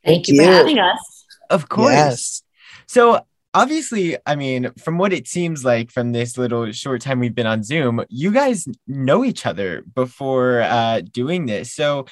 Thank, 0.09 0.27
Thank 0.27 0.29
you, 0.29 0.43
for 0.43 0.51
having 0.51 0.79
us. 0.79 1.25
Of 1.51 1.69
course. 1.69 1.93
Yes. 1.93 2.43
So 2.87 3.21
obviously, 3.55 4.17
I 4.27 4.37
mean, 4.37 4.71
from 4.79 4.99
what 4.99 5.13
it 5.13 5.29
seems 5.29 5.65
like 5.65 5.91
from 5.91 6.13
this 6.13 6.39
little 6.39 6.71
short 6.73 7.01
time 7.01 7.21
we've 7.21 7.35
been 7.35 7.47
on 7.47 7.63
Zoom, 7.63 8.05
you 8.09 8.31
guys 8.33 8.67
know 8.87 9.25
each 9.25 9.47
other 9.47 9.83
before 9.95 10.63
uh, 10.63 11.01
doing 11.01 11.47
this. 11.47 11.73
So 11.73 12.07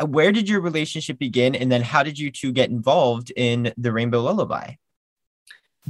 uh, 0.00 0.06
where 0.06 0.32
did 0.32 0.48
your 0.48 0.60
relationship 0.60 1.18
begin, 1.18 1.54
and 1.54 1.70
then 1.70 1.82
how 1.82 2.02
did 2.02 2.18
you 2.18 2.30
two 2.30 2.52
get 2.52 2.70
involved 2.70 3.32
in 3.36 3.72
the 3.76 3.92
Rainbow 3.92 4.22
Lullaby? 4.22 4.74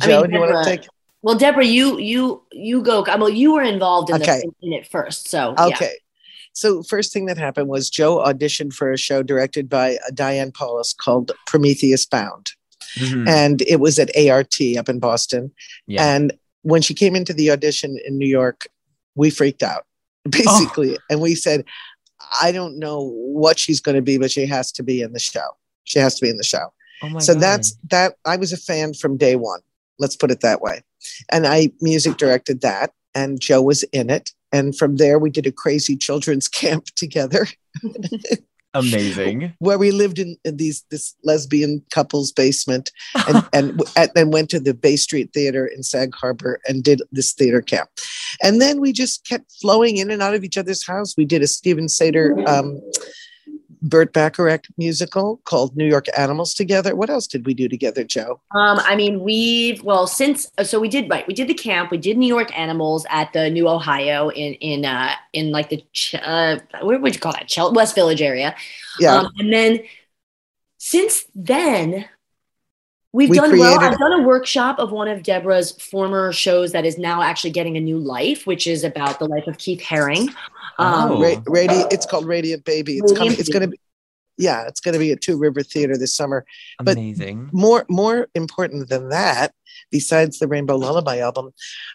I 0.00 0.06
Jo, 0.06 0.22
mean, 0.22 0.30
do 0.30 0.36
you 0.36 0.40
want 0.42 0.64
to 0.64 0.70
take? 0.70 0.88
Well, 1.22 1.36
Deborah, 1.36 1.64
you 1.64 1.98
you 1.98 2.42
you 2.50 2.82
go. 2.82 3.04
Well, 3.06 3.28
you 3.28 3.52
were 3.54 3.62
involved 3.62 4.10
in, 4.10 4.16
Okay. 4.16 4.40
the, 4.40 4.66
in 4.66 4.72
it 4.72 4.88
first, 4.88 5.28
so 5.28 5.54
yeah. 5.58 5.88
So 6.52 6.82
first 6.82 7.12
thing 7.12 7.26
that 7.26 7.38
happened 7.38 7.68
was 7.68 7.88
Jo 7.90 8.18
auditioned 8.18 8.72
for 8.74 8.90
a 8.92 8.98
show 8.98 9.22
directed 9.22 9.68
by 9.68 9.96
uh, 9.96 10.10
Diane 10.14 10.52
Paulus 10.52 10.92
called 10.92 11.32
Prometheus 11.46 12.04
Bound, 12.06 12.52
Mhm. 12.96 13.28
and 13.28 13.62
it 13.62 13.80
was 13.80 13.98
at 13.98 14.10
ART 14.16 14.54
up 14.76 14.88
in 14.88 14.98
Boston. 14.98 15.50
Yeah. 15.86 16.04
And 16.14 16.32
when 16.62 16.82
she 16.82 16.94
came 16.94 17.16
into 17.16 17.32
the 17.32 17.50
audition 17.50 17.98
in 18.06 18.18
New 18.18 18.26
York, 18.28 18.68
we 19.14 19.30
freaked 19.30 19.62
out 19.62 19.86
basically, 20.28 20.98
and 21.10 21.20
we 21.20 21.34
said, 21.34 21.64
"I 22.40 22.52
don't 22.52 22.78
know 22.78 23.00
what 23.14 23.58
she's 23.58 23.80
going 23.80 23.96
to 23.96 24.02
be, 24.02 24.18
but 24.18 24.30
she 24.30 24.46
has 24.46 24.70
to 24.72 24.82
be 24.82 25.00
in 25.00 25.12
the 25.12 25.18
show. 25.18 25.48
She 25.84 25.98
has 25.98 26.14
to 26.16 26.24
be 26.24 26.30
in 26.30 26.36
the 26.36 26.44
show." 26.44 26.72
oh 27.04 27.18
so 27.18 27.32
God. 27.34 27.42
that's 27.42 27.76
that 27.90 28.14
i 28.24 28.36
was 28.36 28.52
a 28.52 28.56
fan 28.56 28.94
from 28.94 29.16
day 29.16 29.34
one 29.34 29.58
let's 29.98 30.14
put 30.14 30.30
it 30.30 30.40
that 30.40 30.60
way 30.62 30.82
and 31.32 31.48
i 31.48 31.68
music 31.80 32.16
directed 32.16 32.60
that 32.60 32.92
and 33.12 33.40
jo 33.40 33.60
was 33.60 33.82
in 33.92 34.08
it 34.08 34.30
and 34.52 34.76
from 34.76 34.96
there 34.96 35.18
we 35.18 35.30
did 35.30 35.46
a 35.46 35.52
crazy 35.52 35.96
children's 35.96 36.48
camp 36.62 36.86
together. 36.96 37.46
Amazing. 38.74 39.52
where 39.58 39.76
we 39.76 39.90
lived 39.90 40.18
in, 40.18 40.36
in 40.46 40.56
these 40.56 40.82
this 40.90 41.14
lesbian 41.24 41.84
couple's 41.90 42.32
basement 42.32 42.90
and 43.28 43.44
and 43.96 44.10
then 44.14 44.30
went 44.30 44.48
to 44.48 44.58
the 44.58 44.72
bay 44.72 44.96
street 44.96 45.30
theater 45.34 45.66
in 45.66 45.82
sag 45.82 46.14
harbor 46.14 46.58
and 46.66 46.82
did 46.82 47.02
this 47.12 47.34
theater 47.34 47.60
camp. 47.60 47.90
And 48.42 48.62
then 48.62 48.80
we 48.80 48.92
just 48.92 49.26
kept 49.28 49.52
flowing 49.60 49.98
in 49.98 50.10
and 50.10 50.22
out 50.22 50.34
of 50.34 50.42
each 50.42 50.56
other's 50.56 50.86
house. 50.86 51.14
We 51.18 51.26
did 51.26 51.42
a 51.42 51.46
steven 51.46 51.86
sater 51.86 52.48
um, 52.48 52.80
Burt 53.82 54.12
Bacharach 54.12 54.66
musical 54.78 55.40
called 55.44 55.76
New 55.76 55.86
York 55.86 56.06
Animals 56.16 56.54
together. 56.54 56.94
What 56.94 57.10
else 57.10 57.26
did 57.26 57.44
we 57.44 57.52
do 57.52 57.68
together, 57.68 58.04
Jo? 58.04 58.40
Um, 58.52 58.80
I 58.80 58.94
mean, 58.94 59.20
we've 59.20 59.82
well 59.82 60.06
since 60.06 60.50
uh, 60.56 60.64
so 60.64 60.78
we 60.78 60.88
did 60.88 61.10
right. 61.10 61.26
We 61.26 61.34
did 61.34 61.48
the 61.48 61.54
camp. 61.54 61.90
We 61.90 61.98
did 61.98 62.16
New 62.16 62.26
York 62.26 62.56
Animals 62.56 63.04
at 63.10 63.32
the 63.32 63.50
New 63.50 63.68
Ohio 63.68 64.30
in 64.30 64.54
in 64.54 64.84
uh 64.84 65.14
in 65.32 65.50
like 65.50 65.68
the 65.68 65.84
uh 66.22 66.58
what 66.80 67.02
would 67.02 67.14
you 67.14 67.20
call 67.20 67.32
that 67.32 67.72
West 67.72 67.94
Village 67.94 68.22
area. 68.22 68.54
Yeah. 69.00 69.16
Um, 69.16 69.32
and 69.38 69.52
then 69.52 69.80
since 70.78 71.24
then, 71.34 72.06
we've 73.12 73.28
We 73.30 73.36
done 73.36 73.58
well. 73.58 73.78
I've 73.80 73.98
done 73.98 74.12
a 74.12 74.22
workshop 74.22 74.78
of 74.78 74.90
one 74.90 75.08
of 75.08 75.22
Deborah's 75.22 75.72
former 75.72 76.32
shows 76.32 76.72
that 76.72 76.84
is 76.84 76.98
now 76.98 77.22
actually 77.22 77.50
getting 77.50 77.76
a 77.76 77.80
new 77.80 77.98
life, 77.98 78.46
which 78.46 78.66
is 78.66 78.84
about 78.84 79.18
the 79.18 79.26
life 79.26 79.46
of 79.46 79.58
Keith 79.58 79.80
Haring. 79.80 80.28
Um, 80.78 81.12
Oh. 81.12 81.20
Ra- 81.20 81.40
radi- 81.46 81.92
it's 81.92 82.06
called 82.06 82.26
Radiant 82.26 82.64
Baby. 82.64 82.98
It's 82.98 83.12
coming. 83.12 83.34
It's 83.38 83.48
going 83.48 83.62
to 83.62 83.68
be. 83.68 83.78
Yeah, 84.38 84.66
it's 84.66 84.80
going 84.80 84.94
to 84.94 84.98
be 84.98 85.12
at 85.12 85.20
Two 85.20 85.36
River 85.36 85.62
Theater 85.62 85.96
this 85.98 86.14
summer. 86.16 86.44
but- 86.82 86.96
Amazing. 86.96 87.50
More, 87.52 87.84
more 87.90 88.28
important 88.34 88.88
than 88.88 89.10
that, 89.10 89.52
besides 89.90 90.38
the 90.38 90.48
Rainbow 90.48 90.76
Lullaby 90.76 91.18
album, 91.18 91.52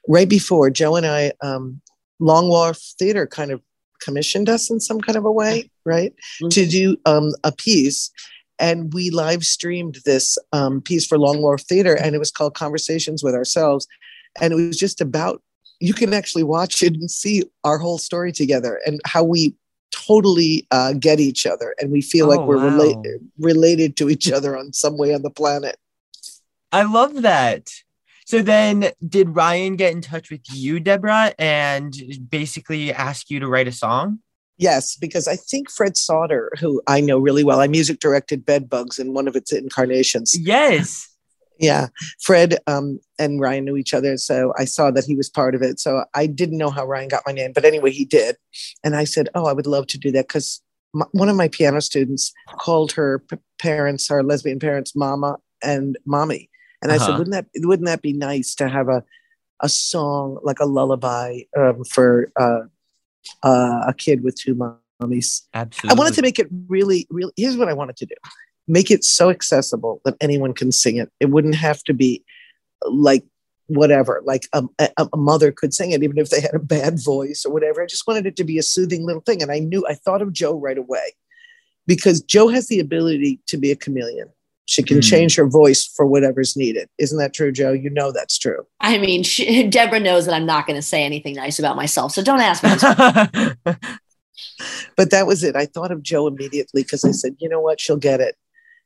right 0.07 0.29
before 0.29 0.69
Jo 0.69 0.95
and 0.95 1.05
I, 1.07 1.31
um, 1.41 1.81
Long 2.19 2.47
Wharf 2.47 2.77
Theater 2.99 3.25
kind 3.25 3.51
of 3.51 3.61
commissioned 4.01 4.47
us 4.49 4.69
in 4.69 4.79
some 4.79 5.01
kind 5.01 5.17
of 5.17 5.25
a 5.25 5.31
way, 5.31 5.71
right, 5.83 6.13
to 6.51 6.67
do 6.67 6.95
um, 7.07 7.31
a 7.43 7.51
piece, 7.51 8.11
and 8.59 8.93
we 8.93 9.09
live 9.09 9.43
streamed 9.43 9.99
this 10.05 10.37
um, 10.53 10.81
piece 10.81 11.05
for 11.05 11.17
Long 11.17 11.41
Wharf 11.41 11.61
Theater, 11.61 11.95
and 11.95 12.15
it 12.15 12.19
was 12.19 12.31
called 12.31 12.53
Conversations 12.55 13.23
with 13.23 13.35
Ourselves, 13.35 13.87
and 14.41 14.53
it 14.53 14.55
was 14.55 14.77
just 14.77 15.01
about 15.01 15.41
you 15.79 15.93
can 15.93 16.13
actually 16.13 16.43
watch 16.43 16.81
it 16.81 16.93
and 16.93 17.09
see 17.09 17.43
our 17.63 17.77
whole 17.77 17.99
story 17.99 18.31
together 18.31 18.79
and 18.85 18.99
how 19.05 19.23
we 19.23 19.53
totally 19.91 20.65
uh, 20.71 20.93
get 20.93 21.19
each 21.19 21.45
other 21.45 21.75
and 21.79 21.91
we 21.91 22.01
feel 22.01 22.25
Oh, 22.25 22.29
like 22.29 22.39
we're 22.41 22.57
wow. 22.57 22.65
related 22.65 23.21
related 23.39 23.95
to 23.97 24.09
each 24.09 24.31
other 24.31 24.57
on 24.57 24.73
some 24.73 24.97
way 24.97 25.13
on 25.13 25.21
the 25.21 25.29
planet. 25.29 25.77
I 26.71 26.83
love 26.83 27.21
that. 27.21 27.69
So 28.25 28.41
then, 28.41 28.91
did 29.07 29.35
Ryan 29.35 29.77
get 29.77 29.93
in 29.93 30.01
touch 30.01 30.29
with 30.29 30.41
you, 30.51 30.81
Deborah, 30.81 31.33
and 31.39 31.95
basically 32.29 32.91
ask 32.91 33.29
you 33.29 33.39
to 33.39 33.47
write 33.47 33.69
a 33.69 33.71
song? 33.71 34.19
Yes, 34.57 34.95
because 34.95 35.27
I 35.27 35.35
think 35.35 35.69
Fred 35.69 35.95
Sauter, 35.95 36.51
who 36.59 36.81
I 36.87 36.99
know 36.99 37.19
really 37.19 37.43
well, 37.43 37.59
I 37.59 37.67
music 37.67 37.99
directed 37.99 38.45
Bedbugs 38.45 38.97
in 38.97 39.13
one 39.13 39.27
of 39.27 39.35
its 39.35 39.51
incarnations. 39.51 40.35
Yes. 40.39 41.07
Yeah, 41.59 41.87
Fred 42.21 42.59
um, 42.67 42.99
and 43.17 43.41
Ryan 43.41 43.65
knew 43.65 43.77
each 43.77 43.91
other, 43.91 44.15
so 44.17 44.53
I 44.59 44.65
saw 44.65 44.91
that 44.91 45.05
he 45.05 45.15
was 45.15 45.27
part 45.27 45.55
of 45.55 45.63
it. 45.63 45.79
So 45.79 46.03
I 46.13 46.27
didn't 46.27 46.59
know 46.59 46.69
how 46.69 46.85
Ryan 46.85 47.07
got 47.07 47.23
my 47.25 47.33
name, 47.33 47.51
but 47.51 47.65
anyway, 47.65 47.89
he 47.89 48.05
did, 48.05 48.35
and 48.83 48.95
I 48.95 49.05
said, 49.05 49.29
"Oh, 49.33 49.47
I 49.47 49.53
would 49.53 49.65
love 49.65 49.87
to 49.87 49.97
do 49.97 50.11
that," 50.11 50.27
because 50.27 50.61
one 51.13 51.29
of 51.29 51.35
my 51.35 51.47
piano 51.47 51.81
students 51.81 52.31
called 52.59 52.91
her 52.91 53.23
p- 53.27 53.37
parents, 53.57 54.07
her 54.09 54.21
lesbian 54.21 54.59
parents, 54.59 54.95
Mama 54.95 55.37
and 55.63 55.97
Mommy, 56.05 56.51
and 56.83 56.91
I 56.91 56.97
said, 56.99 57.09
Uh-huh. 57.09 57.17
"Wouldn't 57.17 57.33
that 57.33 57.47
wouldn't 57.65 57.87
that 57.87 58.03
be 58.03 58.13
nice 58.13 58.53
to 58.53 58.69
have 58.69 58.87
a 58.87 59.03
a 59.59 59.67
song 59.67 60.37
like 60.43 60.59
a 60.59 60.65
lullaby 60.65 61.39
um, 61.57 61.83
for 61.85 62.29
uh, 62.39 62.65
uh, 63.43 63.83
a 63.87 63.93
kid 63.93 64.23
with 64.23 64.35
two 64.35 64.55
mommies?" 64.55 65.43
Absolutely. 65.53 65.95
I 65.95 65.97
wanted 65.97 66.13
to 66.15 66.21
make 66.21 66.39
it 66.39 66.47
really, 66.67 67.07
really. 67.09 67.33
Here's 67.35 67.57
what 67.57 67.69
I 67.69 67.73
wanted 67.73 67.97
to 67.97 68.05
do: 68.05 68.15
make 68.67 68.91
it 68.91 69.03
so 69.03 69.29
accessible 69.29 70.01
that 70.05 70.15
anyone 70.21 70.53
can 70.53 70.71
sing 70.71 70.97
it. 70.97 71.11
It 71.19 71.29
wouldn't 71.29 71.55
have 71.55 71.83
to 71.83 71.93
be 71.93 72.23
like 72.85 73.23
whatever, 73.67 74.21
like 74.25 74.47
a, 74.53 74.63
a, 74.79 75.09
a 75.13 75.17
mother 75.17 75.51
could 75.51 75.73
sing 75.73 75.91
it, 75.91 76.03
even 76.03 76.17
if 76.17 76.29
they 76.29 76.41
had 76.41 76.53
a 76.53 76.59
bad 76.59 77.03
voice 77.03 77.43
or 77.45 77.51
whatever. 77.51 77.83
I 77.83 77.85
just 77.85 78.07
wanted 78.07 78.25
it 78.25 78.35
to 78.37 78.43
be 78.43 78.57
a 78.57 78.63
soothing 78.63 79.05
little 79.05 79.21
thing, 79.21 79.41
and 79.41 79.51
I 79.51 79.59
knew 79.59 79.85
I 79.87 79.93
thought 79.93 80.21
of 80.21 80.33
Jo 80.33 80.57
right 80.57 80.77
away 80.77 81.13
because 81.85 82.21
Jo 82.21 82.47
has 82.49 82.67
the 82.67 82.79
ability 82.79 83.39
to 83.47 83.57
be 83.57 83.71
a 83.71 83.75
chameleon. 83.75 84.29
She 84.69 84.83
can 84.83 84.97
Mm. 84.97 85.03
change 85.03 85.35
her 85.37 85.47
voice 85.47 85.85
for 85.85 86.05
whatever's 86.05 86.55
needed. 86.57 86.89
Isn't 86.97 87.17
that 87.19 87.33
true, 87.33 87.51
Jo? 87.53 87.71
You 87.71 87.89
know 87.89 88.11
that's 88.11 88.37
true. 88.37 88.65
I 88.81 88.97
mean, 88.97 89.23
she, 89.23 89.63
Deborah 89.69 89.99
knows 89.99 90.25
that 90.25 90.33
I'm 90.35 90.45
not 90.45 90.67
going 90.67 90.75
to 90.75 90.81
say 90.81 91.03
anything 91.03 91.35
nice 91.35 91.57
about 91.57 91.75
myself, 91.77 92.11
so 92.13 92.21
don't 92.21 92.41
ask 92.41 92.63
me. 92.63 92.69
but 94.95 95.11
that 95.11 95.25
was 95.27 95.43
it. 95.43 95.55
I 95.55 95.65
thought 95.65 95.91
of 95.91 96.03
Jo 96.03 96.27
immediately 96.27 96.83
because 96.83 97.03
I 97.05 97.11
said, 97.11 97.35
you 97.39 97.47
know 97.49 97.61
what, 97.61 97.79
she'll 97.79 97.97
get 97.97 98.19
it. 98.19 98.35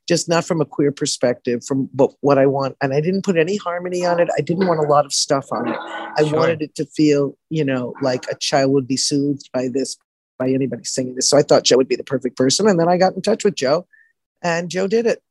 Just 0.08 0.28
not 0.28 0.46
from 0.46 0.62
a 0.62 0.66
queer 0.66 0.92
perspective, 0.92 1.64
from 1.66 1.90
but 1.94 2.12
what 2.22 2.38
I 2.38 2.46
want. 2.46 2.76
And 2.82 2.94
I 2.94 3.02
didn't 3.02 3.24
put 3.24 3.38
any 3.38 3.56
harmony 3.58 4.06
on 4.06 4.20
it. 4.20 4.30
I 4.38 4.42
didn't 4.42 4.68
want 4.68 4.80
a 4.80 4.84
lot 4.90 5.06
of 5.06 5.14
stuff 5.14 5.48
on 5.52 5.68
it. 5.68 5.78
I 5.80 6.24
Sure. 6.26 6.38
wanted 6.40 6.62
it 6.62 6.76
to 6.76 6.86
feel, 6.86 7.38
you 7.50 7.64
know, 7.64 7.94
like 8.02 8.26
a 8.30 8.36
child 8.36 8.72
would 8.74 8.88
be 8.88 8.98
soothed 8.98 9.50
by 9.54 9.68
this, 9.72 9.98
by 10.38 10.50
anybody 10.52 10.84
singing 10.84 11.16
this. 11.16 11.30
So 11.30 11.38
I 11.38 11.44
thought 11.44 11.64
Jo 11.64 11.78
would 11.78 11.88
be 11.88 11.96
the 11.96 12.04
perfect 12.04 12.36
person. 12.36 12.68
And 12.68 12.80
then 12.80 12.90
I 12.90 12.98
got 12.98 13.14
in 13.16 13.22
touch 13.22 13.44
with 13.46 13.56
Jo, 13.56 13.88
and 14.44 14.70
Jo 14.70 14.88
did 14.88 15.06
it. 15.06 15.22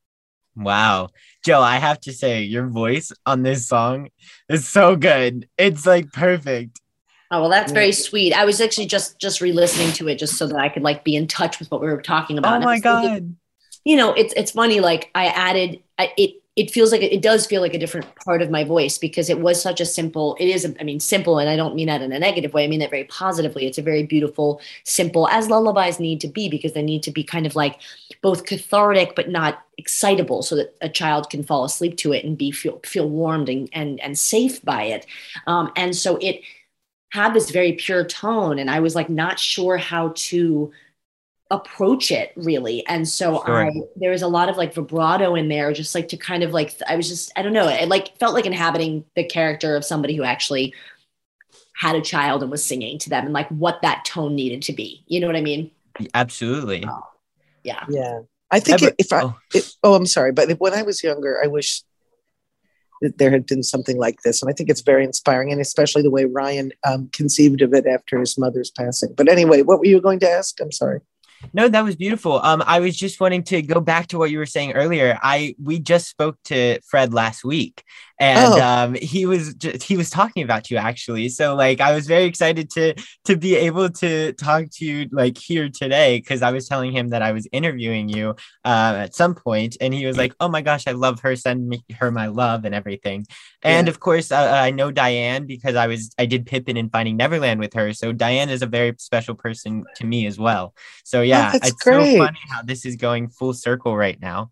Wow. 0.55 1.09
Jo, 1.45 1.61
I 1.61 1.77
have 1.77 1.99
to 2.01 2.13
say, 2.13 2.43
your 2.43 2.67
voice 2.67 3.11
on 3.25 3.43
this 3.43 3.67
song 3.67 4.09
is 4.49 4.67
so 4.67 4.95
good. 4.95 5.47
It's 5.57 5.85
like 5.85 6.11
perfect. 6.11 6.79
Oh 7.33 7.39
well, 7.39 7.49
that's 7.49 7.71
very 7.71 7.93
sweet. 7.93 8.33
I 8.33 8.43
was 8.43 8.59
actually 8.59 8.87
just 8.87 9.17
just 9.17 9.39
re-listening 9.39 9.93
to 9.93 10.09
it 10.09 10.19
just 10.19 10.37
so 10.37 10.47
that 10.47 10.57
I 10.57 10.67
could 10.67 10.83
like 10.83 11.05
be 11.05 11.15
in 11.15 11.27
touch 11.27 11.59
with 11.59 11.71
what 11.71 11.79
we 11.79 11.87
were 11.87 12.01
talking 12.01 12.37
about. 12.37 12.61
Oh 12.61 12.65
my 12.65 12.73
was 12.73 12.81
thinking, 12.81 13.13
God. 13.13 13.35
you 13.85 13.95
know, 13.95 14.13
it's 14.13 14.33
it's 14.35 14.51
funny. 14.51 14.81
Like 14.81 15.09
I 15.15 15.27
added 15.27 15.81
I, 15.97 16.11
it. 16.17 16.40
It 16.57 16.69
feels 16.69 16.91
like 16.91 17.01
it 17.01 17.21
does 17.21 17.45
feel 17.45 17.61
like 17.61 17.73
a 17.73 17.79
different 17.79 18.13
part 18.25 18.41
of 18.41 18.51
my 18.51 18.65
voice 18.65 18.97
because 18.97 19.29
it 19.29 19.39
was 19.39 19.61
such 19.61 19.79
a 19.79 19.85
simple. 19.85 20.35
It 20.37 20.47
is. 20.47 20.65
I 20.79 20.83
mean, 20.83 20.99
simple, 20.99 21.39
and 21.39 21.49
I 21.49 21.55
don't 21.55 21.75
mean 21.75 21.87
that 21.87 22.01
in 22.01 22.11
a 22.11 22.19
negative 22.19 22.53
way. 22.53 22.65
I 22.65 22.67
mean 22.67 22.81
that 22.81 22.89
very 22.89 23.05
positively. 23.05 23.67
It's 23.67 23.77
a 23.77 23.81
very 23.81 24.03
beautiful, 24.03 24.59
simple, 24.83 25.29
as 25.29 25.49
lullabies 25.49 25.97
need 25.97 26.19
to 26.21 26.27
be 26.27 26.49
because 26.49 26.73
they 26.73 26.81
need 26.81 27.03
to 27.03 27.11
be 27.11 27.23
kind 27.23 27.45
of 27.45 27.55
like 27.55 27.79
both 28.21 28.45
cathartic 28.45 29.15
but 29.15 29.29
not 29.29 29.63
excitable, 29.77 30.41
so 30.41 30.57
that 30.57 30.75
a 30.81 30.89
child 30.89 31.29
can 31.29 31.41
fall 31.41 31.63
asleep 31.63 31.95
to 31.97 32.11
it 32.11 32.25
and 32.25 32.37
be 32.37 32.51
feel 32.51 32.81
feel 32.83 33.09
warmed 33.09 33.47
and 33.47 33.69
and, 33.71 34.01
and 34.01 34.19
safe 34.19 34.61
by 34.65 34.83
it. 34.83 35.05
Um, 35.47 35.71
and 35.77 35.95
so 35.95 36.17
it 36.17 36.41
had 37.11 37.33
this 37.33 37.49
very 37.49 37.73
pure 37.73 38.03
tone, 38.03 38.59
and 38.59 38.69
I 38.69 38.81
was 38.81 38.93
like 38.93 39.09
not 39.09 39.39
sure 39.39 39.77
how 39.77 40.11
to 40.15 40.71
approach 41.51 42.09
it 42.11 42.31
really 42.35 42.83
and 42.87 43.07
so 43.07 43.43
Sure. 43.45 43.65
i 43.67 43.71
there 43.97 44.09
was 44.11 44.21
a 44.23 44.27
lot 44.27 44.49
of 44.49 44.55
like 44.57 44.73
vibrato 44.73 45.35
in 45.35 45.49
there 45.49 45.71
just 45.73 45.93
like 45.93 46.07
to 46.07 46.17
kind 46.17 46.41
of 46.43 46.51
like 46.53 46.73
i 46.87 46.95
was 46.95 47.07
just 47.07 47.31
i 47.35 47.41
don't 47.43 47.53
know 47.53 47.67
it 47.67 47.87
like 47.89 48.17
felt 48.17 48.33
like 48.33 48.45
inhabiting 48.45 49.03
the 49.15 49.23
character 49.25 49.75
of 49.75 49.83
somebody 49.85 50.15
who 50.15 50.23
actually 50.23 50.73
had 51.75 51.95
a 51.95 52.01
child 52.01 52.41
and 52.41 52.49
was 52.49 52.63
singing 52.65 52.97
to 52.99 53.09
them 53.09 53.25
and 53.25 53.33
like 53.33 53.49
what 53.49 53.81
that 53.81 54.05
tone 54.05 54.33
needed 54.33 54.61
to 54.63 54.73
be 54.73 55.03
you 55.07 55.19
know 55.19 55.27
what 55.27 55.35
i 55.35 55.41
mean 55.41 55.69
Absolutely. 56.13 56.85
yeah 57.63 57.83
Yeah. 57.89 58.21
I 58.49 58.59
think 58.59 58.81
Ever- 58.83 58.95
if 58.97 59.13
I, 59.13 59.21
oh. 59.23 59.35
it, 59.53 59.69
oh, 59.83 59.93
I'm 59.93 60.05
sorry, 60.05 60.33
but 60.33 60.49
when 60.59 60.73
I 60.73 60.81
was 60.81 61.01
younger, 61.03 61.39
I 61.41 61.47
wish 61.47 61.83
that 63.01 63.17
there 63.17 63.31
had 63.31 63.45
been 63.45 63.63
something 63.63 63.97
like 63.97 64.21
this. 64.23 64.41
And 64.41 64.49
I 64.49 64.53
think 64.53 64.69
it's 64.69 64.81
very 64.81 65.05
inspiring, 65.05 65.53
and 65.53 65.61
especially 65.61 66.01
the 66.01 66.09
way 66.11 66.25
Ryan 66.25 66.73
um, 66.85 67.09
conceived 67.13 67.61
of 67.61 67.73
it 67.73 67.87
after 67.87 68.19
his 68.19 68.37
mother's 68.37 68.69
passing. 68.69 69.13
But 69.15 69.29
anyway, 69.29 69.61
what 69.61 69.79
were 69.79 69.85
you 69.85 70.01
going 70.01 70.19
to 70.19 70.29
ask? 70.29 70.59
I'm 70.59 70.71
sorry. 70.73 70.99
No, 71.53 71.67
that 71.67 71.83
was 71.83 71.95
beautiful. 71.95 72.39
Um, 72.41 72.63
I 72.65 72.79
was 72.79 72.95
just 72.95 73.19
wanting 73.19 73.43
to 73.45 73.61
go 73.61 73.79
back 73.81 74.07
to 74.07 74.17
what 74.17 74.31
you 74.31 74.37
were 74.37 74.45
saying 74.45 74.73
earlier. 74.73 75.17
I 75.21 75.55
we 75.61 75.79
just 75.79 76.07
spoke 76.07 76.37
to 76.45 76.79
Fred 76.81 77.13
last 77.13 77.43
week, 77.43 77.83
and 78.21 78.57
Oh. 78.57 78.61
um, 78.61 78.93
he 78.95 79.25
was 79.25 79.55
just, 79.55 79.83
he 79.83 79.97
was 79.97 80.09
talking 80.09 80.43
about 80.43 80.69
you 80.71 80.77
actually. 80.77 81.27
So 81.29 81.55
like, 81.55 81.81
I 81.81 81.93
was 81.93 82.07
very 82.07 82.25
excited 82.25 82.69
to 82.71 82.93
to 83.25 83.35
be 83.37 83.55
able 83.55 83.89
to 83.89 84.33
talk 84.33 84.65
to 84.73 84.85
you 84.85 85.09
like 85.11 85.37
here 85.37 85.69
today 85.69 86.19
because 86.19 86.41
I 86.43 86.51
was 86.51 86.67
telling 86.69 86.91
him 86.93 87.09
that 87.09 87.21
I 87.23 87.31
was 87.33 87.47
interviewing 87.51 88.09
you 88.09 88.35
uh, 88.63 88.93
at 89.05 89.15
some 89.15 89.35
point, 89.35 89.75
and 89.81 89.93
he 89.93 90.05
was 90.05 90.17
like, 90.17 90.33
"Oh 90.39 90.47
my 90.49 90.61
gosh, 90.61 90.85
I 90.87 90.91
love 90.93 91.19
her. 91.21 91.35
Send 91.35 91.67
me 91.67 91.83
her 91.99 92.11
my 92.11 92.27
love 92.27 92.63
and 92.65 92.75
everything." 92.75 93.25
And 93.63 93.87
Yeah. 93.87 93.91
of 93.91 93.99
course, 93.99 94.31
uh, 94.31 94.51
I 94.63 94.71
know 94.71 94.91
Diane 94.91 95.45
because 95.47 95.75
I 95.75 95.87
was 95.87 96.11
I 96.19 96.25
did 96.27 96.45
Pippin 96.45 96.77
in 96.77 96.89
Finding 96.89 97.17
Neverland 97.17 97.59
with 97.59 97.73
her. 97.73 97.93
So 97.93 98.13
Diane 98.13 98.49
is 98.49 98.61
a 98.61 98.67
very 98.67 98.93
special 98.99 99.35
person 99.35 99.83
to 99.95 100.05
me 100.05 100.27
as 100.27 100.37
well. 100.39 100.73
So 101.03 101.21
yeah, 101.21 101.53
Oh, 101.55 101.59
it's 101.63 101.83
great. 101.83 102.17
so 102.17 102.25
funny 102.25 102.39
how 102.49 102.61
this 102.63 102.85
is 102.85 102.95
going 102.95 103.29
full 103.29 103.53
circle 103.53 103.97
right 103.97 104.19
now. 104.21 104.51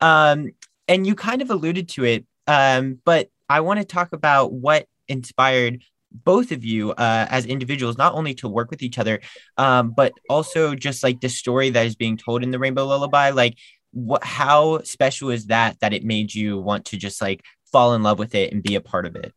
Um, 0.00 0.50
and 0.88 1.06
you 1.06 1.14
kind 1.14 1.42
of 1.42 1.50
alluded 1.50 1.88
to 1.90 2.04
it, 2.04 2.26
um, 2.50 2.98
but 3.04 3.28
I 3.48 3.60
want 3.60 3.78
to 3.78 3.84
talk 3.84 4.12
about 4.12 4.52
what 4.52 4.86
inspired 5.06 5.84
both 6.10 6.50
of 6.50 6.64
you 6.64 6.90
uh, 6.90 7.26
as 7.30 7.46
individuals, 7.46 7.96
not 7.96 8.14
only 8.14 8.34
to 8.34 8.48
work 8.48 8.72
with 8.72 8.82
each 8.82 8.98
other, 8.98 9.20
um, 9.56 9.92
but 9.96 10.12
also 10.28 10.74
just 10.74 11.04
like 11.04 11.20
the 11.20 11.28
story 11.28 11.70
that 11.70 11.86
is 11.86 11.94
being 11.94 12.16
told 12.16 12.42
in 12.42 12.50
the 12.50 12.58
Rainbow 12.58 12.86
Lullaby. 12.86 13.30
Like, 13.30 13.56
what? 13.92 14.24
How 14.24 14.82
special 14.82 15.30
is 15.30 15.46
that 15.46 15.78
that 15.78 15.92
it 15.92 16.02
made 16.02 16.34
you 16.34 16.58
want 16.58 16.86
to 16.86 16.96
just 16.96 17.22
like 17.22 17.44
fall 17.70 17.94
in 17.94 18.02
love 18.02 18.18
with 18.18 18.34
it 18.34 18.52
and 18.52 18.64
be 18.64 18.74
a 18.74 18.80
part 18.80 19.06
of 19.06 19.14
it? 19.14 19.32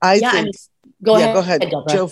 I 0.00 0.14
yeah 0.14 0.28
I 0.28 0.32
think 0.32 0.44
mean, 0.44 0.52
go 1.02 1.18
yeah, 1.18 1.24
ahead 1.24 1.34
go 1.34 1.40
ahead, 1.40 1.60
Deborah. 1.62 1.84
Jo. 1.88 2.10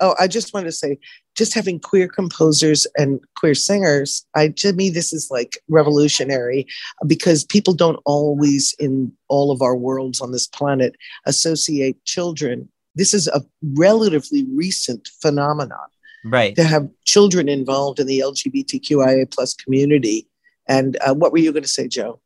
Oh, 0.00 0.14
I 0.20 0.26
just 0.28 0.52
wanted 0.52 0.66
to 0.66 0.72
say, 0.72 0.98
just 1.34 1.54
having 1.54 1.80
queer 1.80 2.08
composers 2.08 2.86
and 2.96 3.20
queer 3.36 3.54
singers, 3.54 4.24
I 4.34 4.48
to 4.48 4.72
me 4.72 4.90
this 4.90 5.12
is 5.12 5.28
like 5.30 5.58
revolutionary 5.68 6.66
because 7.06 7.44
people 7.44 7.74
don't 7.74 8.00
always 8.04 8.74
in 8.78 9.12
all 9.28 9.50
of 9.50 9.62
our 9.62 9.76
worlds 9.76 10.20
on 10.20 10.32
this 10.32 10.46
planet 10.46 10.96
associate 11.26 12.02
children. 12.04 12.68
This 12.94 13.12
is 13.12 13.26
a 13.28 13.42
relatively 13.76 14.44
recent 14.54 15.08
phenomenon 15.20 15.88
Right. 16.26 16.56
to 16.56 16.64
have 16.64 16.88
children 17.04 17.50
involved 17.50 18.00
in 18.00 18.06
the 18.06 18.20
LGBTQIA 18.20 19.30
plus 19.30 19.52
community. 19.52 20.26
And 20.66 20.96
uh, 21.06 21.12
what 21.14 21.32
were 21.32 21.38
you 21.38 21.52
going 21.52 21.64
to 21.64 21.68
say, 21.68 21.86
Jo? 21.86 22.20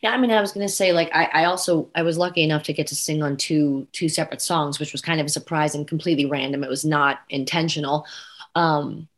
Yeah, 0.00 0.12
I 0.12 0.16
mean, 0.16 0.30
I 0.30 0.40
was 0.40 0.52
gonna 0.52 0.68
say, 0.68 0.92
like, 0.92 1.10
I, 1.12 1.28
I 1.32 1.44
also 1.44 1.90
I 1.94 2.02
was 2.02 2.18
lucky 2.18 2.42
enough 2.42 2.62
to 2.64 2.72
get 2.72 2.86
to 2.88 2.94
sing 2.94 3.22
on 3.22 3.36
two 3.36 3.86
two 3.92 4.08
separate 4.08 4.40
songs, 4.40 4.78
which 4.78 4.92
was 4.92 5.00
kind 5.00 5.20
of 5.20 5.26
a 5.26 5.30
surprise 5.30 5.74
and 5.74 5.86
completely 5.86 6.24
random. 6.24 6.64
It 6.64 6.70
was 6.70 6.84
not 6.84 7.20
intentional. 7.30 8.06
Um, 8.54 9.08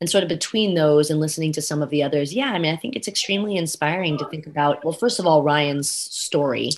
and 0.00 0.08
sort 0.08 0.22
of 0.24 0.28
between 0.28 0.74
those 0.74 1.10
and 1.10 1.20
listening 1.20 1.52
to 1.52 1.62
some 1.62 1.82
of 1.82 1.90
the 1.90 2.02
others, 2.02 2.32
yeah, 2.34 2.52
I 2.52 2.58
mean, 2.58 2.72
I 2.72 2.76
think 2.76 2.96
it's 2.96 3.08
extremely 3.08 3.56
inspiring 3.56 4.16
to 4.18 4.24
think 4.26 4.46
about. 4.46 4.82
Well, 4.84 4.94
first 4.94 5.18
of 5.18 5.26
all, 5.26 5.42
Ryan's 5.42 5.90
story, 5.90 6.70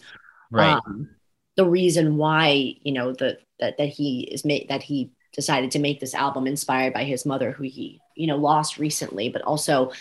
Right. 0.51 0.81
um, 0.87 1.11
the 1.57 1.67
reason 1.67 2.17
why 2.17 2.77
you 2.83 2.93
know 2.93 3.13
the 3.13 3.39
that 3.61 3.79
that 3.79 3.89
he 3.89 4.23
is 4.23 4.45
made 4.45 4.69
that 4.69 4.83
he 4.83 5.13
decided 5.33 5.71
to 5.73 5.79
make 5.79 6.01
this 6.01 6.15
album 6.15 6.47
inspired 6.47 6.93
by 6.93 7.05
his 7.05 7.25
mother, 7.25 7.53
who 7.53 7.65
he 7.65 8.01
you 8.17 8.27
know 8.27 8.37
lost 8.37 8.79
recently, 8.79 9.29
but 9.29 9.43
also 9.43 9.93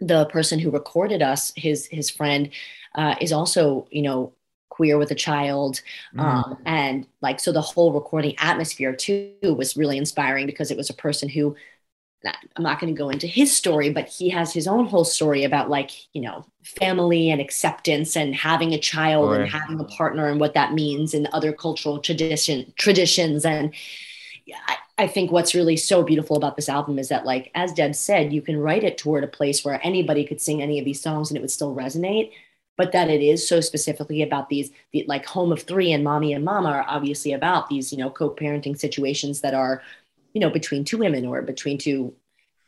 the 0.00 0.26
person 0.26 0.58
who 0.58 0.70
recorded 0.70 1.22
us, 1.22 1.52
his 1.56 1.86
his 1.86 2.10
friend, 2.10 2.50
uh, 2.94 3.16
is 3.20 3.32
also 3.32 3.86
you 3.90 4.02
know 4.02 4.32
queer 4.70 4.98
with 4.98 5.10
a 5.10 5.14
child, 5.16 5.82
Mhm. 6.14 6.20
um, 6.22 6.58
and 6.66 7.06
like 7.20 7.40
so 7.40 7.52
the 7.52 7.60
whole 7.60 7.92
recording 7.92 8.34
atmosphere 8.38 8.94
too 8.94 9.34
was 9.42 9.76
really 9.76 9.98
inspiring 9.98 10.46
because 10.46 10.70
it 10.70 10.78
was 10.78 10.90
a 10.90 10.94
person 10.94 11.28
who. 11.28 11.56
I'm 12.54 12.62
not 12.62 12.78
going 12.78 12.94
to 12.94 12.98
go 12.98 13.08
into 13.08 13.26
his 13.26 13.56
story, 13.56 13.88
but 13.88 14.06
he 14.06 14.28
has 14.28 14.52
his 14.52 14.66
own 14.68 14.84
whole 14.86 15.04
story 15.06 15.44
about 15.44 15.70
like 15.70 15.90
you 16.12 16.20
know 16.20 16.44
family 16.62 17.30
and 17.30 17.40
acceptance 17.40 18.14
and 18.14 18.34
having 18.34 18.74
a 18.74 18.78
child 18.78 19.32
and 19.32 19.48
having 19.48 19.80
a 19.80 19.84
partner 19.84 20.28
and 20.28 20.38
what 20.38 20.52
that 20.52 20.74
means 20.74 21.14
in 21.14 21.26
other 21.32 21.50
cultural 21.50 21.98
tradition 21.98 22.74
traditions 22.76 23.46
and 23.46 23.72
I, 24.66 24.76
I 24.98 25.06
think 25.06 25.30
what's 25.32 25.54
really 25.54 25.76
so 25.76 26.02
beautiful 26.02 26.36
about 26.36 26.56
this 26.56 26.68
album 26.68 26.98
is 26.98 27.08
that, 27.08 27.24
like, 27.24 27.50
as 27.54 27.72
Deb 27.72 27.94
said, 27.94 28.32
you 28.32 28.42
can 28.42 28.58
write 28.58 28.84
it 28.84 28.98
toward 28.98 29.24
a 29.24 29.28
place 29.28 29.64
where 29.64 29.80
anybody 29.86 30.24
could 30.24 30.40
sing 30.40 30.60
any 30.62 30.78
of 30.78 30.84
these 30.84 31.00
songs 31.00 31.30
and 31.30 31.38
it 31.38 31.40
would 31.40 31.50
still 31.50 31.74
resonate. 31.74 32.32
But 32.76 32.92
that 32.92 33.10
it 33.10 33.22
is 33.22 33.46
so 33.46 33.60
specifically 33.60 34.22
about 34.22 34.48
these, 34.48 34.70
the, 34.92 35.04
like, 35.06 35.26
Home 35.26 35.52
of 35.52 35.62
Three 35.62 35.92
and 35.92 36.02
Mommy 36.02 36.32
and 36.32 36.44
Mama 36.44 36.70
are 36.70 36.84
obviously 36.88 37.32
about 37.32 37.68
these, 37.68 37.92
you 37.92 37.98
know, 37.98 38.10
co 38.10 38.30
parenting 38.30 38.78
situations 38.78 39.42
that 39.42 39.54
are, 39.54 39.82
you 40.32 40.40
know, 40.40 40.50
between 40.50 40.84
two 40.84 40.98
women 40.98 41.26
or 41.26 41.42
between 41.42 41.76
two, 41.76 42.14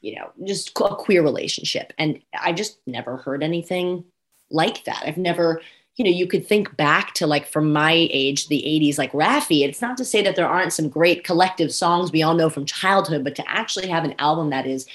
you 0.01 0.17
know, 0.17 0.31
just 0.45 0.71
a 0.79 0.95
queer 0.97 1.23
relationship. 1.23 1.93
And 1.97 2.21
I 2.39 2.53
just 2.53 2.79
never 2.87 3.17
heard 3.17 3.43
anything 3.43 4.05
like 4.51 4.85
that. 4.85 5.03
I've 5.07 5.17
never, 5.17 5.63
you 5.97 6.05
know, 6.05 6.11
you 6.11 6.27
could 6.27 6.47
think 6.47 6.77
back 6.77 7.15
to 7.15 7.27
like 7.27 7.47
from 7.47 7.73
my 7.73 8.09
age, 8.11 8.49
the 8.49 8.63
80s, 8.63 8.99
like 8.99 9.13
Raffi. 9.13 9.67
It's 9.67 9.83
not 9.83 9.97
to 9.99 10.05
say 10.05 10.23
that 10.23 10.37
there 10.37 10.49
aren't 10.49 10.73
some 10.73 10.89
great 10.89 11.25
collective 11.25 11.73
songs 11.73 12.13
we 12.13 12.23
all 12.23 12.35
know 12.35 12.51
from 12.51 12.67
childhood, 12.67 13.25
but 13.25 13.37
to 13.37 13.51
actually 13.51 13.89
have 13.89 14.05
an 14.05 14.15
album 14.19 14.51
that 14.51 14.67
is 14.67 14.87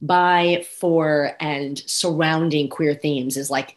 by, 0.00 0.64
for, 0.78 1.36
and 1.40 1.78
surrounding 1.78 2.68
queer 2.68 2.94
themes 2.94 3.36
is 3.36 3.50
like 3.50 3.76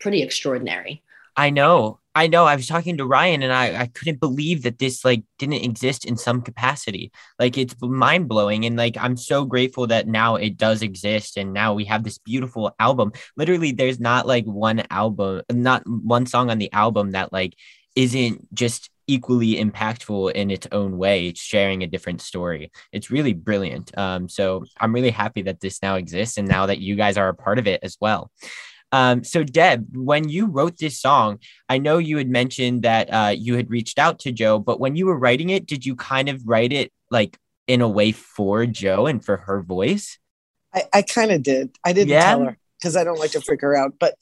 pretty 0.00 0.22
extraordinary. 0.22 1.02
I 1.36 1.50
know. 1.50 2.00
I 2.14 2.26
know. 2.26 2.46
I 2.46 2.56
was 2.56 2.66
talking 2.66 2.96
to 2.96 3.06
Ryan 3.06 3.44
and 3.44 3.52
I, 3.52 3.82
I 3.82 3.86
couldn't 3.86 4.18
believe 4.18 4.64
that 4.64 4.80
this 4.80 5.04
like 5.04 5.22
didn't 5.38 5.64
exist 5.64 6.04
in 6.04 6.16
some 6.16 6.42
capacity. 6.42 7.12
Like 7.38 7.56
it's 7.56 7.76
mind 7.80 8.26
blowing. 8.26 8.64
And 8.64 8.76
like 8.76 8.96
I'm 8.98 9.16
so 9.16 9.44
grateful 9.44 9.86
that 9.86 10.08
now 10.08 10.34
it 10.34 10.56
does 10.56 10.82
exist 10.82 11.36
and 11.36 11.52
now 11.52 11.74
we 11.74 11.84
have 11.84 12.02
this 12.02 12.18
beautiful 12.18 12.74
album. 12.80 13.12
Literally, 13.36 13.70
there's 13.70 14.00
not 14.00 14.26
like 14.26 14.44
one 14.46 14.82
album, 14.90 15.42
not 15.48 15.84
one 15.86 16.26
song 16.26 16.50
on 16.50 16.58
the 16.58 16.72
album 16.72 17.12
that 17.12 17.32
like 17.32 17.54
isn't 17.94 18.52
just 18.52 18.90
equally 19.06 19.54
impactful 19.54 20.32
in 20.32 20.50
its 20.50 20.66
own 20.72 20.98
way, 20.98 21.32
sharing 21.34 21.84
a 21.84 21.86
different 21.86 22.20
story. 22.20 22.72
It's 22.92 23.12
really 23.12 23.32
brilliant. 23.32 23.96
Um, 23.96 24.28
so 24.28 24.64
I'm 24.80 24.92
really 24.92 25.10
happy 25.10 25.42
that 25.42 25.60
this 25.60 25.80
now 25.82 25.94
exists 25.94 26.36
and 26.36 26.48
now 26.48 26.66
that 26.66 26.78
you 26.78 26.96
guys 26.96 27.16
are 27.16 27.28
a 27.28 27.34
part 27.34 27.60
of 27.60 27.68
it 27.68 27.80
as 27.84 27.96
well. 28.00 28.32
Um, 28.90 29.22
so, 29.22 29.44
Deb, 29.44 29.94
when 29.94 30.28
you 30.28 30.46
wrote 30.46 30.78
this 30.78 30.98
song, 30.98 31.40
I 31.68 31.78
know 31.78 31.98
you 31.98 32.16
had 32.16 32.28
mentioned 32.28 32.82
that 32.82 33.12
uh, 33.12 33.34
you 33.36 33.56
had 33.56 33.70
reached 33.70 33.98
out 33.98 34.18
to 34.20 34.32
Jo, 34.32 34.58
but 34.58 34.80
when 34.80 34.96
you 34.96 35.06
were 35.06 35.18
writing 35.18 35.50
it, 35.50 35.66
did 35.66 35.84
you 35.84 35.94
kind 35.94 36.28
of 36.28 36.46
write 36.46 36.72
it 36.72 36.92
like 37.10 37.38
in 37.66 37.80
a 37.80 37.88
way 37.88 38.12
for 38.12 38.64
Jo 38.66 39.06
and 39.06 39.24
for 39.24 39.36
her 39.36 39.62
voice? 39.62 40.18
I, 40.74 40.84
I 40.92 41.02
kind 41.02 41.30
of 41.30 41.42
did. 41.42 41.76
I 41.84 41.92
didn't 41.92 42.10
yeah? 42.10 42.24
tell 42.24 42.44
her 42.44 42.58
because 42.78 42.96
I 42.96 43.04
don't 43.04 43.18
like 43.18 43.32
to 43.32 43.40
freak 43.40 43.60
her 43.60 43.76
out. 43.76 43.94
But 43.98 44.14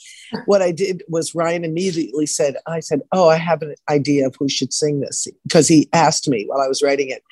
what 0.46 0.62
I 0.62 0.72
did 0.72 1.02
was 1.08 1.34
Ryan 1.34 1.64
immediately 1.64 2.26
said, 2.26 2.56
I 2.66 2.80
said, 2.80 3.02
Oh, 3.12 3.28
I 3.28 3.36
have 3.36 3.62
an 3.62 3.74
idea 3.88 4.26
of 4.26 4.34
who 4.38 4.48
should 4.48 4.72
sing 4.72 5.00
this 5.00 5.26
because 5.44 5.68
he 5.68 5.88
asked 5.92 6.28
me 6.28 6.44
while 6.46 6.60
I 6.60 6.68
was 6.68 6.82
writing 6.82 7.10
it. 7.10 7.22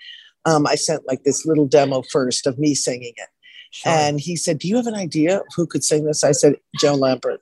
Um, 0.45 0.67
I 0.67 0.75
sent 0.75 1.07
like 1.09 1.25
this 1.25 1.47
little 1.47 1.67
demo 1.67 2.03
first 2.13 2.47
of 2.47 2.59
me 2.59 2.75
singing 2.75 3.15
it. 3.17 3.29
Sure. 3.75 3.91
And 3.91 4.21
he 4.21 4.37
said, 4.37 4.61
Do 4.61 4.69
you 4.69 4.77
have 4.77 4.87
an 4.87 4.95
idea 4.95 5.39
of 5.39 5.47
who 5.57 5.67
could 5.67 5.83
sing 5.83 6.05
this? 6.05 6.23
I 6.23 6.31
said, 6.31 6.55
Jo 6.79 6.97
Lampert. 6.97 7.39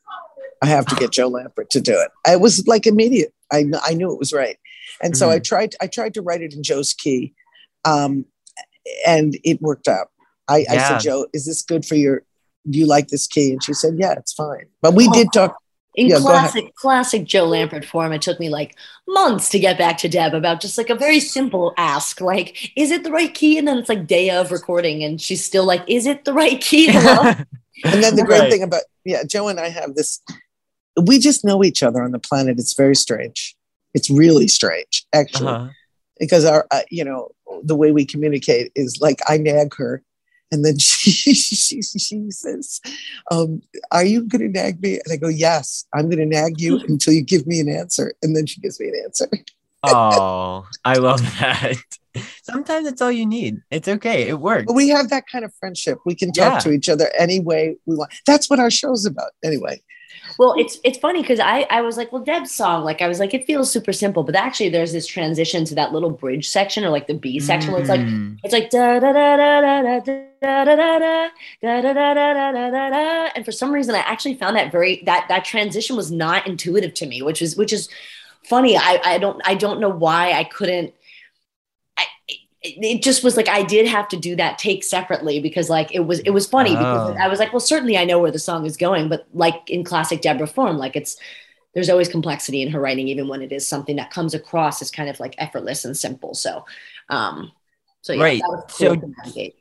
I 0.62 0.66
have 0.66 0.86
to 0.86 0.94
get 0.94 1.10
Jo 1.12 1.30
Lampert 1.30 1.68
to 1.72 1.80
do 1.80 1.92
it. 1.92 2.10
It 2.26 2.40
was 2.40 2.66
like 2.66 2.86
immediate. 2.86 3.34
I, 3.52 3.66
I 3.84 3.92
knew 3.92 4.10
it 4.10 4.18
was 4.18 4.32
right. 4.32 4.56
And 5.02 5.12
mm-hmm. 5.12 5.18
so 5.18 5.28
I 5.28 5.36
mm-hmm. 5.36 5.42
tried 5.42 5.74
I 5.82 5.88
tried 5.88 6.14
to 6.14 6.22
write 6.22 6.40
it 6.40 6.54
in 6.54 6.62
Jo's 6.62 6.94
key. 6.94 7.34
Um, 7.84 8.24
and 9.06 9.36
it 9.44 9.60
worked 9.60 9.88
out. 9.88 10.08
I, 10.48 10.60
yeah. 10.60 10.72
I 10.72 10.78
said, 10.88 11.00
Jo, 11.00 11.26
is 11.34 11.44
this 11.44 11.60
good 11.60 11.84
for 11.84 11.96
your 11.96 12.22
do 12.70 12.78
you 12.78 12.86
like 12.86 13.08
this 13.08 13.26
key? 13.26 13.52
And 13.52 13.62
she 13.62 13.74
said, 13.74 13.96
Yeah, 13.98 14.12
it's 14.12 14.32
fine. 14.32 14.66
But 14.80 14.94
we 14.94 15.08
did 15.08 15.28
talk 15.34 15.58
in 15.94 16.08
yeah, 16.08 16.18
classic 16.18 16.74
classic 16.74 17.24
Jo 17.24 17.46
Lampert 17.46 17.84
form, 17.84 18.12
it 18.12 18.22
took 18.22 18.40
me 18.40 18.48
like 18.48 18.76
months 19.06 19.50
to 19.50 19.58
get 19.58 19.76
back 19.76 19.98
to 19.98 20.08
Deb 20.08 20.32
about 20.32 20.60
just 20.60 20.78
like 20.78 20.88
a 20.88 20.94
very 20.94 21.20
simple 21.20 21.74
ask, 21.76 22.20
like, 22.20 22.72
is 22.76 22.90
it 22.90 23.04
the 23.04 23.10
right 23.10 23.32
key? 23.32 23.58
And 23.58 23.68
then 23.68 23.78
it's 23.78 23.88
like 23.88 24.06
day 24.06 24.30
of 24.30 24.50
recording, 24.50 25.04
and 25.04 25.20
she's 25.20 25.44
still 25.44 25.64
like, 25.64 25.82
is 25.86 26.06
it 26.06 26.24
the 26.24 26.32
right 26.32 26.60
key? 26.60 26.88
and 26.88 27.46
then 27.84 28.16
the 28.16 28.24
great 28.24 28.40
right. 28.40 28.50
thing 28.50 28.62
about 28.62 28.82
yeah, 29.04 29.22
Jo 29.24 29.48
and 29.48 29.60
I 29.60 29.68
have 29.68 29.94
this, 29.94 30.22
we 31.02 31.18
just 31.18 31.44
know 31.44 31.62
each 31.62 31.82
other 31.82 32.02
on 32.02 32.12
the 32.12 32.18
planet. 32.18 32.58
It's 32.58 32.74
very 32.74 32.96
strange. 32.96 33.54
It's 33.94 34.08
really 34.08 34.48
strange, 34.48 35.04
actually, 35.12 35.48
uh-huh. 35.48 35.68
because 36.18 36.46
our 36.46 36.66
uh, 36.70 36.82
you 36.90 37.04
know 37.04 37.32
the 37.62 37.76
way 37.76 37.92
we 37.92 38.06
communicate 38.06 38.72
is 38.74 38.98
like 39.02 39.18
I 39.28 39.36
nag 39.36 39.74
her 39.74 40.02
and 40.52 40.64
then 40.64 40.78
she, 40.78 41.34
she, 41.34 41.82
she 41.82 42.30
says, 42.30 42.80
um, 43.30 43.62
Are 43.90 44.04
you 44.04 44.22
going 44.22 44.52
to 44.52 44.60
nag 44.60 44.80
me? 44.80 44.94
And 44.94 45.12
I 45.12 45.16
go, 45.16 45.28
Yes, 45.28 45.86
I'm 45.94 46.08
going 46.08 46.18
to 46.18 46.26
nag 46.26 46.60
you 46.60 46.78
until 46.88 47.14
you 47.14 47.22
give 47.22 47.46
me 47.46 47.58
an 47.58 47.68
answer. 47.68 48.14
And 48.22 48.36
then 48.36 48.46
she 48.46 48.60
gives 48.60 48.78
me 48.78 48.88
an 48.88 49.02
answer. 49.04 49.28
oh, 49.84 50.66
I 50.84 50.94
love 50.98 51.20
that. 51.40 51.76
Sometimes 52.42 52.86
it's 52.86 53.00
all 53.00 53.10
you 53.10 53.24
need. 53.24 53.62
It's 53.70 53.88
okay. 53.88 54.28
It 54.28 54.38
works. 54.38 54.66
But 54.66 54.74
we 54.74 54.90
have 54.90 55.08
that 55.08 55.24
kind 55.32 55.46
of 55.46 55.54
friendship. 55.54 55.98
We 56.04 56.14
can 56.14 56.30
talk 56.30 56.52
yeah. 56.52 56.58
to 56.58 56.70
each 56.70 56.90
other 56.90 57.10
any 57.18 57.40
way 57.40 57.76
we 57.86 57.96
want. 57.96 58.12
That's 58.26 58.50
what 58.50 58.60
our 58.60 58.70
show's 58.70 59.06
about, 59.06 59.32
anyway. 59.42 59.80
Well, 60.38 60.54
it's 60.58 60.78
it's 60.84 60.98
funny 60.98 61.20
because 61.20 61.40
I 61.40 61.66
I 61.70 61.82
was 61.82 61.96
like, 61.96 62.12
well, 62.12 62.22
Deb's 62.22 62.50
song, 62.50 62.84
like 62.84 63.02
I 63.02 63.08
was 63.08 63.20
like, 63.20 63.34
it 63.34 63.46
feels 63.46 63.70
super 63.70 63.92
simple, 63.92 64.22
but 64.22 64.34
actually 64.34 64.70
there's 64.70 64.92
this 64.92 65.06
transition 65.06 65.64
to 65.66 65.74
that 65.74 65.92
little 65.92 66.10
bridge 66.10 66.48
section 66.48 66.84
or 66.84 66.90
like 66.90 67.06
the 67.06 67.14
B 67.14 67.38
section 67.38 67.72
where 67.72 67.80
it's 67.80 67.90
like 67.90 68.00
mm-hmm. 68.00 68.34
it's 68.42 68.52
like 68.52 68.70
da 68.70 68.98
da 68.98 69.12
da 69.12 69.36
da 69.36 69.60
da 69.60 69.82
da 69.82 70.00
da 70.00 70.64
da 70.64 70.64
da 70.64 71.30
da 71.62 71.82
da 71.82 71.82
da 71.82 71.92
da 71.92 72.12
da 72.12 72.52
da 72.52 72.70
da 72.70 72.90
da 72.90 73.30
and 73.34 73.44
for 73.44 73.52
some 73.52 73.72
reason 73.72 73.94
I 73.94 73.98
actually 73.98 74.34
found 74.34 74.56
that 74.56 74.72
very 74.72 75.02
that 75.04 75.26
that 75.28 75.44
transition 75.44 75.96
was 75.96 76.10
not 76.10 76.46
intuitive 76.46 76.94
to 76.94 77.06
me, 77.06 77.22
which 77.22 77.42
is 77.42 77.56
which 77.56 77.72
is 77.72 77.88
funny. 78.44 78.76
I 78.76 79.00
I 79.04 79.18
don't 79.18 79.40
I 79.44 79.54
don't 79.54 79.80
know 79.80 79.90
why 79.90 80.32
I 80.32 80.44
couldn't 80.44 80.94
it 82.64 83.02
just 83.02 83.24
was 83.24 83.36
like 83.36 83.48
I 83.48 83.62
did 83.62 83.88
have 83.88 84.08
to 84.08 84.16
do 84.16 84.36
that 84.36 84.58
take 84.58 84.84
separately 84.84 85.40
because 85.40 85.68
like 85.68 85.92
it 85.92 86.00
was 86.00 86.20
it 86.20 86.30
was 86.30 86.46
funny 86.46 86.70
oh. 86.70 86.76
because 86.76 87.16
I 87.20 87.28
was 87.28 87.38
like, 87.38 87.52
well, 87.52 87.60
certainly 87.60 87.98
I 87.98 88.04
know 88.04 88.20
where 88.20 88.30
the 88.30 88.38
song 88.38 88.66
is 88.66 88.76
going, 88.76 89.08
but 89.08 89.26
like 89.34 89.68
in 89.68 89.82
classic 89.82 90.20
Deborah 90.20 90.46
form, 90.46 90.78
like 90.78 90.94
it's 90.94 91.16
there's 91.74 91.90
always 91.90 92.08
complexity 92.08 92.62
in 92.62 92.70
her 92.70 92.80
writing, 92.80 93.08
even 93.08 93.28
when 93.28 93.42
it 93.42 93.50
is 93.50 93.66
something 93.66 93.96
that 93.96 94.10
comes 94.10 94.34
across 94.34 94.80
as 94.82 94.90
kind 94.90 95.08
of 95.08 95.18
like 95.18 95.34
effortless 95.38 95.84
and 95.84 95.96
simple. 95.96 96.34
So, 96.34 96.64
um, 97.08 97.50
so 98.02 98.12
yeah, 98.12 98.22
right. 98.22 98.42
Cool 98.44 98.64
so, 98.68 99.12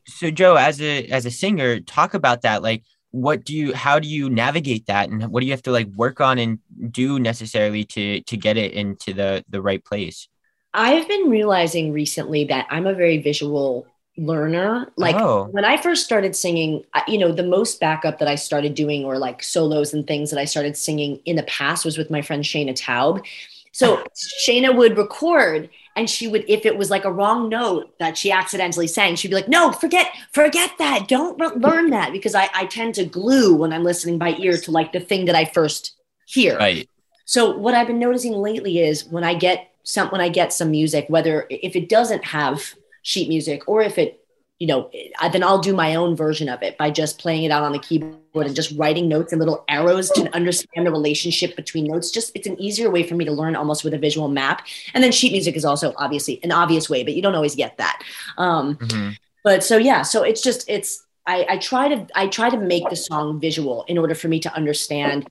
so 0.06 0.32
Jo, 0.32 0.56
as 0.56 0.80
a 0.82 1.08
as 1.08 1.26
a 1.26 1.32
singer, 1.32 1.80
talk 1.80 2.14
about 2.14 2.42
that. 2.42 2.62
Like, 2.62 2.84
what 3.10 3.46
do 3.46 3.56
you 3.56 3.74
how 3.74 3.98
do 3.98 4.08
you 4.08 4.30
navigate 4.30 4.86
that, 4.88 5.10
and 5.10 5.28
what 5.30 5.40
do 5.40 5.48
you 5.48 5.54
have 5.54 5.64
to 5.64 5.72
like 5.72 5.88
work 5.96 6.22
on 6.22 6.38
and 6.38 6.60
do 6.92 7.20
necessarily 7.20 7.84
to 7.86 8.22
to 8.22 8.38
get 8.38 8.58
it 8.58 8.74
into 8.74 9.14
the 9.14 9.44
the 9.50 9.62
right 9.62 9.84
place? 9.84 10.28
I've 10.74 11.08
been 11.08 11.30
realizing 11.30 11.92
recently 11.92 12.46
that 12.46 12.68
I'm 12.70 12.88
a 12.88 12.94
very 12.94 13.18
visual 13.18 13.88
learner. 14.18 14.92
Like 14.98 15.16
oh. 15.16 15.48
when 15.52 15.66
I 15.66 15.78
first 15.78 16.06
started 16.06 16.36
singing, 16.36 16.84
you 17.08 17.18
know, 17.18 17.32
the 17.32 17.44
most 17.44 17.80
backup 17.80 18.20
that 18.20 18.28
I 18.28 18.36
started 18.36 18.76
doing 18.76 19.04
or 19.06 19.18
like 19.18 19.44
solos 19.44 19.94
and 19.94 20.06
things 20.06 20.30
that 20.32 20.40
I 20.40 20.46
started 20.46 20.78
singing 20.78 21.20
in 21.26 21.36
the 21.36 21.44
past 21.44 21.86
was 21.86 21.98
with 21.98 22.10
my 22.10 22.22
friend 22.22 22.44
Shayna 22.44 22.74
Taub. 22.74 23.26
So 23.72 24.04
Shayna 24.48 24.76
would 24.76 24.98
record 24.98 25.70
and 25.96 26.10
she 26.10 26.28
would, 26.28 26.46
if 26.48 26.66
it 26.66 26.78
was 26.78 26.90
like 26.90 27.06
a 27.06 27.12
wrong 27.12 27.50
note 27.50 27.98
that 28.00 28.18
she 28.18 28.32
accidentally 28.32 28.88
sang, 28.88 29.16
she'd 29.16 29.30
be 29.30 29.36
like, 29.36 29.50
no, 29.50 29.72
forget, 29.72 30.08
forget 30.32 30.72
that. 30.78 31.08
Don't 31.08 31.38
learn 31.60 31.90
that 31.90 32.14
because 32.14 32.36
I, 32.36 32.50
I 32.54 32.66
tend 32.66 32.96
to 32.96 33.06
glue 33.06 33.56
when 33.56 33.74
I'm 33.74 33.84
listening 33.84 34.18
by 34.18 34.36
ear 34.36 34.58
to 34.58 34.72
like 34.72 34.94
the 34.94 35.00
thing 35.00 35.26
that 35.26 35.36
I 35.36 35.46
first 35.46 35.96
hear. 36.28 36.58
Right. 36.58 36.88
So 37.26 37.58
what 37.58 37.74
I've 37.74 37.88
been 37.88 38.00
noticing 38.00 38.34
lately 38.34 38.80
is 38.80 39.06
when 39.06 39.24
I 39.24 39.34
get 39.34 39.71
some 39.84 40.10
when 40.10 40.22
I 40.22 40.30
get 40.30 40.54
some 40.54 40.72
music, 40.72 41.06
whether 41.08 41.48
if 41.50 41.76
it 41.76 41.90
doesn't 41.90 42.26
have 42.26 42.76
sheet 43.04 43.30
music 43.30 43.64
or 43.68 43.82
if 43.82 43.98
it, 43.98 44.20
you 44.60 44.68
know, 44.68 44.92
then 45.32 45.44
I'll 45.44 45.60
do 45.60 45.74
my 45.74 45.96
own 45.96 46.16
version 46.16 46.48
of 46.48 46.62
it 46.62 46.78
by 46.78 46.92
just 46.92 47.20
playing 47.20 47.44
it 47.44 47.52
out 47.52 47.64
on 47.64 47.72
the 47.72 47.80
keyboard 47.80 48.46
and 48.46 48.56
just 48.56 48.78
writing 48.78 49.08
notes 49.08 49.32
and 49.32 49.40
little 49.40 49.66
arrows 49.68 50.12
to 50.12 50.34
understand 50.36 50.86
the 50.86 50.92
relationship 50.92 51.56
between 51.56 51.86
notes. 51.86 52.12
Just 52.12 52.32
it's 52.36 52.46
an 52.46 52.60
easier 52.62 52.92
way 52.92 53.02
for 53.02 53.16
me 53.16 53.26
to 53.26 53.32
learn 53.32 53.56
almost 53.56 53.84
with 53.84 53.94
a 53.96 53.98
visual 53.98 54.28
map. 54.28 54.68
And 54.94 55.04
then 55.04 55.12
sheet 55.12 55.32
music 55.32 55.56
is 55.56 55.66
also 55.66 55.94
obviously 55.98 56.40
an 56.44 56.52
obvious 56.52 56.90
way, 56.90 57.04
but 57.04 57.16
you 57.16 57.24
don't 57.24 57.34
always 57.34 57.56
get 57.56 57.78
that. 57.78 58.04
Um, 58.38 58.76
mm-hmm. 58.76 59.10
But 59.44 59.64
so 59.64 59.78
yeah, 59.78 60.04
so 60.04 60.22
it's 60.22 60.42
just 60.42 60.70
it's 60.70 61.04
I, 61.26 61.46
I 61.50 61.58
try 61.58 61.88
to 61.88 62.08
I 62.16 62.28
try 62.28 62.50
to 62.50 62.58
make 62.58 62.88
the 62.90 62.96
song 62.96 63.40
visual 63.40 63.84
in 63.88 63.98
order 63.98 64.16
for 64.16 64.28
me 64.28 64.40
to 64.42 64.54
understand 64.54 65.28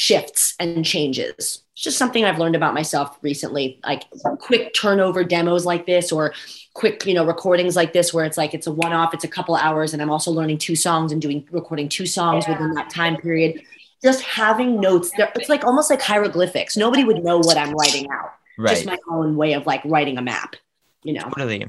shifts 0.00 0.54
and 0.58 0.82
changes. 0.82 1.62
It's 1.74 1.82
just 1.82 1.98
something 1.98 2.24
I've 2.24 2.38
learned 2.38 2.56
about 2.56 2.72
myself 2.72 3.18
recently, 3.20 3.78
like 3.84 4.04
quick 4.38 4.72
turnover 4.72 5.22
demos 5.24 5.66
like 5.66 5.84
this 5.84 6.10
or 6.10 6.32
quick, 6.72 7.04
you 7.04 7.12
know, 7.12 7.26
recordings 7.26 7.76
like 7.76 7.92
this 7.92 8.14
where 8.14 8.24
it's 8.24 8.38
like 8.38 8.54
it's 8.54 8.66
a 8.66 8.72
one 8.72 8.94
off, 8.94 9.12
it's 9.12 9.24
a 9.24 9.28
couple 9.28 9.56
hours 9.56 9.92
and 9.92 10.00
I'm 10.00 10.08
also 10.08 10.30
learning 10.30 10.56
two 10.56 10.74
songs 10.74 11.12
and 11.12 11.20
doing 11.20 11.46
recording 11.50 11.86
two 11.86 12.06
songs 12.06 12.46
yeah. 12.46 12.54
within 12.54 12.72
that 12.76 12.88
time 12.88 13.18
period. 13.18 13.60
Just 14.02 14.22
having 14.22 14.80
notes 14.80 15.10
there, 15.18 15.30
it's 15.34 15.50
like 15.50 15.64
almost 15.64 15.90
like 15.90 16.00
hieroglyphics. 16.00 16.78
Nobody 16.78 17.04
would 17.04 17.22
know 17.22 17.36
what 17.36 17.58
I'm 17.58 17.74
writing 17.74 18.08
out. 18.10 18.32
Right. 18.56 18.70
Just 18.70 18.86
my 18.86 18.96
own 19.10 19.36
way 19.36 19.52
of 19.52 19.66
like 19.66 19.82
writing 19.84 20.16
a 20.16 20.22
map, 20.22 20.56
you 21.02 21.12
know. 21.12 21.24
Totally. 21.24 21.66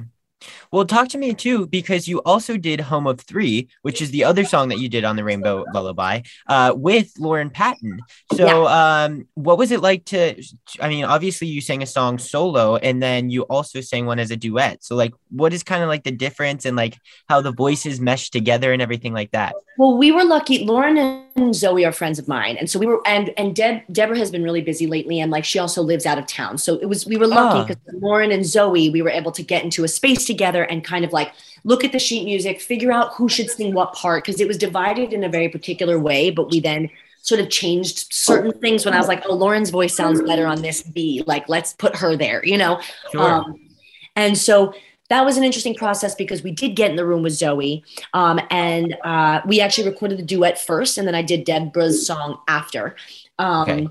Well, 0.72 0.86
talk 0.86 1.10
to 1.10 1.18
me 1.18 1.34
too, 1.34 1.68
because 1.68 2.08
you 2.08 2.20
also 2.26 2.58
did 2.58 2.80
Home 2.82 3.08
of 3.08 3.20
Three, 3.22 3.68
which 3.82 4.02
is 4.02 4.12
the 4.12 4.24
other 4.24 4.44
song 4.46 4.70
that 4.70 4.80
you 4.80 4.89
did 4.89 5.04
on 5.04 5.16
the 5.16 5.24
Rainbow 5.24 5.66
Lullaby, 5.74 6.22
uh, 6.48 6.74
with 6.76 7.12
Lauren 7.20 7.50
Patten. 7.50 8.00
So, 8.34 8.68
um, 8.68 9.28
what 9.36 9.58
was 9.58 9.72
it 9.72 9.82
like 9.82 10.06
to? 10.06 10.42
I 10.80 10.89
mean, 10.89 11.04
obviously 11.06 11.48
you 11.48 11.62
sang 11.62 11.84
a 11.84 11.86
song 11.88 12.18
solo, 12.18 12.76
and 12.78 13.02
then 13.02 13.30
you 13.30 13.44
also 13.44 13.82
sang 13.82 14.06
one 14.06 14.20
as 14.20 14.32
a 14.32 14.38
duet. 14.38 14.84
So, 14.84 14.96
like, 14.96 15.14
what 15.30 15.54
is 15.54 15.64
kind 15.64 15.84
of 15.84 15.89
like 15.89 16.04
the 16.04 16.12
difference 16.12 16.66
and 16.66 16.76
like 16.76 16.98
how 17.30 17.42
the 17.42 17.52
voices 17.52 18.00
mesh 18.00 18.30
together 18.30 18.74
and 18.74 18.82
everything 18.82 19.14
like 19.14 19.32
that? 19.32 19.54
Well, 19.78 19.98
we 19.98 20.12
were 20.12 20.26
lucky. 20.26 20.66
Lauren 20.66 20.98
and 20.98 21.56
Zoe 21.56 21.86
are 21.86 21.92
friends 21.92 22.20
of 22.20 22.28
mine, 22.28 22.58
and 22.58 22.70
so 22.70 22.80
we 22.80 22.86
were. 22.86 23.02
And 23.06 23.32
and 23.38 23.56
Deb 23.56 23.82
Deborah 23.92 24.18
has 24.18 24.32
been 24.32 24.44
really 24.44 24.62
busy 24.62 24.88
lately, 24.88 25.20
and 25.20 25.32
like 25.32 25.46
she 25.46 25.60
also 25.60 25.82
lives 25.82 26.06
out 26.06 26.18
of 26.18 26.26
town. 26.28 26.58
So 26.58 26.76
it 26.76 26.86
was 26.86 27.06
we 27.06 27.18
were 27.18 27.28
Ah. 27.32 27.36
lucky 27.36 27.74
because 27.74 27.94
Lauren 28.02 28.32
and 28.32 28.46
Zoe, 28.46 28.89
we 28.89 29.02
were 29.02 29.10
able 29.10 29.32
to 29.34 29.44
get 29.44 29.64
into 29.64 29.84
a 29.84 29.88
space 29.88 30.30
together 30.34 30.63
and 30.63 30.84
kind 30.84 31.03
of 31.05 31.11
like 31.11 31.32
look 31.63 31.84
at 31.84 31.91
the 31.91 31.99
sheet 31.99 32.25
music, 32.25 32.61
figure 32.61 32.91
out 32.91 33.13
who 33.13 33.27
should 33.29 33.49
sing 33.49 33.73
what 33.73 33.93
part 33.93 34.23
because 34.23 34.39
it 34.41 34.47
was 34.47 34.57
divided 34.57 35.13
in 35.13 35.23
a 35.23 35.29
very 35.29 35.49
particular 35.49 35.99
way. 35.99 36.32
But 36.32 36.49
we 36.51 36.59
then 36.59 36.89
sort 37.21 37.41
of 37.41 37.49
changed 37.49 38.11
certain 38.11 38.51
things 38.59 38.84
when 38.86 38.93
I 38.93 38.97
was 38.97 39.07
like, 39.07 39.23
oh, 39.27 39.36
Lauren's 39.36 39.69
voice 39.69 39.93
sounds 39.93 40.21
better 40.21 40.47
on 40.47 40.61
this 40.61 40.82
B. 40.82 41.23
Like, 41.27 41.47
let's 41.47 41.73
put 41.73 41.95
her 41.97 42.15
there, 42.17 42.43
you 42.43 42.57
know. 42.57 42.82
Sure. 43.11 43.21
Um, 43.21 43.69
and 44.15 44.38
so 44.38 44.73
that 45.09 45.23
was 45.25 45.38
an 45.38 45.43
interesting 45.43 45.75
process 45.75 46.15
because 46.15 46.41
we 46.41 46.51
did 46.51 46.75
get 46.75 46.89
in 46.89 46.95
the 46.95 47.05
room 47.05 47.21
with 47.21 47.34
Zoe, 47.34 47.84
um, 48.13 48.39
and 48.49 48.97
uh, 49.03 49.41
we 49.45 49.61
actually 49.61 49.89
recorded 49.89 50.17
the 50.17 50.23
duet 50.23 50.57
first, 50.59 50.97
and 50.97 51.07
then 51.07 51.15
I 51.15 51.21
did 51.21 51.45
Deborah's 51.45 52.07
song 52.07 52.39
after. 52.47 52.95
Um, 53.38 53.69
Okay. 53.69 53.88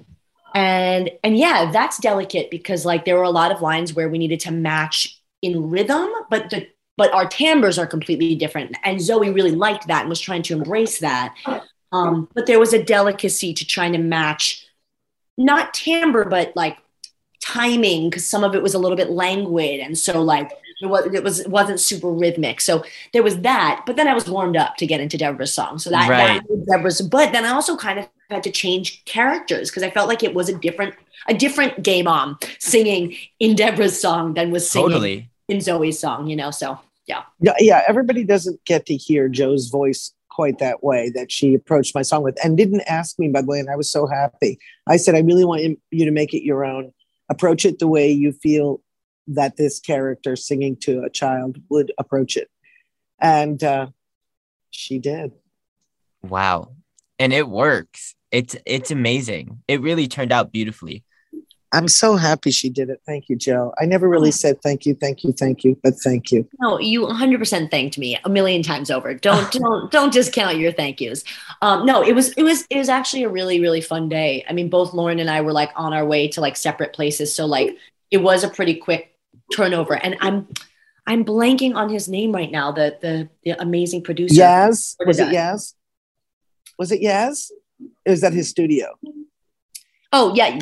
And 0.53 1.11
and 1.23 1.39
yeah, 1.39 1.71
that's 1.71 1.99
delicate 1.99 2.51
because 2.51 2.85
like 2.85 3.05
there 3.05 3.17
were 3.17 3.23
a 3.23 3.31
lot 3.31 3.53
of 3.53 3.63
lines 3.63 3.95
where 3.95 4.09
we 4.09 4.19
needed 4.19 4.41
to 4.41 4.51
match 4.51 5.20
in 5.43 5.71
rhythm, 5.71 6.09
but 6.31 6.51
the 6.51 6.69
but 6.97 7.13
our 7.15 7.27
timbres 7.27 7.79
are 7.79 7.87
completely 7.87 8.35
different. 8.35 8.77
And 8.85 9.01
Zoe 9.01 9.31
really 9.31 9.53
liked 9.53 9.87
that 9.87 10.01
and 10.01 10.09
was 10.11 10.21
trying 10.21 10.43
to 10.43 10.55
embrace 10.55 10.99
that. 10.99 11.35
Um, 11.93 12.29
but 12.35 12.47
there 12.47 12.59
was 12.61 12.75
a 12.75 12.83
delicacy 12.83 13.55
to 13.55 13.65
trying 13.67 13.93
to 13.93 13.99
match 13.99 14.67
not 15.39 15.73
timbre, 15.73 16.27
but 16.27 16.53
like 16.55 16.77
timing 17.43 18.11
because 18.11 18.27
some 18.27 18.45
of 18.45 18.55
it 18.55 18.63
was 18.63 18.75
a 18.75 18.79
little 18.79 18.97
bit 18.97 19.09
languid 19.11 19.81
and 19.81 19.97
so 19.97 20.21
like 20.23 20.53
it 20.83 20.87
was 20.87 21.07
it 21.15 21.25
was 21.25 21.41
it 21.41 21.49
wasn't 21.49 21.81
super 21.81 22.13
rhythmic 22.13 22.61
so 22.61 22.85
there 23.15 23.23
was 23.23 23.39
that 23.39 23.83
but 23.87 23.97
then 23.97 24.07
i 24.07 24.13
was 24.13 24.29
warmed 24.29 24.59
up 24.59 24.77
to 24.77 24.87
get 24.87 25.01
into 25.01 25.17
deborah's 25.17 25.53
song 25.53 25.79
so 25.79 25.89
that, 25.89 26.07
Right. 26.09 26.39
that 26.39 26.51
was 26.51 26.61
deborah's 26.67 27.01
but 27.01 27.33
then 27.33 27.47
i 27.47 27.49
also 27.49 27.79
kind 27.79 27.99
of 27.99 28.07
had 28.29 28.43
to 28.43 28.51
change 28.51 29.03
characters 29.07 29.71
because 29.71 29.83
i 29.83 29.91
felt 29.91 30.07
like 30.07 30.23
it 30.23 30.35
was 30.35 30.51
a 30.51 30.59
different 30.59 30.95
a 31.29 31.35
different 31.35 31.83
gay 31.83 32.03
mom 32.03 32.39
singing 32.59 33.17
in 33.41 33.57
deborah's 33.57 33.99
song 33.99 34.35
than 34.35 34.51
was 34.51 34.71
singing 34.71 34.91
Totally. 34.91 35.30
In 35.51 35.61
zoe's 35.61 35.99
song 35.99 36.27
you 36.29 36.37
know 36.37 36.51
so 36.51 36.79
yeah 37.07 37.23
Yeah, 37.41 37.55
yeah, 37.59 37.83
everybody 37.89 38.25
doesn't 38.25 38.65
get 38.65 38.87
to 38.87 38.97
hear 38.97 39.29
Jo's 39.29 39.69
voice 39.69 40.13
quite 40.29 40.59
that 40.61 40.83
way 40.85 41.11
that 41.17 41.33
she 41.33 41.55
approached 41.55 41.95
my 41.95 42.03
song 42.03 42.23
with 42.23 42.39
and 42.45 42.57
didn't 42.57 42.83
ask 42.83 43.19
me, 43.19 43.29
by 43.29 43.41
the 43.43 43.49
way, 43.49 43.59
and 43.59 43.69
I 43.69 43.75
was 43.77 43.91
so 43.91 44.07
happy. 44.07 44.59
I 44.87 44.97
said, 44.97 45.15
I 45.17 45.21
really 45.21 45.45
want 45.45 45.63
you- 45.63 45.81
you 45.91 46.05
to 46.05 46.13
make 46.13 46.33
it 46.35 46.45
your 46.45 46.65
own. 46.65 46.93
Approach 47.29 47.65
it 47.65 47.81
the 47.81 47.89
way 47.89 48.11
you 48.11 48.33
feel 48.33 48.81
that 49.27 49.57
this 49.57 49.81
character 49.81 50.37
singing 50.37 50.77
to 50.83 51.03
a 51.03 51.11
child 51.11 51.59
would 51.69 51.91
approach 51.99 52.37
it. 52.37 52.49
And 53.21 53.63
uh, 53.63 53.89
she 54.71 54.99
did. 54.99 55.33
Wow. 56.23 56.73
And 57.19 57.33
it 57.33 57.49
works. 57.49 58.15
It's 58.31 58.57
it's 58.65 58.91
amazing. 58.93 59.63
It 59.67 59.81
really 59.81 60.07
turned 60.07 60.33
out 60.33 60.53
beautifully. 60.53 61.03
I'm 61.73 61.87
so 61.87 62.17
happy 62.17 62.51
she 62.51 62.69
did 62.69 62.91
it. 62.91 63.01
Thank 63.07 63.29
you, 63.29 63.37
Jo. 63.37 63.73
I 63.81 63.87
never 63.87 64.09
really 64.09 64.33
said 64.33 64.61
thank 64.61 64.87
you, 64.87 64.95
thank 64.95 65.23
you, 65.23 65.33
thank 65.33 65.63
you, 65.63 65.79
but 65.83 65.95
thank 66.03 66.33
you. 66.33 66.49
No, 66.61 66.81
you 66.81 67.03
100% 67.03 67.71
thanked 67.71 67.97
me 67.97 68.19
a 68.25 68.29
million 68.29 68.63
times 68.63 68.91
over. 68.91 69.15
Don't 69.15 69.51
don't 69.53 69.91
don't 69.91 70.13
discount 70.13 70.57
your 70.57 70.73
thank 70.73 71.01
yous. 71.01 71.23
Um, 71.63 71.87
no, 71.87 72.03
it 72.03 72.13
was 72.13 72.31
it 72.33 72.43
was 72.43 72.67
it 72.71 72.79
was 72.79 72.89
actually 72.89 73.23
a 73.23 73.29
really 73.29 73.61
really 73.61 73.81
fun 73.81 74.09
day. 74.09 74.45
I 74.49 74.53
mean, 74.53 74.69
both 74.69 74.93
Lauren 74.93 75.21
and 75.21 75.31
I 75.31 75.43
were 75.43 75.53
like 75.53 75.71
on 75.77 75.93
our 75.93 76.05
way 76.05 76.29
to 76.29 76.41
like 76.41 76.57
separate 76.57 76.93
places, 76.93 77.33
so 77.33 77.47
like 77.47 77.77
it 78.11 78.19
was 78.19 78.43
a 78.43 78.49
pretty 78.49 78.75
quick 78.75 79.15
turnover. 79.55 79.95
And 79.95 80.17
I'm 80.21 80.49
I'm 81.07 81.25
blanking 81.25 81.75
on 81.77 81.89
his 81.89 82.09
name 82.09 82.33
right 82.33 82.51
now. 82.51 82.73
The 82.73 82.99
the 83.01 83.29
the 83.45 83.61
amazing 83.63 84.03
producer. 84.03 84.35
Yes, 84.35 84.97
Was 85.07 85.21
is 85.21 85.29
it 85.29 85.33
Yes? 85.33 85.75
Was 86.79 86.93
it 86.93 87.01
Yes? 87.01 87.53
It 88.05 88.11
was 88.11 88.25
at 88.25 88.33
his 88.33 88.49
studio. 88.49 88.99
Oh 90.13 90.35
yeah, 90.35 90.59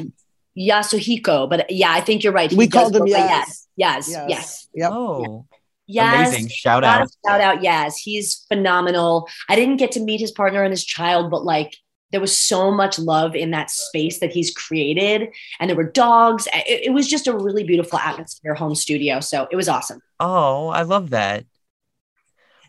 Yasuhiko. 0.59 1.49
But 1.49 1.71
yeah, 1.71 1.93
I 1.93 2.01
think 2.01 2.25
you're 2.25 2.33
right. 2.33 2.53
We 2.53 2.65
He 2.65 2.69
does 2.69 2.83
called 2.91 2.97
him 2.97 3.07
go 3.07 3.13
Yaz. 3.13 3.29
Yes, 3.29 3.67
yes, 3.77 4.09
Yes. 4.09 4.29
yes. 4.29 4.69
Yep. 4.75 4.91
Oh. 4.93 5.47
Yes. 5.87 6.29
Amazing. 6.29 6.49
Shout 6.49 6.85
out. 6.85 7.09
Shout 7.27 7.41
out, 7.41 7.61
Yaz. 7.61 7.95
He's 7.97 8.45
phenomenal. 8.49 9.27
I 9.49 9.57
didn't 9.57 9.77
get 9.79 9.93
to 9.93 10.01
meet 10.01 10.21
his 10.21 10.31
partner 10.31 10.63
and 10.63 10.71
his 10.71 10.85
child, 10.85 11.31
but 11.31 11.45
like 11.45 11.75
there 12.11 12.21
was 12.21 12.37
so 12.37 12.71
much 12.71 12.99
love 12.99 13.35
in 13.35 13.51
that 13.53 13.71
space 13.71 14.21
that 14.21 14.33
he's 14.33 14.53
created, 14.53 15.29
and 15.61 15.69
there 15.71 15.77
were 15.77 15.91
dogs. 15.91 16.47
It, 16.53 16.87
it 16.87 16.93
was 16.93 17.09
just 17.09 17.27
a 17.27 17.37
really 17.37 17.65
beautiful 17.65 17.99
atmosphere 17.99 18.55
home 18.55 18.75
studio. 18.75 19.21
So 19.21 19.47
it 19.51 19.57
was 19.57 19.69
awesome. 19.69 20.01
Oh, 20.21 20.69
I 20.69 20.83
love 20.83 21.11
that. 21.11 21.45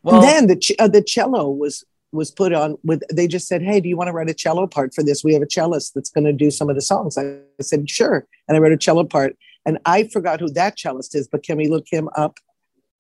Well, 0.04 0.16
and 0.16 0.24
then 0.24 0.48
the 0.48 0.56
ch- 0.56 0.72
uh, 0.80 0.88
the 0.88 1.02
cello 1.02 1.50
was 1.50 1.84
was 2.12 2.32
put 2.32 2.54
on 2.54 2.78
with. 2.84 3.04
They 3.12 3.28
just 3.28 3.48
said, 3.48 3.62
"Hey, 3.62 3.80
do 3.80 3.90
you 3.90 3.98
want 3.98 4.08
to 4.08 4.14
write 4.14 4.30
a 4.30 4.34
cello 4.34 4.68
part 4.68 4.94
for 4.94 5.04
this? 5.04 5.24
We 5.24 5.34
have 5.34 5.44
a 5.44 5.48
cellist 5.48 5.94
that's 5.94 6.10
going 6.10 6.26
to 6.26 6.34
do 6.34 6.52
some 6.52 6.70
of 6.70 6.76
the 6.76 6.82
songs." 6.82 7.18
I 7.18 7.40
said, 7.62 7.90
"Sure," 7.90 8.26
and 8.48 8.58
I 8.58 8.60
wrote 8.60 8.72
a 8.74 8.78
cello 8.78 9.04
part. 9.04 9.36
And 9.66 9.78
I 9.86 10.08
forgot 10.08 10.40
who 10.40 10.50
that 10.52 10.80
cellist 10.80 11.16
is, 11.16 11.28
but 11.28 11.44
can 11.44 11.58
we 11.58 11.68
look 11.68 11.86
him 11.92 12.10
up 12.16 12.40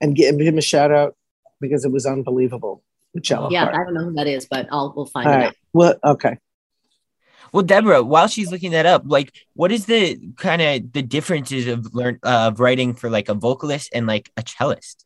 and 0.01 0.15
give 0.15 0.39
him 0.39 0.57
a 0.57 0.61
shout 0.61 0.91
out 0.91 1.15
because 1.59 1.85
it 1.85 1.91
was 1.91 2.05
unbelievable. 2.05 2.83
The 3.13 3.21
cello 3.21 3.49
yeah, 3.49 3.65
part. 3.65 3.75
I 3.75 3.83
don't 3.85 3.93
know 3.93 4.03
who 4.05 4.13
that 4.13 4.27
is, 4.27 4.45
but 4.45 4.67
I'll 4.71 4.93
we'll 4.95 5.05
find 5.05 5.27
All 5.27 5.33
it 5.33 5.37
right. 5.37 5.47
out. 5.47 5.55
Well, 5.73 5.95
okay. 6.03 6.37
well, 7.51 7.63
Deborah, 7.63 8.03
while 8.03 8.27
she's 8.27 8.51
looking 8.51 8.71
that 8.71 8.85
up, 8.85 9.03
like, 9.05 9.33
what 9.53 9.71
is 9.71 9.85
the 9.87 10.19
kind 10.37 10.61
of 10.61 10.91
the 10.93 11.01
differences 11.01 11.67
of 11.67 11.93
learn 11.93 12.19
uh, 12.23 12.49
of 12.51 12.59
writing 12.59 12.93
for 12.93 13.09
like 13.09 13.29
a 13.29 13.33
vocalist 13.33 13.89
and 13.93 14.05
like 14.05 14.31
a 14.37 14.43
cellist? 14.43 15.05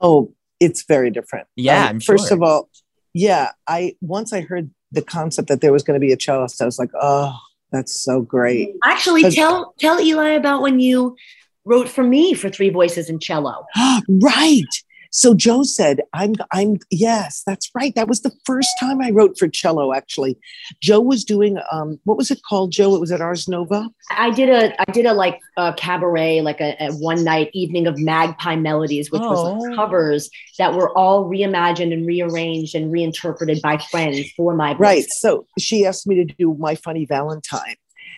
Oh, 0.00 0.34
it's 0.58 0.82
very 0.84 1.10
different. 1.10 1.46
Yeah, 1.56 1.84
Um, 1.84 1.88
I'm 1.88 2.00
First 2.00 2.28
sure. 2.28 2.36
of 2.36 2.42
all, 2.42 2.68
yeah, 3.14 3.50
I 3.66 3.96
once 4.00 4.32
I 4.32 4.40
heard 4.40 4.70
the 4.92 5.02
concept 5.02 5.48
that 5.48 5.60
there 5.60 5.72
was 5.72 5.82
going 5.82 5.98
to 5.98 6.04
be 6.04 6.12
a 6.12 6.16
cellist, 6.16 6.60
I 6.60 6.64
was 6.64 6.78
like, 6.78 6.90
oh, 7.00 7.36
that's 7.72 8.00
so 8.00 8.20
great. 8.20 8.68
Mm-hmm. 8.68 8.90
Actually, 8.90 9.30
tell 9.30 9.74
tell 9.78 10.00
Eli 10.00 10.30
about 10.30 10.62
when 10.62 10.80
you 10.80 11.16
wrote 11.64 11.88
for 11.88 12.02
me 12.02 12.34
for 12.34 12.48
three 12.48 12.70
voices 12.70 13.08
and 13.08 13.20
cello. 13.20 13.64
right. 14.08 14.64
So 15.12 15.34
Jo 15.34 15.64
said, 15.64 16.00
I'm, 16.12 16.34
I'm, 16.52 16.78
yes, 16.90 17.42
that's 17.44 17.68
right. 17.74 17.92
That 17.96 18.06
was 18.06 18.20
the 18.22 18.30
first 18.44 18.68
time 18.80 19.00
I 19.02 19.10
wrote 19.10 19.36
for 19.36 19.48
cello, 19.48 19.92
actually. 19.92 20.38
Jo 20.80 21.00
was 21.00 21.24
doing, 21.24 21.58
um, 21.72 21.98
what 22.04 22.16
was 22.16 22.30
it 22.30 22.40
called, 22.48 22.70
Joe? 22.70 22.94
It 22.94 23.00
was 23.00 23.10
at 23.10 23.20
Ars 23.20 23.48
Nova. 23.48 23.88
I 24.10 24.30
did 24.30 24.48
a 24.48 24.80
I 24.80 24.92
did 24.92 25.06
a 25.06 25.12
like 25.12 25.40
a 25.56 25.74
cabaret, 25.74 26.42
like 26.42 26.60
a, 26.60 26.76
a 26.80 26.92
one 26.92 27.24
night 27.24 27.50
evening 27.54 27.88
of 27.88 27.98
Magpie 27.98 28.54
Melodies, 28.56 29.10
which 29.10 29.20
was 29.22 29.38
Oh. 29.40 29.54
like 29.58 29.74
covers 29.76 30.30
that 30.58 30.74
were 30.74 30.96
all 30.96 31.28
reimagined 31.28 31.92
and 31.92 32.06
rearranged 32.06 32.74
and 32.76 32.92
reinterpreted 32.92 33.60
by 33.62 33.78
friends 33.90 34.30
for 34.36 34.54
my 34.54 34.74
voice. 34.74 34.80
Right. 34.80 35.04
So 35.10 35.46
she 35.58 35.84
asked 35.86 36.06
me 36.06 36.24
to 36.24 36.34
do 36.34 36.54
My 36.54 36.76
Funny 36.76 37.04
Valentine. 37.04 37.74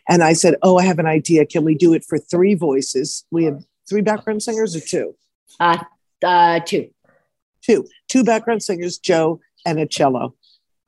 And 0.09 0.23
I 0.23 0.35
said, 0.35 0.57
Oh, 0.63 0.77
I 0.79 0.85
have 0.85 0.99
an 0.99 1.07
idea. 1.07 1.47
Can 1.47 1.65
we 1.65 1.75
do 1.75 1.95
it 1.95 2.05
for 2.05 2.19
three 2.19 2.55
voices? 2.55 3.25
We 3.31 3.45
have 3.45 3.65
three 3.89 4.03
background 4.03 4.43
singers 4.43 4.77
or 4.77 4.81
two? 4.81 5.15
Uh, 5.61 5.79
uh, 6.23 6.61
two. 6.61 6.89
Two. 7.63 7.87
Two 8.09 8.25
background 8.25 8.63
singers, 8.63 8.99
Jo 8.99 9.41
and 9.65 9.79
a 9.79 9.87
cello. 9.87 10.35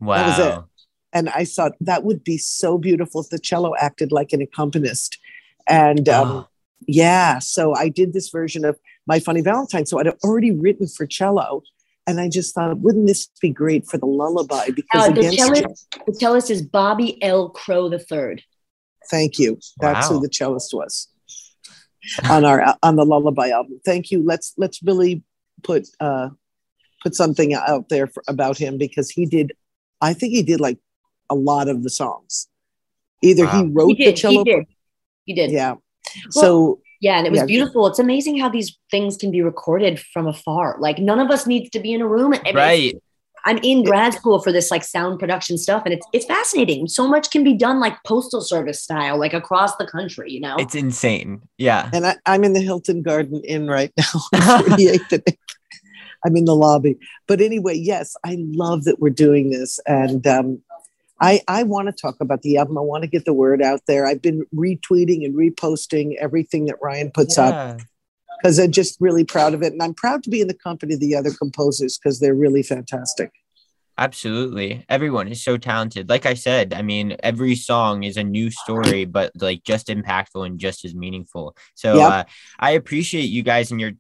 Wow. 0.01 0.17
That 0.17 0.27
was 0.39 0.47
it. 0.59 0.65
And 1.13 1.29
I 1.31 1.45
thought 1.45 1.73
that 1.81 2.03
would 2.05 2.25
be 2.25 2.37
so 2.39 2.77
beautiful 2.79 3.21
if 3.21 3.31
the 3.31 3.39
cello 3.39 3.73
acted 3.79 4.11
like 4.11 4.33
an 4.33 4.43
accompanist. 4.43 5.19
And 5.69 6.09
um, 6.09 6.29
Oh. 6.31 6.49
yeah, 6.87 7.39
so 7.39 7.75
I 7.75 7.89
did 7.89 8.13
this 8.13 8.29
version 8.31 8.65
of 8.65 8.79
My 9.07 9.21
Funny 9.21 9.41
Valentine. 9.41 9.87
So 9.87 10.01
I'd 10.01 10.09
already 10.25 10.51
written 10.51 10.89
for 10.89 11.07
cello. 11.07 11.63
And 12.07 12.21
I 12.21 12.29
just 12.29 12.55
thought, 12.55 12.79
wouldn't 12.81 13.07
this 13.07 13.29
be 13.41 13.49
great 13.51 13.87
for 13.87 13.97
the 13.97 14.05
lullaby? 14.07 14.71
Because 14.75 15.09
Uh, 15.09 15.13
the 15.13 15.21
against, 15.21 15.39
cellist, 15.39 15.87
the 16.07 16.15
cellist 16.15 16.51
is 16.51 16.61
Bobby 16.63 17.23
L. 17.23 17.49
Crow 17.51 17.89
the 17.89 17.99
third. 17.99 18.43
thank 19.11 19.39
you. 19.39 19.59
That's 19.81 20.09
Wow. 20.11 20.17
who 20.17 20.23
the 20.23 20.29
cellist 20.33 20.75
was 20.75 21.09
on 22.31 22.45
our 22.45 22.77
on 22.83 22.97
the 22.97 23.05
lullaby 23.05 23.49
album. 23.51 23.81
Thank 23.85 24.11
you. 24.11 24.23
Let's 24.25 24.55
let's 24.57 24.83
really 24.83 25.23
put 25.63 25.89
uh 26.01 26.31
put 27.03 27.15
something 27.15 27.55
out 27.55 27.89
there 27.89 28.07
for, 28.07 28.23
about 28.29 28.59
him 28.59 28.79
because 28.79 29.11
he 29.11 29.27
did. 29.27 29.53
I 30.01 30.13
think 30.15 30.33
he 30.33 30.43
did 30.43 30.61
like 30.61 30.79
a 31.31 31.35
lot 31.35 31.69
of 31.69 31.83
the 31.83 31.91
songs. 31.91 32.49
Either 33.23 33.47
he 33.47 33.63
wrote 33.65 33.89
He 33.89 33.95
the 33.95 34.05
did. 34.13 34.17
cello 34.17 34.45
He 34.45 34.53
did. 34.53 34.65
He 35.25 35.35
did. 35.35 35.51
Yeah. 35.51 35.75
Well, 36.35 36.45
so 36.45 36.81
Yeah, 37.01 37.19
and 37.19 37.27
it 37.27 37.31
was 37.31 37.41
Yeah. 37.41 37.47
beautiful. 37.47 37.87
It's 37.87 37.99
amazing 37.99 38.39
how 38.39 38.49
these 38.49 38.77
things 38.91 39.17
can 39.17 39.31
be 39.31 39.41
recorded 39.43 39.99
from 40.01 40.27
afar. 40.27 40.77
Like 40.81 40.99
none 40.99 41.21
of 41.21 41.31
us 41.31 41.47
needs 41.47 41.71
to 41.71 41.81
be 41.81 41.93
in 41.93 42.01
a 42.01 42.07
room. 42.09 42.33
and 42.33 42.47
it's- 42.47 42.55
Right. 42.55 42.95
I'm 43.47 43.59
in 43.59 43.85
grad 43.85 44.15
school 44.15 44.41
for 44.41 44.53
this 44.53 44.71
like 44.71 44.85
sound 44.85 45.19
production 45.19 45.59
stuff, 45.59 45.83
and 45.85 45.95
it's 45.95 46.07
it's 46.13 46.27
fascinating. 46.27 46.89
So 46.89 47.07
much 47.07 47.31
can 47.31 47.45
be 47.45 47.55
done 47.55 47.81
like 47.81 47.97
postal 48.05 48.41
service 48.41 48.83
style, 48.83 49.19
like 49.19 49.35
across 49.35 49.77
the 49.77 49.87
country. 49.87 50.33
You 50.33 50.41
know, 50.41 50.57
It's 50.59 50.75
insane. 50.75 51.43
Yeah. 51.59 51.91
And 51.93 52.07
I, 52.07 52.17
I'm 52.27 52.45
in 52.45 52.55
the 52.55 52.61
Hilton 52.61 53.03
Garden 53.03 53.43
Inn 53.45 53.69
right 53.69 53.93
now, 53.97 54.05
48th 54.35 55.13
and 55.27 55.37
I'm 56.25 56.37
in 56.37 56.47
the 56.47 56.57
lobby. 56.57 56.99
But 57.27 57.41
anyway, 57.41 57.75
yes, 57.75 58.17
I 58.25 58.39
love 58.39 58.85
that 58.85 58.99
we're 58.99 59.11
doing 59.11 59.51
this. 59.51 59.79
And 59.87 60.27
um, 60.27 60.63
I, 61.21 61.43
I 61.49 61.63
want 61.63 61.89
to 61.89 61.93
talk 61.93 62.17
about 62.21 62.43
the 62.43 62.57
album. 62.57 62.79
I 62.79 62.81
want 62.81 63.03
to 63.03 63.09
get 63.09 63.25
the 63.25 63.33
word 63.33 63.63
out 63.63 63.83
there. 63.87 64.07
I've 64.07 64.23
been 64.23 64.47
retweeting 64.55 65.25
and 65.25 65.35
reposting 65.35 66.17
everything 66.17 66.67
that 66.67 66.77
Ryan 66.83 67.11
puts 67.11 67.39
up 67.39 67.53
Yeah. 67.79 67.85
Because 68.39 68.59
I'm 68.59 68.73
just 68.73 68.97
really 69.01 69.25
proud 69.25 69.55
of 69.55 69.63
it. 69.63 69.73
And 69.73 69.83
I'm 69.83 69.95
proud 69.95 70.23
to 70.25 70.31
be 70.31 70.41
in 70.41 70.49
the 70.49 70.55
company 70.55 70.95
of 70.95 71.01
the 71.01 71.15
other 71.15 71.33
composers 71.33 71.99
because 71.99 72.21
they're 72.21 72.35
really 72.35 72.63
fantastic. 72.63 73.33
Absolutely. 73.97 74.85
Everyone 74.89 75.29
is 75.29 75.45
so 75.45 75.57
talented. 75.57 76.09
Like 76.09 76.27
I 76.27 76.35
said, 76.35 76.75
I 76.75 76.83
mean, 76.83 77.17
every 77.23 77.55
song 77.55 78.03
is 78.03 78.17
a 78.17 78.25
new 78.25 78.51
story, 78.51 79.05
but 79.05 79.31
like 79.41 79.63
just 79.63 79.87
impactful 79.87 80.45
and 80.45 80.59
just 80.59 80.85
as 80.85 80.95
meaningful. 80.97 81.57
So 81.75 81.99
Yep. 81.99 82.09
uh, 82.11 82.25
I 82.59 82.71
appreciate 82.73 83.27
you 83.27 83.43
guys 83.45 83.71
and 83.71 83.81
your 83.81 83.93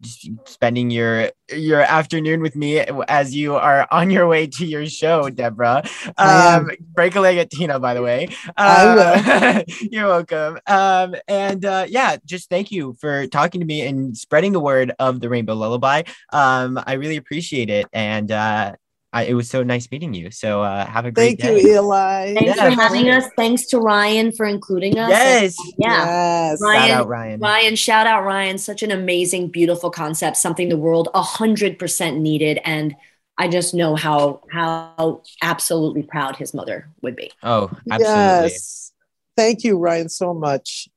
spending 0.47 0.90
your 0.90 1.30
your 1.55 1.82
afternoon 1.82 2.40
with 2.40 2.57
me 2.57 2.78
as 2.80 3.36
you 3.36 3.55
are 3.55 3.86
on 3.92 4.11
your 4.11 4.26
way 4.26 4.47
to 4.49 4.66
your 4.66 4.86
show, 4.86 5.30
Deborah. 5.30 5.84
Um, 6.18 6.70
break 6.95 7.14
a 7.14 7.20
leg 7.20 7.38
at 7.38 7.51
Tina, 7.51 7.78
by 7.78 7.95
the 7.95 8.03
way. 8.03 8.28
Uh, 8.57 9.62
you're 9.80 10.07
welcome. 10.09 10.59
Um, 10.66 11.14
and 11.28 11.64
uh, 11.64 11.86
yeah, 11.88 12.16
just 12.24 12.49
thank 12.51 12.72
you 12.72 12.95
for 13.01 13.26
talking 13.28 13.61
to 13.61 13.66
me 13.66 13.82
and 13.86 14.16
spreading 14.16 14.53
the 14.53 14.61
word 14.61 14.92
of 14.99 15.20
the 15.20 15.28
Rainbow 15.28 15.55
Lullaby. 15.55 16.03
Um, 16.32 16.80
I 16.84 16.95
really 16.95 17.16
appreciate 17.16 17.70
it, 17.70 17.86
and 17.92 18.32
uh, 18.32 18.72
I, 19.15 19.27
it 19.27 19.35
was 19.35 19.49
so 19.49 19.62
nice 19.62 19.89
meeting 19.93 20.12
you. 20.12 20.33
So 20.33 20.62
uh, 20.62 20.85
have 20.87 21.07
a 21.07 21.12
great 21.12 21.39
Thank 21.39 21.41
day. 21.41 21.47
Thank 21.55 21.62
you, 21.62 21.75
Eli. 21.75 22.35
thanks 22.35 22.57
Yeah, 22.57 22.69
for 22.69 22.81
having 22.83 23.05
sure. 23.05 23.15
us. 23.15 23.27
Thanks 23.37 23.67
to 23.67 23.79
Ryan 23.79 24.33
for 24.33 24.45
including 24.45 24.99
us. 24.99 25.09
Yes. 25.09 25.57
yeah. 25.79 26.51
Yes. 26.51 26.61
Ryan, 26.61 26.81
Shout 26.89 26.91
out 26.91 27.09
Ryan. 27.09 27.41
Ryan, 27.41 27.77
shout 27.77 28.07
out 28.09 28.25
Ryan. 28.25 28.59
Such 28.59 28.83
an 28.83 28.91
amazing, 28.91 29.49
beautiful 29.49 29.89
concept, 29.89 30.37
something 30.37 30.69
the 30.69 30.77
world 30.77 31.11
a 31.15 31.23
hundred 31.23 31.79
percent 31.79 32.19
needed. 32.19 32.59
And 32.65 32.97
I 33.39 33.47
just 33.47 33.73
know 33.73 33.95
how 33.95 34.43
how 34.51 35.23
absolutely 35.43 36.03
proud 36.03 36.35
his 36.35 36.53
mother 36.53 36.89
would 37.01 37.15
be. 37.15 37.31
Oh, 37.41 37.71
absolutely. 37.89 38.21
Yes. 38.21 38.93
Thank 39.37 39.62
you, 39.62 39.79
Ryan, 39.79 40.09
so 40.09 40.35
much. 40.35 40.89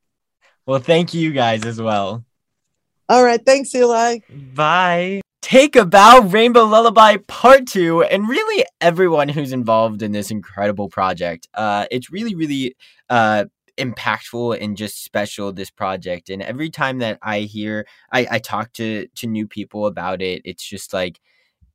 Well, 0.66 0.80
thank 0.80 1.14
you 1.14 1.30
guys 1.32 1.64
as 1.64 1.80
well. 1.80 2.24
All 3.08 3.24
right. 3.24 3.40
Thanks, 3.44 3.72
Eli. 3.74 4.18
Bye. 4.54 5.20
Take 5.40 5.76
a 5.76 5.86
Bow 5.86 6.20
Rainbow 6.20 6.64
Lullaby 6.64 7.18
Part 7.28 7.66
2, 7.68 8.02
and 8.02 8.28
really 8.28 8.64
everyone 8.80 9.28
who's 9.28 9.52
involved 9.52 10.02
in 10.02 10.12
this 10.12 10.30
incredible 10.30 10.88
project. 10.88 11.48
Uh, 11.54 11.86
it's 11.90 12.10
really, 12.10 12.34
really 12.34 12.74
uh, 13.08 13.44
impactful 13.78 14.60
and 14.60 14.76
just 14.76 15.04
special, 15.04 15.52
this 15.52 15.70
project. 15.70 16.28
And 16.28 16.42
every 16.42 16.70
time 16.70 16.98
that 16.98 17.18
I 17.22 17.40
hear, 17.40 17.86
I, 18.12 18.26
I 18.32 18.38
talk 18.40 18.72
to, 18.74 19.06
to 19.14 19.26
new 19.26 19.46
people 19.46 19.86
about 19.86 20.20
it, 20.20 20.42
it's 20.44 20.66
just 20.68 20.92
like, 20.92 21.20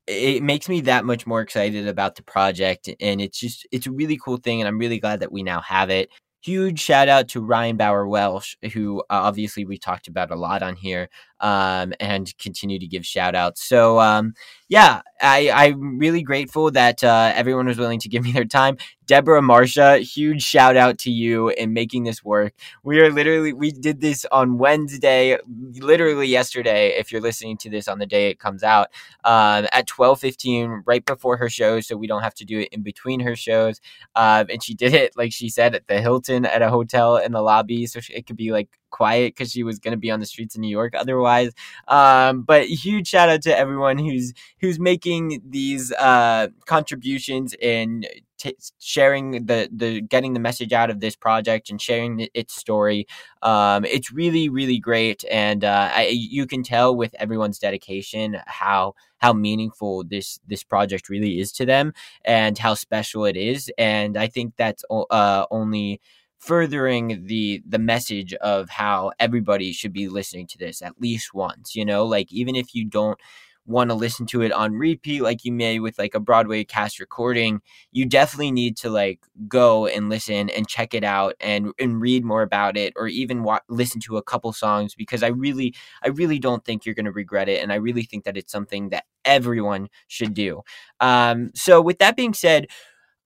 it 0.05 0.43
makes 0.43 0.67
me 0.67 0.81
that 0.81 1.05
much 1.05 1.25
more 1.25 1.39
excited 1.41 1.87
about 1.87 2.15
the 2.15 2.23
project. 2.23 2.89
And 2.99 3.21
it's 3.21 3.39
just, 3.39 3.65
it's 3.71 3.87
a 3.87 3.91
really 3.91 4.19
cool 4.23 4.37
thing. 4.37 4.59
And 4.59 4.67
I'm 4.67 4.77
really 4.77 4.99
glad 4.99 5.21
that 5.21 5.31
we 5.31 5.41
now 5.41 5.61
have 5.61 5.89
it. 5.89 6.09
Huge 6.43 6.81
shout 6.81 7.07
out 7.07 7.29
to 7.29 7.41
Ryan 7.41 7.77
Bauer 7.77 8.05
Walsh, 8.05 8.57
who 8.73 8.99
uh, 8.99 9.03
obviously 9.09 9.63
we 9.63 9.77
talked 9.77 10.09
about 10.09 10.29
a 10.29 10.35
lot 10.35 10.61
on 10.61 10.75
here 10.75 11.07
um, 11.43 11.93
and 11.99 12.35
continue 12.37 12.79
to 12.79 12.87
give 12.87 13.05
shout 13.05 13.35
outs. 13.35 13.61
So, 13.61 13.99
um, 13.99 14.33
yeah, 14.69 15.01
I, 15.21 15.51
I'm 15.51 15.99
really 15.99 16.23
grateful 16.23 16.71
that 16.71 17.03
uh, 17.03 17.33
everyone 17.35 17.67
was 17.67 17.77
willing 17.77 17.99
to 17.99 18.09
give 18.09 18.23
me 18.23 18.31
their 18.31 18.45
time. 18.45 18.77
Deborah 19.05 19.41
Barsha, 19.41 19.99
huge 19.99 20.41
shout 20.41 20.77
out 20.77 20.97
to 20.99 21.11
you 21.11 21.49
in 21.49 21.73
making 21.73 22.05
this 22.05 22.23
work. 22.23 22.53
We 22.81 23.01
are 23.01 23.11
literally, 23.11 23.51
we 23.51 23.71
did 23.71 23.99
this 23.99 24.25
on 24.31 24.57
Wednesday, 24.57 25.37
literally 25.75 26.27
yesterday, 26.27 26.97
if 26.97 27.11
you're 27.11 27.19
listening 27.19 27.57
to 27.57 27.69
this 27.69 27.89
on 27.89 27.99
the 27.99 28.05
day 28.05 28.29
it 28.29 28.39
comes 28.39 28.63
out, 28.63 28.87
um, 29.25 29.67
at 29.73 29.85
12.15, 29.89 30.83
right 30.85 31.05
before 31.05 31.35
her 31.35 31.49
show, 31.49 31.81
so 31.81 31.97
we 31.97 32.07
don't 32.07 32.23
have 32.23 32.35
to 32.35 32.45
do 32.45 32.59
it 32.59 32.69
in 32.71 32.83
between 32.83 33.19
her 33.19 33.35
shows. 33.35 33.81
Um, 34.15 34.47
and 34.49 34.63
she 34.63 34.73
did 34.73 34.93
it, 34.93 35.17
like 35.17 35.33
she 35.33 35.49
said, 35.49 35.75
at 35.75 35.87
the 35.87 35.99
Hilton 35.99 36.45
at 36.45 36.61
a 36.61 36.69
hotel 36.69 37.17
in 37.17 37.33
the 37.33 37.41
lobby, 37.41 37.85
so 37.85 37.99
it 38.09 38.25
could 38.25 38.37
be 38.37 38.53
like 38.53 38.69
quiet 38.93 39.33
because 39.35 39.51
she 39.51 39.63
was 39.63 39.79
going 39.79 39.91
to 39.91 39.97
be 39.97 40.11
on 40.11 40.21
the 40.21 40.25
streets 40.25 40.55
of 40.55 40.61
New 40.61 40.69
York 40.69 40.93
otherwise. 40.95 41.51
Um, 41.87 42.43
but 42.43 42.65
huge 42.67 43.07
shout 43.07 43.27
out 43.27 43.41
to 43.41 43.57
everyone 43.57 43.97
who's 43.97 44.33
who's 44.61 44.79
making 44.79 45.41
these 45.49 45.91
uh, 45.93 46.47
contributions 46.65 47.55
and 47.61 48.07
t- 48.37 48.55
sharing 48.79 49.45
the 49.45 49.69
the 49.71 50.01
getting 50.01 50.33
the 50.33 50.39
message 50.39 50.73
out 50.73 50.89
of 50.89 50.99
this 50.99 51.15
project 51.15 51.69
and 51.69 51.81
sharing 51.81 52.17
the, 52.17 52.31
its 52.33 52.55
story. 52.55 53.07
Um, 53.41 53.85
it's 53.85 54.11
really 54.11 54.49
really 54.49 54.79
great, 54.79 55.23
and 55.31 55.63
uh, 55.63 55.89
I, 55.93 56.07
you 56.11 56.45
can 56.45 56.63
tell 56.63 56.95
with 56.95 57.15
everyone's 57.19 57.59
dedication 57.59 58.37
how 58.45 58.93
how 59.17 59.33
meaningful 59.33 60.03
this 60.03 60.39
this 60.47 60.63
project 60.63 61.09
really 61.09 61.39
is 61.39 61.51
to 61.53 61.65
them 61.65 61.93
and 62.25 62.57
how 62.57 62.73
special 62.73 63.25
it 63.25 63.37
is. 63.37 63.71
And 63.77 64.17
I 64.17 64.27
think 64.27 64.53
that's 64.57 64.83
uh, 64.89 65.45
only 65.49 66.01
furthering 66.45 67.25
the 67.25 67.61
the 67.67 67.79
message 67.79 68.33
of 68.35 68.69
how 68.69 69.11
everybody 69.19 69.71
should 69.71 69.93
be 69.93 70.07
listening 70.07 70.47
to 70.47 70.57
this 70.57 70.81
at 70.81 70.99
least 70.99 71.33
once 71.33 71.75
you 71.75 71.85
know? 71.85 72.05
Like 72.05 72.31
even 72.31 72.55
if 72.55 72.75
you 72.75 72.85
don't 72.85 73.19
want 73.65 73.89
to 73.89 73.95
listen 73.95 74.25
to 74.25 74.41
it 74.41 74.51
on 74.51 74.73
repeat 74.73 75.21
like 75.21 75.45
you 75.45 75.51
may 75.51 75.79
with 75.79 75.97
like 75.97 76.13
a 76.13 76.19
broadway 76.19 76.65
cast 76.65 76.99
recording 76.99 77.61
you 77.93 78.05
definitely 78.05 78.51
need 78.51 78.75
to 78.75 78.89
like 78.89 79.21
go 79.47 79.87
and 79.87 80.09
listen 80.09 80.49
and 80.49 80.67
check 80.67 80.93
it 80.93 81.03
out 81.03 81.33
and 81.39 81.71
and 81.79 82.01
read 82.01 82.25
more 82.25 82.41
about 82.41 82.75
it 82.75 82.91
or 82.97 83.07
even 83.07 83.41
wa- 83.41 83.61
listen 83.69 84.01
to 84.01 84.17
a 84.17 84.23
couple 84.23 84.51
songs 84.51 84.95
because 84.95 85.23
i 85.23 85.27
really 85.27 85.73
i 86.03 86.09
really 86.09 86.39
don't 86.39 86.65
think 86.65 86.85
you're 86.85 86.95
going 86.95 87.05
to 87.05 87.11
regret 87.11 87.47
it 87.47 87.61
and 87.63 87.71
i 87.71 87.75
really 87.75 88.03
think 88.03 88.25
that 88.25 88.35
it's 88.35 88.51
something 88.51 88.89
that 88.89 89.05
everyone 89.25 89.87
should 90.09 90.33
do. 90.33 90.61
Um 90.99 91.51
so 91.55 91.81
with 91.81 91.99
that 91.99 92.17
being 92.17 92.33
said 92.33 92.67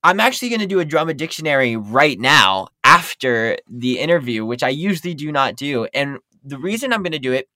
I'm 0.04 0.20
actually 0.20 0.50
going 0.50 0.62
to 0.62 0.68
do 0.68 0.80
a 0.80 0.86
drama 0.86 1.14
dictionary 1.14 1.76
right 1.76 2.20
now 2.20 2.68
after 2.88 3.58
the 3.70 4.00
interview, 4.00 4.46
which 4.46 4.64
I 4.64 4.70
usually 4.70 5.14
do 5.14 5.30
not 5.30 5.58
do. 5.58 5.88
And 5.94 6.20
the 6.42 6.58
reason 6.58 6.94
I'm 6.94 7.04
going 7.04 7.12
to 7.12 7.20
do 7.20 7.34
it 7.34 7.50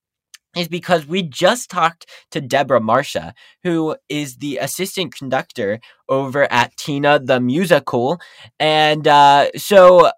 is 0.58 0.68
because 0.68 1.08
we 1.08 1.24
just 1.24 1.70
talked 1.70 2.06
to 2.32 2.42
Deborah 2.42 2.82
Barsha, 2.82 3.32
who 3.64 3.96
is 4.10 4.38
the 4.38 4.58
assistant 4.58 5.16
conductor 5.16 5.80
over 6.10 6.52
at 6.52 6.76
Tina 6.76 7.18
the 7.18 7.40
Musical. 7.40 8.20
And 8.60 9.08
uh, 9.08 9.52
so 9.56 10.12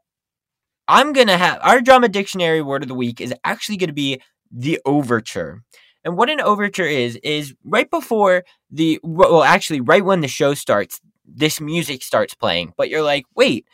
I'm 0.87 1.13
going 1.13 1.27
to 1.27 1.37
have 1.37 1.59
our 1.61 1.79
drama 1.79 2.09
dictionary 2.09 2.63
word 2.63 2.81
of 2.81 2.89
the 2.89 2.95
week 2.95 3.21
is 3.21 3.35
actually 3.43 3.77
going 3.77 3.89
to 3.89 3.93
be 3.93 4.19
the 4.51 4.79
overture. 4.83 5.61
And 6.03 6.17
what 6.17 6.31
an 6.31 6.41
overture 6.41 6.83
is, 6.83 7.17
is 7.23 7.53
right 7.63 7.89
before 7.89 8.43
the, 8.71 8.99
well, 9.03 9.43
actually, 9.43 9.81
right 9.81 10.03
when 10.03 10.21
the 10.21 10.27
show 10.27 10.55
starts, 10.55 10.99
this 11.23 11.61
music 11.61 12.01
starts 12.01 12.33
playing, 12.33 12.73
but 12.75 12.89
you're 12.89 13.03
like, 13.03 13.25
wait, 13.35 13.65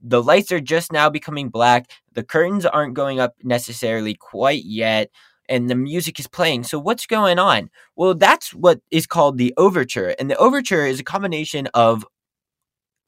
the 0.00 0.22
lights 0.22 0.52
are 0.52 0.60
just 0.60 0.92
now 0.92 1.10
becoming 1.10 1.48
black. 1.48 1.90
The 2.14 2.22
curtains 2.22 2.66
aren't 2.66 2.94
going 2.94 3.20
up 3.20 3.34
necessarily 3.42 4.14
quite 4.14 4.64
yet, 4.64 5.10
and 5.48 5.68
the 5.68 5.74
music 5.74 6.18
is 6.20 6.26
playing. 6.26 6.64
So, 6.64 6.78
what's 6.78 7.06
going 7.06 7.38
on? 7.38 7.70
Well, 7.96 8.14
that's 8.14 8.54
what 8.54 8.80
is 8.90 9.06
called 9.06 9.38
the 9.38 9.54
overture. 9.56 10.14
And 10.18 10.30
the 10.30 10.36
overture 10.36 10.86
is 10.86 11.00
a 11.00 11.04
combination 11.04 11.68
of, 11.74 12.04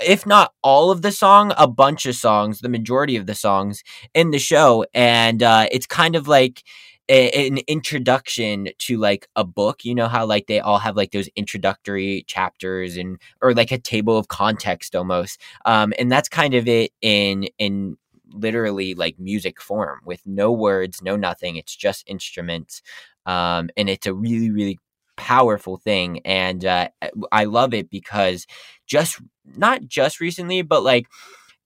if 0.01 0.27
not 0.27 0.53
all 0.63 0.91
of 0.91 1.03
the 1.03 1.13
song, 1.13 1.53
a 1.59 1.67
bunch 1.69 2.07
of 2.07 2.15
songs, 2.15 2.61
the 2.61 2.69
majority 2.69 3.17
of 3.17 3.27
the 3.27 3.35
songs 3.35 3.83
in 4.15 4.31
the 4.31 4.39
show. 4.39 4.87
And 4.95 5.43
uh, 5.43 5.69
it's 5.71 5.87
kind 5.87 6.17
of 6.17 6.27
like, 6.29 6.63
a- 7.11 7.49
an 7.49 7.59
introduction 7.69 8.69
to 8.79 8.99
like 8.99 9.29
a 9.37 9.45
book. 9.45 9.85
You 9.85 9.95
know 9.95 10.09
how 10.09 10.27
like 10.27 10.47
they 10.47 10.61
all 10.61 10.79
have 10.79 10.97
like 10.97 11.13
those 11.13 11.29
introductory 11.37 12.25
chapters 12.29 12.97
and 12.97 13.19
or 13.43 13.55
like 13.55 13.73
a 13.73 13.79
table 13.79 14.17
of 14.19 14.29
context 14.29 14.97
almost 14.97 15.41
um 15.67 15.93
and 15.99 16.11
that's 16.13 16.29
kind 16.29 16.55
of 16.55 16.69
it 16.69 16.93
in 17.03 17.45
in 17.59 17.97
literally 18.33 18.95
like 18.95 19.19
music 19.19 19.61
form 19.61 20.01
with 20.05 20.23
no 20.27 20.53
words 20.53 21.03
no 21.03 21.17
nothing. 21.17 21.57
It's 21.57 21.77
just 21.77 22.05
instruments 22.09 22.83
um 23.27 23.71
and 23.77 23.91
it's 23.91 24.07
a 24.07 24.15
really 24.15 24.51
really 24.51 24.79
powerful 25.17 25.77
thing 25.77 26.21
and 26.25 26.65
uh 26.65 26.89
i 27.31 27.45
love 27.45 27.75
it 27.75 27.91
because 27.91 28.47
just 28.87 29.21
not 29.57 29.87
just 29.87 30.19
recently 30.21 30.63
but 30.63 30.83
like 30.83 31.07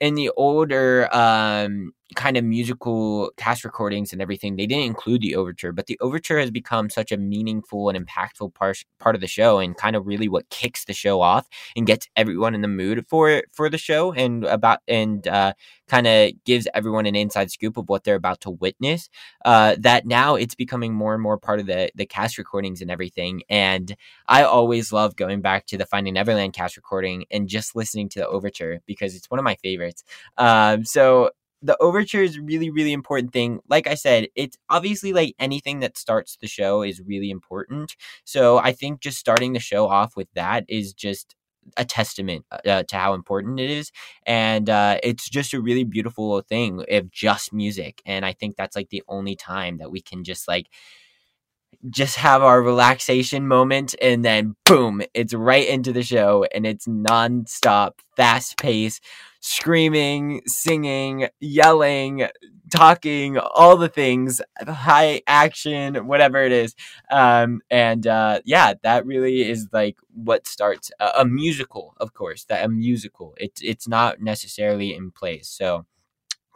in 0.01 0.15
the 0.15 0.31
older 0.37 1.09
um 1.15 1.93
kind 2.15 2.37
of 2.37 2.45
musical 2.45 3.31
cast 3.37 3.65
recordings 3.65 4.13
and 4.13 4.21
everything, 4.21 4.57
they 4.57 4.67
didn't 4.67 4.85
include 4.85 5.23
the 5.23 5.35
overture, 5.35 5.73
but 5.73 5.87
the 5.87 5.99
overture 6.01 6.39
has 6.39 6.51
become 6.51 6.91
such 6.91 7.11
a 7.11 7.17
meaningful 7.17 7.89
and 7.89 8.07
impactful 8.07 8.55
part 8.55 8.85
part 8.99 9.15
of 9.15 9.21
the 9.21 9.27
show, 9.27 9.59
and 9.59 9.77
kind 9.77 9.97
of 9.97 10.07
really 10.07 10.29
what 10.29 10.49
kicks 10.51 10.85
the 10.85 10.93
show 10.93 11.21
off 11.21 11.49
and 11.77 11.87
gets 11.87 12.09
everyone 12.17 12.55
in 12.55 12.61
the 12.61 12.69
mood 12.69 13.07
for 13.09 13.43
for 13.53 13.69
the 13.69 13.79
show, 13.79 14.13
and 14.13 14.45
about 14.45 14.81
and 14.87 15.27
uh, 15.27 15.53
kind 15.89 16.07
of 16.07 16.33
gives 16.45 16.69
everyone 16.75 17.07
an 17.07 17.17
inside 17.17 17.51
scoop 17.51 17.77
of 17.77 17.89
what 17.89 18.05
they're 18.05 18.15
about 18.15 18.41
to 18.43 18.51
witness. 18.51 19.09
Uh, 19.45 19.77
that 19.79 20.07
now 20.07 20.35
it's 20.35 20.55
becoming 20.55 20.93
more 20.95 21.15
and 21.15 21.23
more 21.23 21.39
part 21.39 21.61
of 21.61 21.67
the 21.67 21.91
the 21.95 22.07
cast 22.07 22.39
recordings 22.39 22.83
and 22.83 22.91
everything, 22.91 23.43
and 23.49 23.97
I 24.29 24.43
always 24.45 24.93
love 24.93 25.17
going 25.17 25.41
back 25.41 25.67
to 25.67 25.79
the 25.79 25.87
Finding 25.87 26.15
Neverland 26.15 26.53
cast 26.53 26.77
recording 26.77 27.25
and 27.31 27.49
just 27.49 27.75
listening 27.75 28.09
to 28.11 28.21
the 28.21 28.29
overture 28.29 28.81
because 28.87 29.15
it's 29.15 29.31
one 29.31 29.39
of 29.39 29.45
my 29.45 29.57
favorites. 29.57 30.05
Um, 30.37 30.85
so 30.85 31.31
the 31.65 31.77
overture 31.81 32.23
is 32.23 32.39
really 32.39 32.71
really 32.71 32.93
important 32.93 33.33
thing. 33.33 33.61
Like 33.69 33.87
i 33.89 33.95
said 33.95 34.29
it's 34.37 34.57
obviously 34.71 35.13
like 35.13 35.35
anything 35.41 35.81
that 35.81 35.99
starts 35.99 36.37
the 36.41 36.47
show 36.49 36.83
is 36.83 37.01
really 37.07 37.31
important. 37.31 37.97
So 38.25 38.59
i 38.59 38.73
think 38.73 39.01
just 39.01 39.19
starting 39.19 39.53
the 39.55 39.61
show 39.61 39.89
off 39.89 40.17
with 40.17 40.29
that 40.35 40.65
is 40.69 40.93
just 40.93 41.35
a 41.79 41.85
testament 41.85 42.45
uh, 42.67 42.83
to 42.85 42.97
how 42.97 43.15
important 43.15 43.59
it 43.59 43.71
is. 43.71 43.91
And 44.27 44.69
uh, 44.69 44.99
it's 45.03 45.31
just 45.31 45.55
a 45.55 45.63
really 45.63 45.85
beautiful 45.85 46.43
thing 46.43 46.85
of 46.91 47.11
just 47.11 47.53
music. 47.53 48.03
And 48.07 48.25
i 48.27 48.33
think 48.33 48.57
that's 48.57 48.77
like 48.77 48.91
the 48.91 49.03
only 49.09 49.37
time 49.37 49.79
that 49.79 49.91
we 49.91 50.01
can 50.03 50.25
just 50.25 50.47
like 50.49 50.69
just 51.91 52.17
have 52.17 52.43
our 52.43 52.63
relaxation 52.63 53.47
moment 53.47 53.95
and 54.01 54.25
then 54.25 54.57
boom 54.65 55.03
it's 55.13 55.35
right 55.35 55.69
into 55.69 55.93
the 55.93 56.03
show 56.03 56.47
and 56.55 56.67
it's 56.67 56.89
non-stop 56.89 58.01
fast 58.17 58.57
pace 58.57 59.01
screaming, 59.47 60.41
singing, 60.47 61.29
yelling, 61.39 62.27
talking, 62.71 63.37
all 63.37 63.77
the 63.77 63.91
things, 63.91 64.41
high 64.67 65.21
action, 65.27 66.07
whatever 66.07 66.43
it 66.43 66.51
is. 66.51 66.75
Um, 67.11 67.61
and 67.71 68.07
uh, 68.07 68.41
yeah, 68.47 68.73
that 68.83 69.05
really 69.05 69.43
is 69.43 69.69
like 69.71 69.99
what 70.15 70.47
starts 70.47 70.91
a, 70.99 71.11
a 71.19 71.25
musical, 71.27 71.93
of 71.99 72.15
course, 72.15 72.45
that 72.47 72.65
a 72.65 72.69
musical. 72.71 73.35
It's 73.37 73.61
it's 73.61 73.87
not 73.87 74.23
necessarily 74.23 74.95
in 74.95 75.11
place. 75.11 75.51
So 75.51 75.85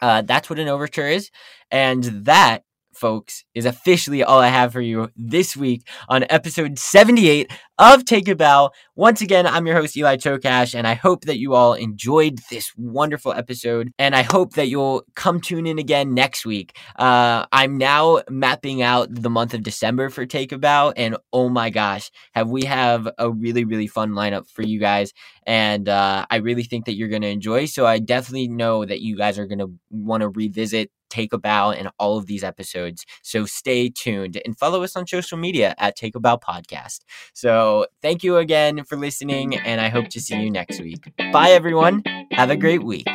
uh, 0.01 0.23
that's 0.23 0.49
what 0.49 0.59
an 0.59 0.69
overture 0.69 1.09
is, 1.09 1.31
and 1.71 2.05
that 2.25 2.65
folks, 2.99 3.45
is 3.55 3.65
officially 3.65 4.23
all 4.23 4.41
I 4.41 4.49
have 4.49 4.73
for 4.73 4.81
you 4.81 5.11
this 5.17 5.57
week 5.57 5.87
on 6.09 6.25
episode 6.29 6.79
78 6.79 7.51
of 7.79 8.05
Take 8.05 8.29
a 8.29 8.35
Bow. 8.35 8.71
Once 8.97 9.21
again, 9.21 9.47
I'm 9.47 9.67
your 9.67 9.77
host, 9.77 9.97
Eli 9.97 10.17
Tokash, 10.17 10.75
and 10.75 10.87
I 10.87 10.95
hope 10.95 11.25
that 11.27 11.39
you 11.39 11.55
all 11.55 11.75
enjoyed 11.75 12.41
this 12.51 12.73
wonderful 12.77 13.33
episode. 13.33 13.93
And 13.99 14.17
I 14.17 14.23
hope 14.23 14.55
that 14.55 14.69
you'll 14.69 15.05
come 15.15 15.41
tune 15.41 15.67
in 15.67 15.79
again 15.79 16.15
next 16.15 16.45
week. 16.45 16.77
Uh, 16.99 17.47
I'm 17.53 17.79
now 17.79 18.23
mapping 18.29 18.83
out 18.83 19.09
the 19.11 19.31
month 19.31 19.55
of 19.55 19.63
December 19.63 20.11
for 20.11 20.27
Take 20.27 20.51
a 20.51 20.59
Bow, 20.59 20.93
and 20.97 21.17
oh 21.33 21.49
my 21.49 21.71
gosh, 21.71 22.11
have 22.33 22.49
we 22.49 22.65
have 22.65 23.09
a 23.19 23.31
really, 23.31 23.65
really 23.65 23.87
fun 23.87 24.11
lineup 24.11 24.49
for 24.49 24.63
you 24.63 24.81
guys. 24.81 25.13
And 25.47 25.89
uh, 25.89 26.27
I 26.31 26.37
really 26.37 26.65
think 26.65 26.87
that 26.87 26.95
you're 26.95 27.09
going 27.09 27.23
to 27.23 27.29
enjoy. 27.29 27.67
So 27.67 27.87
I 27.87 28.01
definitely 28.01 28.49
know 28.49 28.85
that 28.85 29.01
you 29.01 29.17
guys 29.17 29.39
are 29.39 29.47
going 29.47 29.61
to 29.61 29.73
want 29.91 30.23
to 30.23 30.29
revisit 30.29 30.91
Take 31.09 31.33
a 31.33 31.39
Bow 31.39 31.71
in 31.71 31.89
all 31.99 32.19
of 32.19 32.27
these 32.27 32.45
episodes. 32.45 33.05
So 33.23 33.47
stay 33.47 33.89
tuned 33.89 34.41
and 34.45 34.59
follow 34.59 34.83
us 34.83 34.97
on 34.97 35.07
social 35.07 35.39
media 35.39 35.75
at 35.79 35.97
Take 35.97 36.15
a 36.15 36.21
Bow 36.21 36.37
Podcast. 36.37 37.01
So 37.33 37.68
thank 38.03 38.23
you 38.23 38.37
again 38.37 38.85
for 38.85 38.97
listening, 38.97 39.57
and 39.57 39.81
I 39.81 39.89
hope 39.89 40.09
to 40.11 40.21
see 40.21 40.37
you 40.41 40.51
next 40.51 40.81
week. 40.81 41.13
Bye, 41.33 41.51
everyone. 41.51 42.03
Have 42.33 42.51
a 42.51 42.57
great 42.57 42.83
week. 42.83 43.09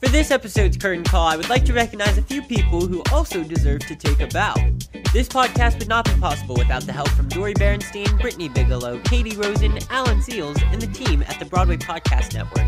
For 0.00 0.08
this 0.10 0.30
episode's 0.30 0.76
curtain 0.76 1.04
call, 1.04 1.26
I 1.26 1.36
would 1.36 1.48
like 1.48 1.64
to 1.64 1.72
recognize 1.72 2.18
a 2.18 2.22
few 2.22 2.42
people 2.42 2.86
who 2.86 3.02
also 3.12 3.42
deserve 3.42 3.80
to 3.86 3.96
take 3.96 4.20
a 4.20 4.26
bow. 4.26 4.54
This 5.14 5.26
podcast 5.26 5.78
would 5.78 5.88
not 5.88 6.04
be 6.04 6.12
possible 6.20 6.54
without 6.54 6.82
the 6.82 6.92
help 6.92 7.08
from 7.10 7.28
Dori 7.28 7.54
Berinstein, 7.54 8.20
Brittany 8.20 8.50
Bigelow, 8.50 9.00
Katie 9.04 9.34
Rosen, 9.36 9.78
Alan 9.88 10.20
Seals, 10.20 10.58
and 10.64 10.82
the 10.82 10.86
team 10.88 11.22
at 11.22 11.38
the 11.38 11.46
Broadway 11.46 11.78
Podcast 11.78 12.34
Network. 12.34 12.66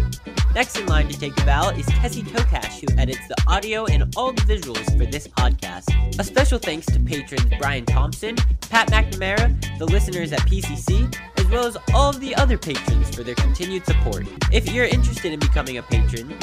Next 0.55 0.79
in 0.79 0.87
line 0.87 1.09
to 1.09 1.21
take 1.21 1.39
a 1.39 1.45
bow 1.45 1.69
is 1.71 1.85
Tessie 1.87 2.23
Tokash, 2.23 2.81
who 2.81 2.99
edits 2.99 3.29
the 3.29 3.37
audio 3.47 3.85
and 3.85 4.11
all 4.17 4.33
the 4.33 4.43
visuals 4.43 4.87
for 4.97 5.05
this 5.05 5.29
podcast. 5.29 6.19
A 6.19 6.25
special 6.25 6.59
thanks 6.59 6.87
to 6.87 6.99
patrons 6.99 7.53
Brian 7.59 7.85
Thompson, 7.85 8.37
Pat 8.71 8.89
McNamara, 8.89 9.79
the 9.79 9.85
listeners 9.85 10.33
at 10.33 10.41
PCC, 10.41 11.15
as 11.37 11.47
well 11.49 11.67
as 11.67 11.77
all 11.93 12.09
of 12.11 12.21
the 12.21 12.35
other 12.37 12.57
patrons 12.57 13.15
for 13.15 13.23
their 13.23 13.35
continued 13.35 13.85
support. 13.85 14.27
If 14.51 14.73
you're 14.73 14.87
interested 14.87 15.33
in 15.33 15.39
becoming 15.39 15.77
a 15.77 15.83
patron, 15.83 16.39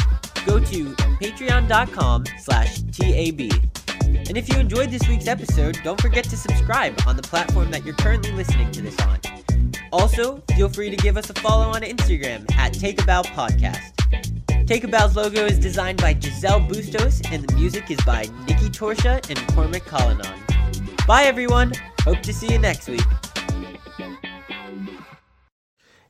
go 0.46 0.60
to 0.60 0.96
patreon.com 1.22 2.26
slash 2.40 2.82
TAB. 2.92 3.52
And 4.28 4.38
if 4.38 4.50
you 4.50 4.60
enjoyed 4.60 4.92
this 4.92 5.08
week's 5.08 5.28
episode, 5.28 5.80
don't 5.84 6.00
forget 6.00 6.24
to 6.26 6.38
subscribe 6.38 7.00
on 7.06 7.16
the 7.16 7.22
platform 7.22 7.72
that 7.72 7.86
you're 7.86 7.96
currently 7.96 8.32
listening 8.32 8.72
to 8.72 8.82
this 8.82 9.00
on. 9.02 9.20
Also, 9.92 10.42
feel 10.56 10.70
free 10.70 10.90
to 10.90 10.98
give 10.98 11.18
us 11.18 11.30
a 11.30 11.34
follow 11.36 11.66
on 11.66 11.82
Instagram 11.82 12.50
at 12.56 12.74
Take 12.74 13.02
a 13.02 13.06
Bow 13.06 13.22
Podcast. 13.22 13.96
Take 14.66 14.84
a 14.84 14.88
Bow's 14.88 15.16
logo 15.16 15.46
is 15.46 15.60
designed 15.60 16.02
by 16.02 16.18
Giselle 16.20 16.60
Bustos, 16.60 17.22
and 17.32 17.48
the 17.48 17.56
music 17.56 17.92
is 17.92 18.00
by 18.06 18.28
Nikki 18.48 18.70
Torsha 18.70 19.28
and 19.30 19.38
Cormac 19.54 19.84
Collinon. 19.84 21.06
Bye, 21.06 21.24
everyone. 21.24 21.72
Hope 22.02 22.22
to 22.22 22.34
see 22.34 22.52
you 22.52 22.58
next 22.58 22.88
week. 22.90 23.06